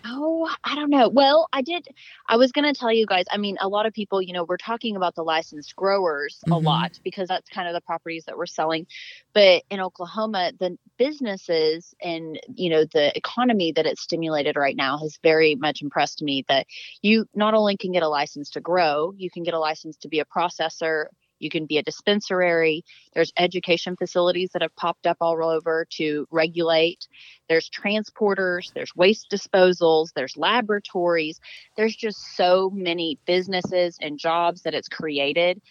Oh, 0.09 0.49
I 0.63 0.75
don't 0.75 0.89
know. 0.89 1.09
Well, 1.09 1.47
I 1.51 1.61
did. 1.61 1.87
I 2.27 2.37
was 2.37 2.51
going 2.51 2.71
to 2.71 2.77
tell 2.77 2.91
you 2.91 3.05
guys. 3.05 3.25
I 3.29 3.37
mean, 3.37 3.57
a 3.59 3.67
lot 3.67 3.85
of 3.85 3.93
people, 3.93 4.21
you 4.21 4.31
know, 4.31 4.45
we're 4.45 4.57
talking 4.57 4.95
about 4.95 5.15
the 5.15 5.23
licensed 5.23 5.75
growers 5.75 6.39
mm-hmm. 6.45 6.53
a 6.53 6.57
lot 6.57 6.99
because 7.03 7.27
that's 7.27 7.49
kind 7.49 7.67
of 7.67 7.73
the 7.73 7.81
properties 7.81 8.25
that 8.25 8.37
we're 8.37 8.45
selling. 8.45 8.87
But 9.33 9.63
in 9.69 9.81
Oklahoma, 9.81 10.53
the 10.57 10.77
businesses 10.97 11.93
and, 12.01 12.39
you 12.55 12.69
know, 12.69 12.85
the 12.85 13.15
economy 13.17 13.73
that 13.73 13.85
it's 13.85 14.01
stimulated 14.01 14.55
right 14.55 14.75
now 14.75 14.97
has 14.99 15.19
very 15.21 15.55
much 15.55 15.81
impressed 15.81 16.21
me 16.21 16.45
that 16.47 16.67
you 17.01 17.25
not 17.35 17.53
only 17.53 17.75
can 17.75 17.91
get 17.91 18.03
a 18.03 18.09
license 18.09 18.51
to 18.51 18.61
grow, 18.61 19.13
you 19.17 19.29
can 19.29 19.43
get 19.43 19.53
a 19.53 19.59
license 19.59 19.97
to 19.97 20.07
be 20.07 20.19
a 20.19 20.25
processor 20.25 21.07
you 21.39 21.49
can 21.49 21.65
be 21.65 21.77
a 21.77 21.83
dispensary. 21.83 22.83
There's 23.13 23.31
education 23.37 23.95
facilities 23.95 24.51
that 24.53 24.61
have 24.61 24.75
popped 24.75 25.07
up 25.07 25.17
all 25.21 25.43
over 25.43 25.85
to 25.97 26.27
regulate. 26.31 27.07
There's 27.49 27.69
transporters, 27.69 28.73
there's 28.73 28.95
waste 28.95 29.27
disposals, 29.31 30.13
there's 30.15 30.37
laboratories. 30.37 31.39
There's 31.75 31.95
just 31.95 32.17
so 32.35 32.69
many 32.73 33.19
businesses 33.25 33.97
and 34.01 34.19
jobs 34.19 34.63
that 34.63 34.73
it's 34.73 34.87
created. 34.87 35.61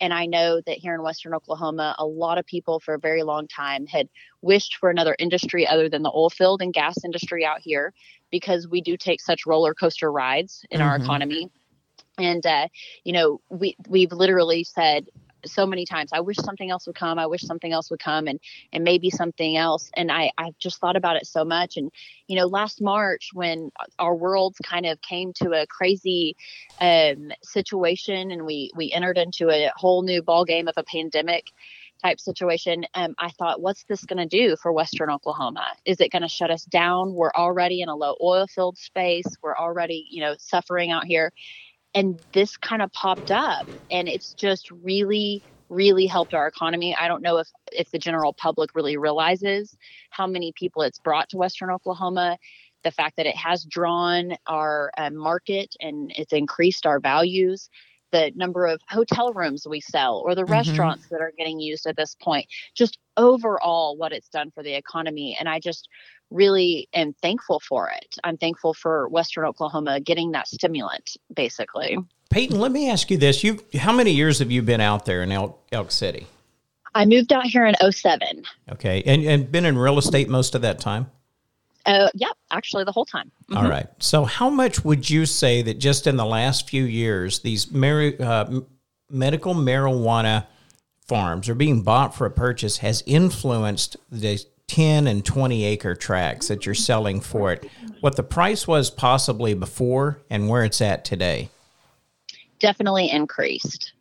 And 0.00 0.12
I 0.12 0.26
know 0.26 0.60
that 0.66 0.78
here 0.78 0.94
in 0.94 1.02
Western 1.02 1.34
Oklahoma, 1.34 1.94
a 1.98 2.06
lot 2.06 2.38
of 2.38 2.46
people 2.46 2.80
for 2.80 2.94
a 2.94 2.98
very 2.98 3.22
long 3.22 3.46
time 3.46 3.86
had 3.86 4.08
wished 4.42 4.76
for 4.76 4.90
another 4.90 5.14
industry 5.18 5.66
other 5.66 5.88
than 5.88 6.02
the 6.02 6.10
oil 6.10 6.30
field 6.30 6.62
and 6.62 6.72
gas 6.72 7.04
industry 7.04 7.44
out 7.44 7.60
here 7.60 7.92
because 8.30 8.66
we 8.66 8.80
do 8.80 8.96
take 8.96 9.20
such 9.20 9.46
roller 9.46 9.72
coaster 9.72 10.10
rides 10.10 10.64
in 10.70 10.80
mm-hmm. 10.80 10.88
our 10.88 10.96
economy 10.96 11.48
and 12.18 12.44
uh, 12.46 12.68
you 13.04 13.12
know 13.12 13.40
we 13.48 13.76
we've 13.88 14.12
literally 14.12 14.64
said 14.64 15.08
so 15.46 15.66
many 15.66 15.84
times 15.84 16.10
i 16.12 16.20
wish 16.20 16.36
something 16.36 16.70
else 16.70 16.86
would 16.86 16.96
come. 16.96 17.18
I 17.18 17.26
wish 17.26 17.42
something 17.42 17.72
else 17.72 17.90
would 17.90 18.00
come 18.00 18.26
and 18.26 18.40
and 18.72 18.84
maybe 18.84 19.10
something 19.10 19.56
else. 19.56 19.90
And 19.94 20.10
i 20.10 20.30
i've 20.38 20.58
just 20.58 20.80
thought 20.80 20.96
about 20.96 21.16
it 21.16 21.26
so 21.26 21.44
much. 21.44 21.76
And 21.76 21.90
you 22.28 22.36
know 22.36 22.46
last 22.46 22.80
march 22.80 23.30
when 23.32 23.70
our 23.98 24.14
worlds 24.14 24.58
kind 24.64 24.86
of 24.86 25.00
came 25.02 25.32
to 25.34 25.52
a 25.52 25.66
crazy 25.66 26.36
um, 26.80 27.32
situation 27.42 28.30
and 28.30 28.44
we 28.46 28.70
we 28.74 28.92
entered 28.92 29.18
into 29.18 29.50
a 29.50 29.70
whole 29.76 30.02
new 30.02 30.22
ball 30.22 30.44
game 30.44 30.68
of 30.68 30.74
a 30.76 30.84
pandemic 30.84 31.50
type 32.02 32.18
situation 32.20 32.84
um, 32.94 33.14
i 33.18 33.30
thought 33.30 33.60
what's 33.60 33.84
this 33.84 34.04
going 34.04 34.18
to 34.18 34.26
do 34.26 34.56
for 34.56 34.72
western 34.72 35.10
oklahoma? 35.10 35.66
Is 35.84 36.00
it 36.00 36.10
going 36.10 36.22
to 36.22 36.28
shut 36.28 36.50
us 36.50 36.64
down? 36.64 37.14
We're 37.14 37.32
already 37.32 37.82
in 37.82 37.88
a 37.88 37.94
low 37.94 38.16
oil 38.22 38.46
field 38.46 38.76
space. 38.78 39.26
We're 39.42 39.56
already 39.56 40.06
you 40.10 40.20
know 40.20 40.34
suffering 40.38 40.90
out 40.90 41.04
here 41.04 41.32
and 41.94 42.18
this 42.32 42.56
kind 42.56 42.82
of 42.82 42.92
popped 42.92 43.30
up 43.30 43.66
and 43.90 44.08
it's 44.08 44.34
just 44.34 44.70
really 44.70 45.44
really 45.70 46.06
helped 46.06 46.34
our 46.34 46.46
economy. 46.46 46.94
I 46.94 47.08
don't 47.08 47.22
know 47.22 47.38
if 47.38 47.48
if 47.72 47.90
the 47.90 47.98
general 47.98 48.34
public 48.34 48.74
really 48.74 48.96
realizes 48.96 49.76
how 50.10 50.26
many 50.26 50.52
people 50.54 50.82
it's 50.82 50.98
brought 50.98 51.28
to 51.30 51.36
western 51.38 51.70
oklahoma 51.70 52.38
the 52.84 52.90
fact 52.90 53.16
that 53.16 53.26
it 53.26 53.36
has 53.36 53.64
drawn 53.64 54.34
our 54.46 54.90
uh, 54.98 55.10
market 55.10 55.74
and 55.80 56.12
it's 56.16 56.32
increased 56.34 56.84
our 56.86 57.00
values 57.00 57.70
the 58.14 58.32
number 58.34 58.66
of 58.66 58.80
hotel 58.88 59.32
rooms 59.32 59.66
we 59.68 59.80
sell 59.80 60.22
or 60.24 60.34
the 60.34 60.42
mm-hmm. 60.42 60.52
restaurants 60.52 61.08
that 61.10 61.20
are 61.20 61.32
getting 61.36 61.58
used 61.58 61.86
at 61.86 61.96
this 61.96 62.16
point 62.22 62.46
just 62.74 62.98
overall 63.16 63.96
what 63.96 64.12
it's 64.12 64.28
done 64.28 64.50
for 64.52 64.62
the 64.62 64.74
economy 64.74 65.36
and 65.38 65.48
i 65.48 65.58
just 65.58 65.88
really 66.30 66.88
am 66.92 67.14
thankful 67.22 67.60
for 67.60 67.90
it. 67.90 68.16
I'm 68.24 68.36
thankful 68.36 68.74
for 68.74 69.08
Western 69.08 69.44
Oklahoma 69.44 70.00
getting 70.00 70.32
that 70.32 70.48
stimulant, 70.48 71.16
basically. 71.32 71.96
Payton, 72.30 72.58
let 72.58 72.72
me 72.72 72.90
ask 72.90 73.10
you 73.10 73.16
this: 73.16 73.44
You, 73.44 73.60
how 73.74 73.92
many 73.92 74.10
years 74.10 74.40
have 74.40 74.50
you 74.50 74.62
been 74.62 74.80
out 74.80 75.06
there 75.06 75.22
in 75.22 75.32
Elk, 75.32 75.62
Elk 75.72 75.90
City? 75.90 76.26
I 76.94 77.06
moved 77.06 77.32
out 77.32 77.44
here 77.44 77.66
in 77.66 77.74
07. 77.92 78.44
Okay, 78.72 79.02
and 79.06 79.24
and 79.24 79.50
been 79.50 79.64
in 79.64 79.78
real 79.78 79.98
estate 79.98 80.28
most 80.28 80.54
of 80.54 80.62
that 80.62 80.80
time. 80.80 81.10
Uh, 81.86 82.08
yep, 82.14 82.32
actually 82.50 82.84
the 82.84 82.92
whole 82.92 83.04
time. 83.04 83.30
Mm-hmm. 83.50 83.56
All 83.56 83.68
right. 83.68 83.86
So, 83.98 84.24
how 84.24 84.48
much 84.48 84.84
would 84.84 85.08
you 85.08 85.26
say 85.26 85.62
that 85.62 85.78
just 85.78 86.06
in 86.06 86.16
the 86.16 86.24
last 86.24 86.68
few 86.68 86.84
years, 86.84 87.40
these 87.40 87.66
uh, 87.74 88.60
medical 89.10 89.54
marijuana 89.54 90.46
farms 91.06 91.48
are 91.48 91.54
being 91.54 91.82
bought 91.82 92.14
for 92.14 92.26
a 92.26 92.30
purchase 92.30 92.78
has 92.78 93.02
influenced 93.06 93.96
the 94.10 94.42
10 94.66 95.06
and 95.06 95.24
20 95.24 95.64
acre 95.64 95.94
tracts 95.94 96.48
that 96.48 96.64
you're 96.64 96.74
selling 96.74 97.20
for 97.20 97.52
it, 97.52 97.68
what 98.00 98.16
the 98.16 98.22
price 98.22 98.66
was 98.66 98.90
possibly 98.90 99.54
before 99.54 100.20
and 100.30 100.48
where 100.48 100.64
it's 100.64 100.80
at 100.80 101.04
today? 101.04 101.50
Definitely 102.60 103.10
increased. 103.10 103.92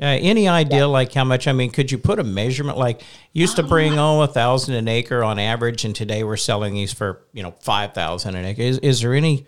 Uh, 0.00 0.06
any 0.06 0.48
idea 0.48 0.80
yeah. 0.80 0.84
like 0.86 1.12
how 1.12 1.24
much? 1.24 1.46
I 1.46 1.52
mean, 1.52 1.70
could 1.70 1.92
you 1.92 1.98
put 1.98 2.18
a 2.18 2.24
measurement? 2.24 2.78
Like 2.78 3.02
used 3.32 3.56
to 3.56 3.62
bring 3.62 3.98
oh 3.98 4.22
a 4.22 4.26
thousand 4.26 4.74
an 4.74 4.88
acre 4.88 5.22
on 5.22 5.38
average, 5.38 5.84
and 5.84 5.94
today 5.94 6.24
we're 6.24 6.38
selling 6.38 6.74
these 6.74 6.92
for 6.92 7.22
you 7.32 7.42
know 7.42 7.54
five 7.60 7.92
thousand 7.92 8.34
an 8.34 8.44
acre. 8.46 8.62
Is 8.62 8.78
is 8.78 9.00
there 9.02 9.14
any 9.14 9.46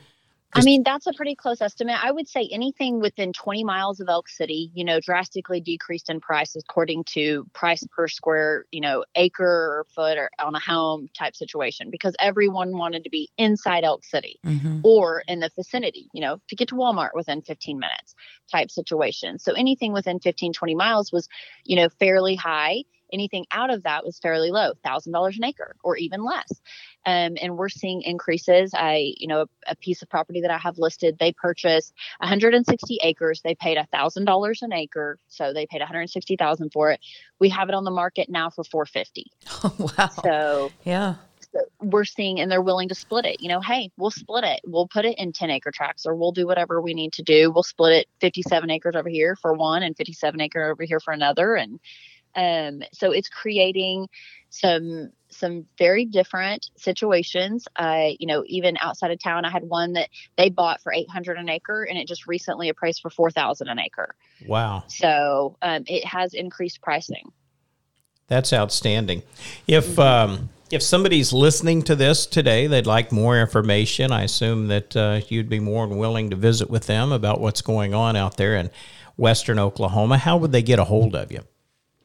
I 0.55 0.63
mean, 0.63 0.83
that's 0.83 1.07
a 1.07 1.13
pretty 1.13 1.35
close 1.35 1.63
estimate. 1.63 1.97
I 2.03 2.11
would 2.11 2.29
say 2.29 2.49
anything 2.53 3.01
within 3.01 3.33
20 3.33 3.65
miles 3.65 4.01
of 4.01 4.09
Elk 4.09 4.29
City, 4.29 4.71
you 4.75 4.85
know, 4.85 5.01
drastically 5.01 5.61
decreased 5.61 6.11
in 6.11 6.21
price 6.21 6.55
according 6.57 7.05
to 7.15 7.47
price 7.55 7.85
per 7.91 8.07
square, 8.07 8.67
you 8.71 8.81
know, 8.81 9.05
acre 9.15 9.45
or 9.45 9.87
foot 9.95 10.19
or 10.19 10.31
on 10.39 10.55
a 10.55 10.61
home 10.61 11.09
type 11.17 11.35
situation 11.35 11.91
because 11.91 12.15
everyone 12.21 12.77
wanted 12.77 13.05
to 13.05 13.11
be 13.11 13.31
inside 13.39 13.85
Elk 13.85 14.05
City 14.05 14.39
mm-hmm. 14.45 14.81
or 14.83 15.23
in 15.27 15.41
the 15.41 15.51
vicinity, 15.57 16.09
you 16.13 16.21
know, 16.21 16.39
to 16.49 16.57
get 16.57 16.69
to 16.69 16.75
Walmart 16.75 17.11
within 17.15 17.41
15 17.41 17.79
minutes 17.79 18.15
type 18.51 18.71
situation. 18.71 19.39
So 19.39 19.53
anything 19.55 19.93
within 19.93 20.21
15, 20.21 20.53
20 20.53 20.75
miles 20.75 21.13
was, 21.13 21.29
you 21.65 21.77
know, 21.77 21.89
fairly 21.89 22.35
high 22.35 22.85
anything 23.13 23.47
out 23.51 23.71
of 23.71 23.83
that 23.83 24.05
was 24.05 24.19
fairly 24.19 24.51
low, 24.51 24.73
thousand 24.83 25.13
dollars 25.13 25.37
an 25.37 25.45
acre 25.45 25.77
or 25.85 25.97
even 25.97 26.25
less. 26.25 26.61
Um, 27.05 27.37
and 27.41 27.57
we're 27.57 27.69
seeing 27.69 28.03
increases. 28.03 28.73
I, 28.75 29.15
you 29.17 29.27
know, 29.27 29.43
a, 29.43 29.47
a, 29.69 29.77
piece 29.77 30.03
of 30.03 30.09
property 30.09 30.41
that 30.43 30.51
I 30.51 30.59
have 30.59 30.79
listed, 30.79 31.17
they 31.19 31.33
purchased 31.33 31.93
160 32.19 32.99
acres. 33.03 33.41
They 33.43 33.57
paid 33.57 33.77
a 33.77 33.87
thousand 33.87 34.25
dollars 34.25 34.63
an 34.63 34.73
acre, 34.73 35.19
so 35.29 35.53
they 35.53 35.67
paid 35.67 35.81
160,000 35.81 36.71
for 36.73 36.93
it. 36.93 37.01
We 37.41 37.49
have 37.49 37.69
it 37.69 37.75
on 37.75 37.85
the 37.85 37.91
market 37.91 38.29
now 38.29 38.51
for 38.51 38.65
450. 38.65 39.27
Oh, 39.65 39.93
wow. 39.97 40.09
So 40.09 40.73
yeah, 40.83 41.15
we're 41.81 42.05
seeing 42.05 42.41
and 42.41 42.51
they're 42.51 42.63
willing 42.63 42.89
to 42.89 42.95
split 42.95 43.25
it 43.25 43.41
you 43.41 43.49
know 43.49 43.61
hey 43.61 43.91
we'll 43.97 44.11
split 44.11 44.45
it 44.45 44.61
we'll 44.65 44.89
put 44.89 45.05
it 45.05 45.19
in 45.19 45.33
10 45.33 45.51
acre 45.51 45.71
tracts 45.71 46.07
or 46.07 46.15
we'll 46.15 46.33
do 46.33 46.47
whatever 46.47 46.81
we 46.81 46.95
need 46.95 47.13
to 47.13 47.23
do 47.23 47.51
we'll 47.51 47.63
split 47.63 47.93
it 47.93 48.09
57 48.21 48.71
acres 48.71 48.97
over 48.97 49.09
here 49.09 49.37
for 49.37 49.53
one 49.53 49.83
and 49.83 49.97
57 49.97 50.41
acre 50.41 50.71
over 50.71 50.85
here 50.85 51.01
for 51.01 51.13
another 51.13 51.55
and 51.55 51.81
um, 52.35 52.83
so 52.93 53.13
it's 53.13 53.29
creating 53.29 54.09
some 54.49 55.11
some 55.33 55.67
very 55.79 56.05
different 56.05 56.71
situations 56.77 57.67
i 57.77 58.17
you 58.19 58.27
know 58.27 58.45
even 58.47 58.77
outside 58.81 59.11
of 59.11 59.19
town 59.23 59.45
i 59.45 59.51
had 59.51 59.65
one 59.65 59.93
that 59.93 60.09
they 60.37 60.49
bought 60.49 60.81
for 60.83 60.93
800 60.93 61.39
an 61.39 61.49
acre 61.49 61.85
and 61.85 61.99
it 61.99 62.07
just 62.07 62.27
recently 62.27 62.69
appraised 62.69 63.01
for 63.01 63.11
4000 63.11 63.69
an 63.69 63.79
acre 63.79 64.15
wow 64.47 64.85
so 64.89 65.57
um, 65.63 65.85
it 65.87 66.05
has 66.05 66.35
increased 66.35 66.81
pricing 66.81 67.33
that's 68.29 68.53
outstanding 68.53 69.23
if 69.67 69.87
mm-hmm. 69.87 70.01
um, 70.01 70.49
if 70.73 70.83
somebody's 70.83 71.35
listening 71.35 71.83
to 71.83 71.95
this 71.95 72.25
today, 72.25 72.67
they'd 72.67 72.87
like 72.87 73.13
more 73.13 73.39
information. 73.39 74.11
I 74.11 74.23
assume 74.23 74.69
that 74.69 74.97
uh, 74.97 75.21
you'd 75.29 75.51
be 75.51 75.61
more 75.61 75.87
than 75.87 75.99
willing 75.99 76.31
to 76.31 76.37
visit 76.37 76.71
with 76.71 76.87
them 76.87 77.13
about 77.13 77.43
what's 77.43 77.61
going 77.61 77.93
on 77.93 78.17
out 78.17 78.39
there 78.39 78.57
in 78.57 78.71
Western 79.19 79.59
Oklahoma. 79.59 80.17
How 80.17 80.39
would 80.39 80.51
they 80.53 80.63
get 80.63 80.79
a 80.79 80.85
hold 80.85 81.15
of 81.15 81.31
you? 81.31 81.43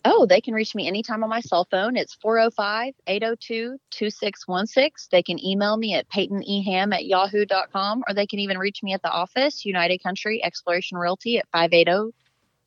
Oh, 0.05 0.25
they 0.25 0.41
can 0.41 0.53
reach 0.53 0.73
me 0.75 0.87
anytime 0.87 1.23
on 1.23 1.29
my 1.29 1.41
cell 1.41 1.67
phone. 1.69 1.97
It's 1.97 2.13
405 2.15 2.93
802 3.07 3.77
2616. 3.89 5.07
They 5.11 5.23
can 5.23 5.43
email 5.43 5.77
me 5.77 5.95
at 5.95 6.07
paytonehamm 6.09 6.93
at 6.93 7.05
yahoo.com 7.05 8.03
or 8.07 8.13
they 8.13 8.25
can 8.25 8.39
even 8.39 8.57
reach 8.57 8.83
me 8.83 8.93
at 8.93 9.01
the 9.01 9.11
office, 9.11 9.65
United 9.65 10.01
Country 10.01 10.43
Exploration 10.43 10.97
Realty 10.97 11.37
at 11.39 11.47
580 11.51 12.13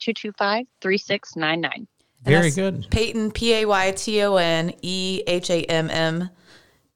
225 0.01 0.67
3699. 0.81 1.87
Very 2.23 2.51
good. 2.51 2.87
Payton, 2.91 3.31
P 3.33 3.55
A 3.55 3.65
Y 3.65 3.91
T 3.93 4.23
O 4.23 4.37
N 4.37 4.73
E 4.83 5.23
H 5.27 5.51
A 5.51 5.63
M 5.65 5.89
M 5.91 6.29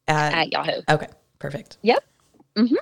at 0.06 0.52
Yahoo. 0.52 0.82
Okay, 0.88 1.08
perfect. 1.38 1.78
Yep. 1.82 2.04
Mm-hmm. 2.56 2.74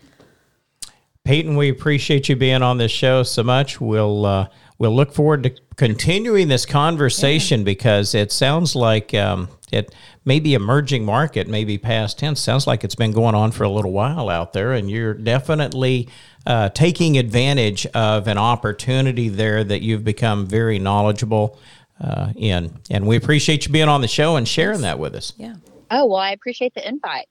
Payton, 1.24 1.56
we 1.56 1.68
appreciate 1.68 2.28
you 2.28 2.34
being 2.34 2.62
on 2.62 2.78
this 2.78 2.90
show 2.90 3.22
so 3.22 3.44
much. 3.44 3.80
We'll 3.80 4.26
uh, 4.26 4.48
we'll 4.78 4.94
look 4.94 5.12
forward 5.12 5.42
to 5.44 5.54
continuing 5.76 6.48
this 6.48 6.66
conversation 6.66 7.60
yeah. 7.60 7.64
because 7.64 8.14
it 8.14 8.32
sounds 8.32 8.74
like 8.74 9.14
um, 9.14 9.48
it 9.70 9.94
may 10.24 10.38
be 10.40 10.54
emerging 10.54 11.04
market, 11.04 11.48
maybe 11.48 11.78
past 11.78 12.18
tense. 12.18 12.40
Sounds 12.40 12.66
like 12.66 12.84
it's 12.84 12.94
been 12.94 13.12
going 13.12 13.34
on 13.34 13.52
for 13.52 13.64
a 13.64 13.68
little 13.70 13.92
while 13.92 14.28
out 14.28 14.52
there, 14.52 14.72
and 14.72 14.90
you're 14.90 15.14
definitely 15.14 16.08
uh, 16.46 16.68
taking 16.70 17.18
advantage 17.18 17.86
of 17.86 18.28
an 18.28 18.38
opportunity 18.38 19.28
there 19.28 19.64
that 19.64 19.82
you've 19.82 20.04
become 20.04 20.46
very 20.46 20.78
knowledgeable 20.78 21.58
uh, 22.00 22.32
in. 22.36 22.80
And 22.90 23.06
we 23.06 23.16
appreciate 23.16 23.66
you 23.66 23.72
being 23.72 23.88
on 23.88 24.00
the 24.00 24.08
show 24.08 24.36
and 24.36 24.46
sharing 24.46 24.82
that 24.82 24.98
with 24.98 25.14
us. 25.14 25.32
Yeah. 25.36 25.54
Oh, 25.90 26.06
well, 26.06 26.16
I 26.20 26.32
appreciate 26.32 26.74
the 26.74 26.86
invite. 26.86 27.26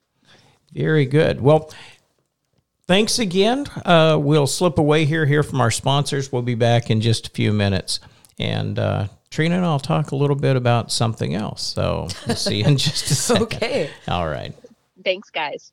Very 0.72 1.04
good. 1.04 1.40
Well, 1.40 1.70
thanks 2.92 3.18
again. 3.18 3.64
Uh, 3.86 4.18
we'll 4.20 4.46
slip 4.46 4.76
away 4.78 5.06
here, 5.06 5.24
hear 5.24 5.42
from 5.42 5.62
our 5.62 5.70
sponsors. 5.70 6.30
We'll 6.30 6.42
be 6.42 6.54
back 6.54 6.90
in 6.90 7.00
just 7.00 7.28
a 7.28 7.30
few 7.30 7.50
minutes. 7.50 8.00
And 8.38 8.78
uh, 8.78 9.08
Trina 9.30 9.56
and 9.56 9.64
I'll 9.64 9.80
talk 9.80 10.10
a 10.10 10.16
little 10.16 10.36
bit 10.36 10.56
about 10.56 10.92
something 10.92 11.34
else. 11.34 11.62
So 11.62 12.08
we'll 12.26 12.36
see 12.36 12.58
you 12.58 12.66
in 12.66 12.76
just 12.76 13.10
a 13.10 13.14
second. 13.14 13.44
okay. 13.44 13.90
All 14.08 14.28
right. 14.28 14.54
Thanks, 15.02 15.30
guys. 15.30 15.72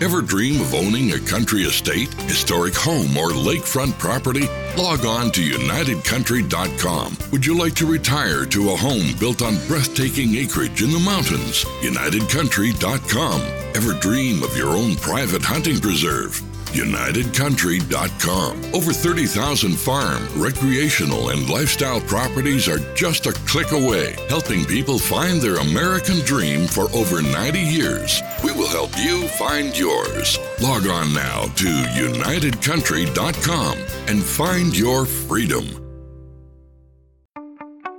Ever 0.00 0.20
dream 0.20 0.60
of 0.60 0.74
owning 0.74 1.12
a 1.12 1.18
country 1.18 1.62
estate, 1.62 2.12
historic 2.28 2.74
home, 2.74 3.16
or 3.16 3.30
lakefront 3.30 3.98
property? 3.98 4.46
Log 4.76 5.06
on 5.06 5.30
to 5.32 5.40
UnitedCountry.com. 5.40 7.16
Would 7.32 7.46
you 7.46 7.56
like 7.56 7.74
to 7.76 7.86
retire 7.86 8.44
to 8.46 8.70
a 8.70 8.76
home 8.76 9.14
built 9.18 9.42
on 9.42 9.54
breathtaking 9.66 10.36
acreage 10.36 10.82
in 10.82 10.90
the 10.90 11.00
mountains? 11.00 11.64
UnitedCountry.com. 11.80 13.40
Ever 13.74 13.92
dream 14.00 14.42
of 14.42 14.56
your 14.56 14.70
own 14.70 14.96
private 14.96 15.42
hunting 15.42 15.80
preserve? 15.80 16.42
UnitedCountry.com. 16.76 18.74
Over 18.74 18.92
30,000 18.92 19.74
farm, 19.74 20.28
recreational, 20.36 21.30
and 21.30 21.48
lifestyle 21.48 22.02
properties 22.02 22.68
are 22.68 22.80
just 22.94 23.24
a 23.26 23.32
click 23.32 23.72
away, 23.72 24.14
helping 24.28 24.64
people 24.64 24.98
find 24.98 25.40
their 25.40 25.56
American 25.56 26.18
dream 26.20 26.66
for 26.66 26.94
over 26.94 27.22
90 27.22 27.58
years. 27.58 28.20
We 28.44 28.52
will 28.52 28.68
help 28.68 28.90
you 28.98 29.26
find 29.28 29.74
yours. 29.76 30.38
Log 30.60 30.86
on 30.86 31.14
now 31.14 31.44
to 31.44 31.66
UnitedCountry.com 31.66 33.78
and 34.08 34.22
find 34.22 34.76
your 34.76 35.06
freedom. 35.06 35.85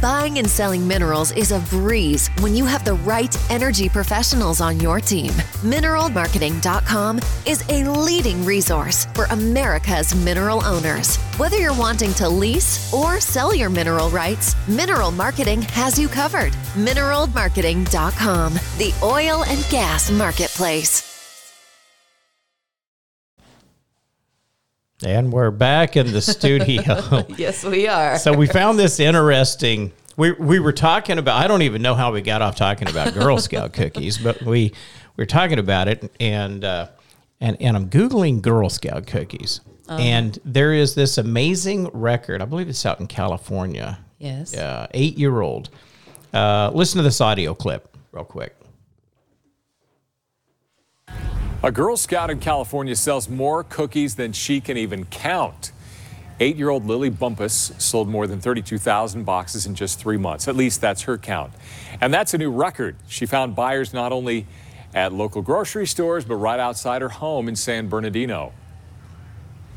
Buying 0.00 0.38
and 0.38 0.48
selling 0.48 0.86
minerals 0.86 1.32
is 1.32 1.52
a 1.52 1.58
breeze 1.70 2.28
when 2.40 2.54
you 2.54 2.66
have 2.66 2.84
the 2.84 2.94
right 2.94 3.34
energy 3.50 3.88
professionals 3.88 4.60
on 4.60 4.78
your 4.78 5.00
team. 5.00 5.30
Mineralmarketing.com 5.62 7.20
is 7.46 7.64
a 7.70 7.88
leading 7.88 8.44
resource 8.44 9.06
for 9.14 9.24
America's 9.26 10.14
mineral 10.14 10.62
owners. 10.64 11.16
Whether 11.38 11.56
you're 11.56 11.78
wanting 11.78 12.12
to 12.14 12.28
lease 12.28 12.92
or 12.92 13.20
sell 13.20 13.54
your 13.54 13.70
mineral 13.70 14.10
rights, 14.10 14.54
Mineral 14.68 15.10
Marketing 15.10 15.62
has 15.62 15.98
you 15.98 16.08
covered. 16.08 16.52
Mineralmarketing.com, 16.74 18.54
the 18.78 18.94
oil 19.02 19.44
and 19.44 19.66
gas 19.70 20.10
marketplace. 20.10 21.15
And 25.04 25.30
we're 25.30 25.50
back 25.50 25.96
in 25.96 26.10
the 26.10 26.22
studio. 26.22 27.26
yes, 27.36 27.64
we 27.64 27.86
are. 27.86 28.18
so 28.18 28.32
we 28.32 28.46
found 28.46 28.78
this 28.78 28.98
interesting. 28.98 29.92
We, 30.16 30.32
we 30.32 30.58
were 30.58 30.72
talking 30.72 31.18
about, 31.18 31.42
I 31.42 31.46
don't 31.46 31.60
even 31.62 31.82
know 31.82 31.94
how 31.94 32.12
we 32.12 32.22
got 32.22 32.40
off 32.40 32.56
talking 32.56 32.88
about 32.88 33.12
Girl 33.12 33.36
Scout 33.38 33.74
cookies, 33.74 34.16
but 34.16 34.40
we, 34.42 34.72
we 35.16 35.22
were 35.22 35.26
talking 35.26 35.58
about 35.58 35.88
it. 35.88 36.10
And, 36.18 36.64
uh, 36.64 36.88
and, 37.40 37.60
and 37.60 37.76
I'm 37.76 37.90
Googling 37.90 38.40
Girl 38.40 38.70
Scout 38.70 39.06
cookies. 39.06 39.60
Um, 39.86 40.00
and 40.00 40.38
there 40.46 40.72
is 40.72 40.94
this 40.94 41.18
amazing 41.18 41.88
record. 41.92 42.40
I 42.40 42.46
believe 42.46 42.70
it's 42.70 42.86
out 42.86 42.98
in 42.98 43.06
California. 43.06 43.98
Yes. 44.18 44.56
Uh, 44.56 44.86
eight 44.94 45.18
year 45.18 45.42
old. 45.42 45.68
Uh, 46.32 46.70
listen 46.72 46.96
to 46.96 47.02
this 47.02 47.20
audio 47.20 47.54
clip 47.54 47.94
real 48.12 48.24
quick. 48.24 48.56
A 51.62 51.72
Girl 51.72 51.96
Scout 51.96 52.30
in 52.30 52.38
California 52.38 52.94
sells 52.94 53.30
more 53.30 53.64
cookies 53.64 54.16
than 54.16 54.32
she 54.32 54.60
can 54.60 54.76
even 54.76 55.06
count. 55.06 55.72
Eight 56.38 56.56
year 56.56 56.68
old 56.68 56.84
Lily 56.84 57.08
Bumpus 57.08 57.72
sold 57.78 58.08
more 58.08 58.26
than 58.26 58.40
32,000 58.40 59.24
boxes 59.24 59.64
in 59.64 59.74
just 59.74 59.98
three 59.98 60.18
months. 60.18 60.48
At 60.48 60.54
least 60.54 60.82
that's 60.82 61.02
her 61.02 61.16
count. 61.16 61.54
And 62.00 62.12
that's 62.12 62.34
a 62.34 62.38
new 62.38 62.50
record. 62.50 62.96
She 63.08 63.24
found 63.24 63.56
buyers 63.56 63.94
not 63.94 64.12
only 64.12 64.46
at 64.94 65.14
local 65.14 65.40
grocery 65.40 65.86
stores, 65.86 66.26
but 66.26 66.36
right 66.36 66.60
outside 66.60 67.00
her 67.00 67.08
home 67.08 67.48
in 67.48 67.56
San 67.56 67.88
Bernardino. 67.88 68.52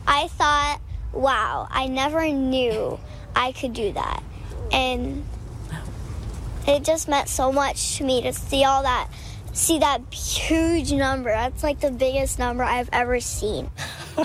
I 0.06 0.28
thought, 0.28 0.80
wow, 1.14 1.66
I 1.72 1.88
never 1.88 2.28
knew 2.28 3.00
I 3.34 3.54
could 3.54 3.72
do 3.72 3.94
that. 3.94 4.22
And 4.74 5.26
it 6.68 6.84
just 6.84 7.08
meant 7.08 7.30
so 7.30 7.54
much 7.54 7.98
to 7.98 8.04
me 8.04 8.22
to 8.24 8.34
see 8.34 8.66
all 8.66 8.84
that 8.84 9.10
see 9.58 9.80
that 9.80 10.02
huge 10.14 10.92
number. 10.94 11.30
That's 11.30 11.64
like 11.64 11.80
the 11.80 11.92
biggest 11.92 12.40
number 12.40 12.64
I've 12.64 12.90
ever 12.92 13.20
seen. 13.20 13.70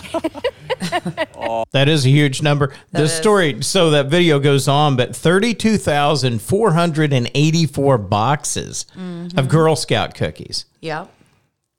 That 1.72 1.88
is 1.88 2.06
a 2.06 2.08
huge 2.08 2.42
number. 2.42 2.72
the 2.92 3.02
is. 3.04 3.12
story, 3.12 3.62
so 3.62 3.90
that 3.90 4.06
video 4.06 4.38
goes 4.38 4.68
on, 4.68 4.96
but 4.96 5.14
32,484 5.16 7.98
boxes 7.98 8.86
Mm-hmm. 8.96 9.38
of 9.38 9.48
Girl 9.48 9.76
Scout 9.76 10.14
cookies. 10.14 10.64
Yep. 10.80 11.10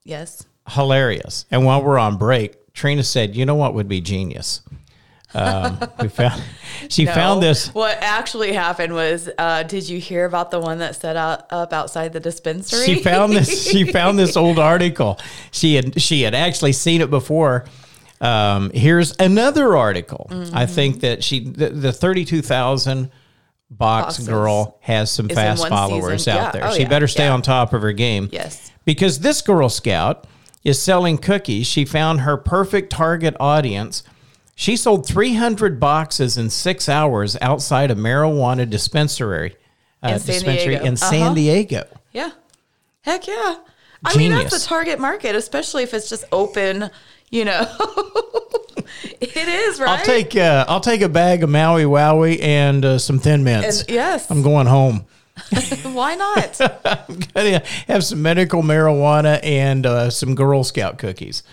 Yes. 0.04 0.46
Hilarious. 0.70 1.46
And 1.52 1.66
while 1.66 1.82
we're 1.84 1.98
on 1.98 2.18
break, 2.18 2.74
Trina 2.74 3.04
said, 3.04 3.36
you 3.36 3.46
know 3.46 3.56
what 3.56 3.74
would 3.74 3.88
be 3.88 4.02
genius? 4.02 4.62
Um, 5.36 5.80
we 6.02 6.08
found, 6.08 6.42
she 6.90 7.06
found 7.06 7.42
this. 7.44 7.74
What 7.74 7.98
actually 8.02 8.54
happened 8.54 8.94
was, 8.94 9.30
uh, 9.38 9.64
did 9.64 9.88
you 9.90 10.00
hear 10.00 10.26
about 10.26 10.52
the 10.52 10.60
one 10.60 10.78
that 10.80 10.96
set 10.96 11.16
out, 11.16 11.46
up 11.52 11.74
outside 11.74 12.14
the 12.14 12.20
dispensary? 12.20 12.86
She 12.86 13.02
found 13.04 13.34
this. 13.34 13.70
She 13.70 13.92
found 13.92 14.18
this 14.18 14.38
old 14.38 14.60
article. 14.74 15.20
She 15.52 15.76
had 15.76 16.02
she 16.02 16.22
had 16.22 16.34
actually 16.34 16.74
seen 16.74 17.02
it 17.02 17.10
before. 17.10 17.66
Um, 18.22 18.72
here's 18.74 19.14
another 19.20 19.76
article. 19.76 20.28
Mm-hmm. 20.32 20.56
I 20.56 20.66
think 20.66 21.02
that 21.02 21.24
she 21.24 21.42
the, 21.42 21.70
the 21.70 21.92
thirty 21.92 22.24
two 22.26 22.42
thousand 22.42 23.12
box 23.70 24.06
Boxes. 24.18 24.28
girl 24.28 24.78
has 24.82 25.12
some 25.12 25.30
Is 25.30 25.36
fast 25.36 25.68
followers 25.68 26.22
season. 26.24 26.34
out 26.34 26.38
Yeah. 26.38 26.52
there. 26.52 26.68
Oh, 26.70 26.74
she 26.74 26.84
yeah. 26.84 26.88
better 26.88 27.08
stay 27.08 27.26
Yeah. 27.26 27.34
on 27.34 27.42
top 27.42 27.74
of 27.74 27.82
her 27.82 27.92
game. 27.92 28.30
Yes. 28.32 28.72
because 28.86 29.20
this 29.20 29.42
Girl 29.42 29.68
Scout 29.70 30.28
is 30.64 30.82
selling 30.82 31.18
cookies. 31.18 31.68
She 31.68 31.84
found 31.84 32.22
her 32.22 32.38
perfect 32.38 32.92
target 32.92 33.36
audience. 33.40 34.04
She 34.56 34.78
sold 34.78 35.06
300 35.06 35.80
boxes 35.80 36.38
in 36.38 36.50
six 36.50 36.88
hours 36.88 37.36
outside 37.42 37.92
a 37.92 37.96
marijuana 37.96 38.70
dispensary, 38.70 39.56
uh, 40.02 40.10
In 40.14 40.20
San 40.20 40.34
dispensary 40.34 40.70
Diego. 40.76 40.86
in 40.86 40.96
San 40.98 41.22
Uh-huh. 41.24 41.34
Diego. 41.36 41.84
Yeah. 42.14 42.32
Heck 43.02 43.28
yeah. 43.28 43.58
I 44.04 44.16
mean, 44.18 44.32
that's 44.32 44.58
the 44.62 44.66
target 44.66 45.00
market, 45.00 45.36
especially 45.36 45.84
if 45.84 45.94
it's 45.94 46.08
just 46.10 46.24
open, 46.32 46.90
you 47.32 47.44
know. 47.44 47.62
it 49.20 49.36
is, 49.36 49.80
right? 49.80 50.00
I'll 50.00 50.06
take 50.06 50.36
uh, 50.36 50.64
I'll 50.68 50.80
take 50.80 51.02
a 51.02 51.10
bag 51.10 51.44
of 51.44 51.50
Maui 51.50 51.84
Wowie 51.84 52.42
and 52.42 52.86
uh, 52.86 52.98
some 53.00 53.20
Thin 53.20 53.44
Mints. 53.44 53.82
And- 53.82 53.90
yes. 53.90 54.30
I'm 54.32 54.42
going 54.44 54.68
home. 54.68 55.06
Why 55.84 56.16
not? 56.16 56.62
I'm 56.86 57.20
gonna 57.34 57.62
have 57.88 58.04
some 58.06 58.22
medical 58.22 58.62
marijuana 58.62 59.40
and 59.44 59.86
uh, 59.86 60.10
some 60.10 60.34
Girl 60.36 60.64
Scout 60.64 60.98
cookies. 60.98 61.44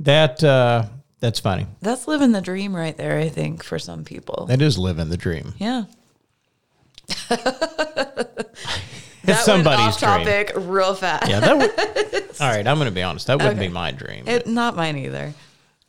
That 0.00 0.44
uh, 0.44 0.84
that's 1.20 1.40
funny. 1.40 1.66
That's 1.80 2.06
living 2.08 2.32
the 2.32 2.40
dream 2.40 2.74
right 2.76 2.96
there, 2.96 3.18
I 3.18 3.28
think, 3.28 3.62
for 3.64 3.78
some 3.78 4.04
people. 4.04 4.46
That 4.46 4.60
is 4.62 4.78
living 4.78 5.08
the 5.08 5.16
dream. 5.16 5.54
yeah. 5.58 5.84
It's 9.28 9.44
somebody's 9.44 9.78
went 9.80 9.80
off 9.80 9.98
dream. 9.98 10.24
topic 10.24 10.52
real 10.54 10.94
fast. 10.94 11.28
Yeah, 11.28 11.40
that 11.40 11.58
would. 11.58 12.24
all 12.40 12.48
right, 12.48 12.64
I'm 12.64 12.76
going 12.76 12.86
to 12.88 12.94
be 12.94 13.02
honest. 13.02 13.26
That 13.26 13.38
wouldn't 13.38 13.56
Okay. 13.58 13.66
be 13.66 13.72
my 13.74 13.90
dream, 13.90 14.28
It, 14.28 14.46
not 14.46 14.76
mine 14.76 14.96
either. 14.98 15.34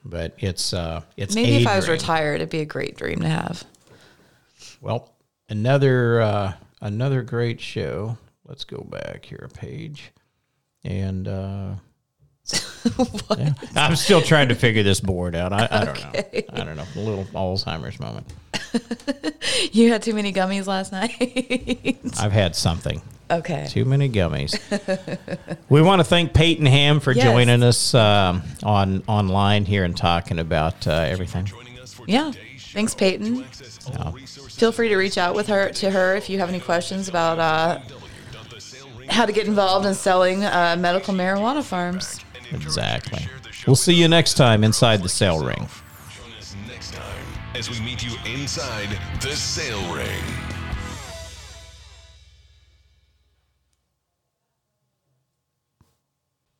but 0.04 0.34
it's 0.40 0.74
uh, 0.74 1.02
it's 1.18 1.36
Maybe 1.36 1.58
if 1.58 1.68
I 1.68 1.76
was 1.76 1.86
dream. 1.86 1.98
retired, 2.00 2.36
it'd 2.38 2.50
be 2.50 2.62
a 2.62 2.66
great 2.66 2.98
dream 2.98 3.20
to 3.20 3.30
have. 3.30 3.64
Well, 4.82 5.14
another 5.50 6.20
uh, 6.20 6.54
another 6.82 7.22
great 7.22 7.62
show. 7.62 8.18
Let's 8.48 8.64
go 8.64 8.80
back 8.90 9.24
here 9.26 9.48
a 9.48 9.54
page, 9.56 10.12
and 10.84 11.28
uh, 11.28 11.74
yeah. 13.38 13.54
I'm 13.76 13.96
still 13.96 14.22
trying 14.22 14.50
to 14.50 14.56
figure 14.56 14.84
this 14.84 15.00
board 15.02 15.36
out. 15.36 15.52
I, 15.54 15.68
I 15.70 15.86
don't 15.86 16.00
know. 16.00 16.22
I 16.54 16.64
don't 16.64 16.76
know. 16.78 16.86
A 16.96 17.00
little 17.00 17.26
Alzheimer's 17.26 18.00
moment. 18.00 18.28
You 19.72 19.90
had 19.92 20.02
too 20.04 20.14
many 20.14 20.32
gummies 20.34 20.68
last 20.68 20.92
night. 20.92 21.98
I've 22.20 22.32
had 22.32 22.56
something. 22.56 23.02
okay. 23.32 23.66
Too 23.70 23.86
many 23.86 24.10
gummies. 24.10 24.58
we 25.70 25.82
want 25.82 26.00
to 26.00 26.04
thank 26.04 26.34
Payton 26.34 26.66
Hamm 26.66 27.00
for 27.00 27.12
Yes. 27.12 27.24
joining 27.26 27.64
us 27.64 27.94
um, 27.94 28.44
on 28.64 29.04
online 29.08 29.66
here 29.66 29.84
and 29.84 29.96
talking 29.98 30.38
about 30.40 30.86
uh, 30.88 30.92
everything. 30.92 31.50
Yeah. 32.08 32.32
Thanks, 32.58 32.94
Payton. 32.94 33.44
Feel 33.46 34.72
free 34.72 34.90
to 34.90 34.96
reach 34.98 35.18
out 35.18 35.34
with 35.36 35.48
her 35.48 35.70
to 35.70 35.90
her 35.90 36.16
if 36.16 36.30
you 36.30 36.40
have 36.40 36.50
any 36.50 36.60
questions 36.60 37.08
about 37.10 37.40
uh, 37.40 37.80
how 39.10 39.26
to 39.26 39.32
get 39.32 39.48
involved 39.48 39.86
in 39.86 39.94
selling 39.96 40.44
uh, 40.46 40.76
medical 40.80 41.14
marijuana 41.14 41.64
farms. 41.64 42.20
Exactly. 42.52 43.28
We'll 43.66 43.76
see 43.76 43.94
you 43.94 44.08
next 44.08 44.36
time 44.36 44.64
inside 44.64 45.04
the 45.04 45.10
sale 45.10 45.44
ring. 45.44 45.68
Join 46.16 46.34
us 46.40 46.56
next 46.68 46.94
time 46.94 47.26
as 47.56 47.70
we 47.70 47.80
meet 47.82 48.04
you 48.04 48.16
inside 48.26 48.90
the 49.22 49.36
sale 49.36 49.94
ring. 49.94 50.57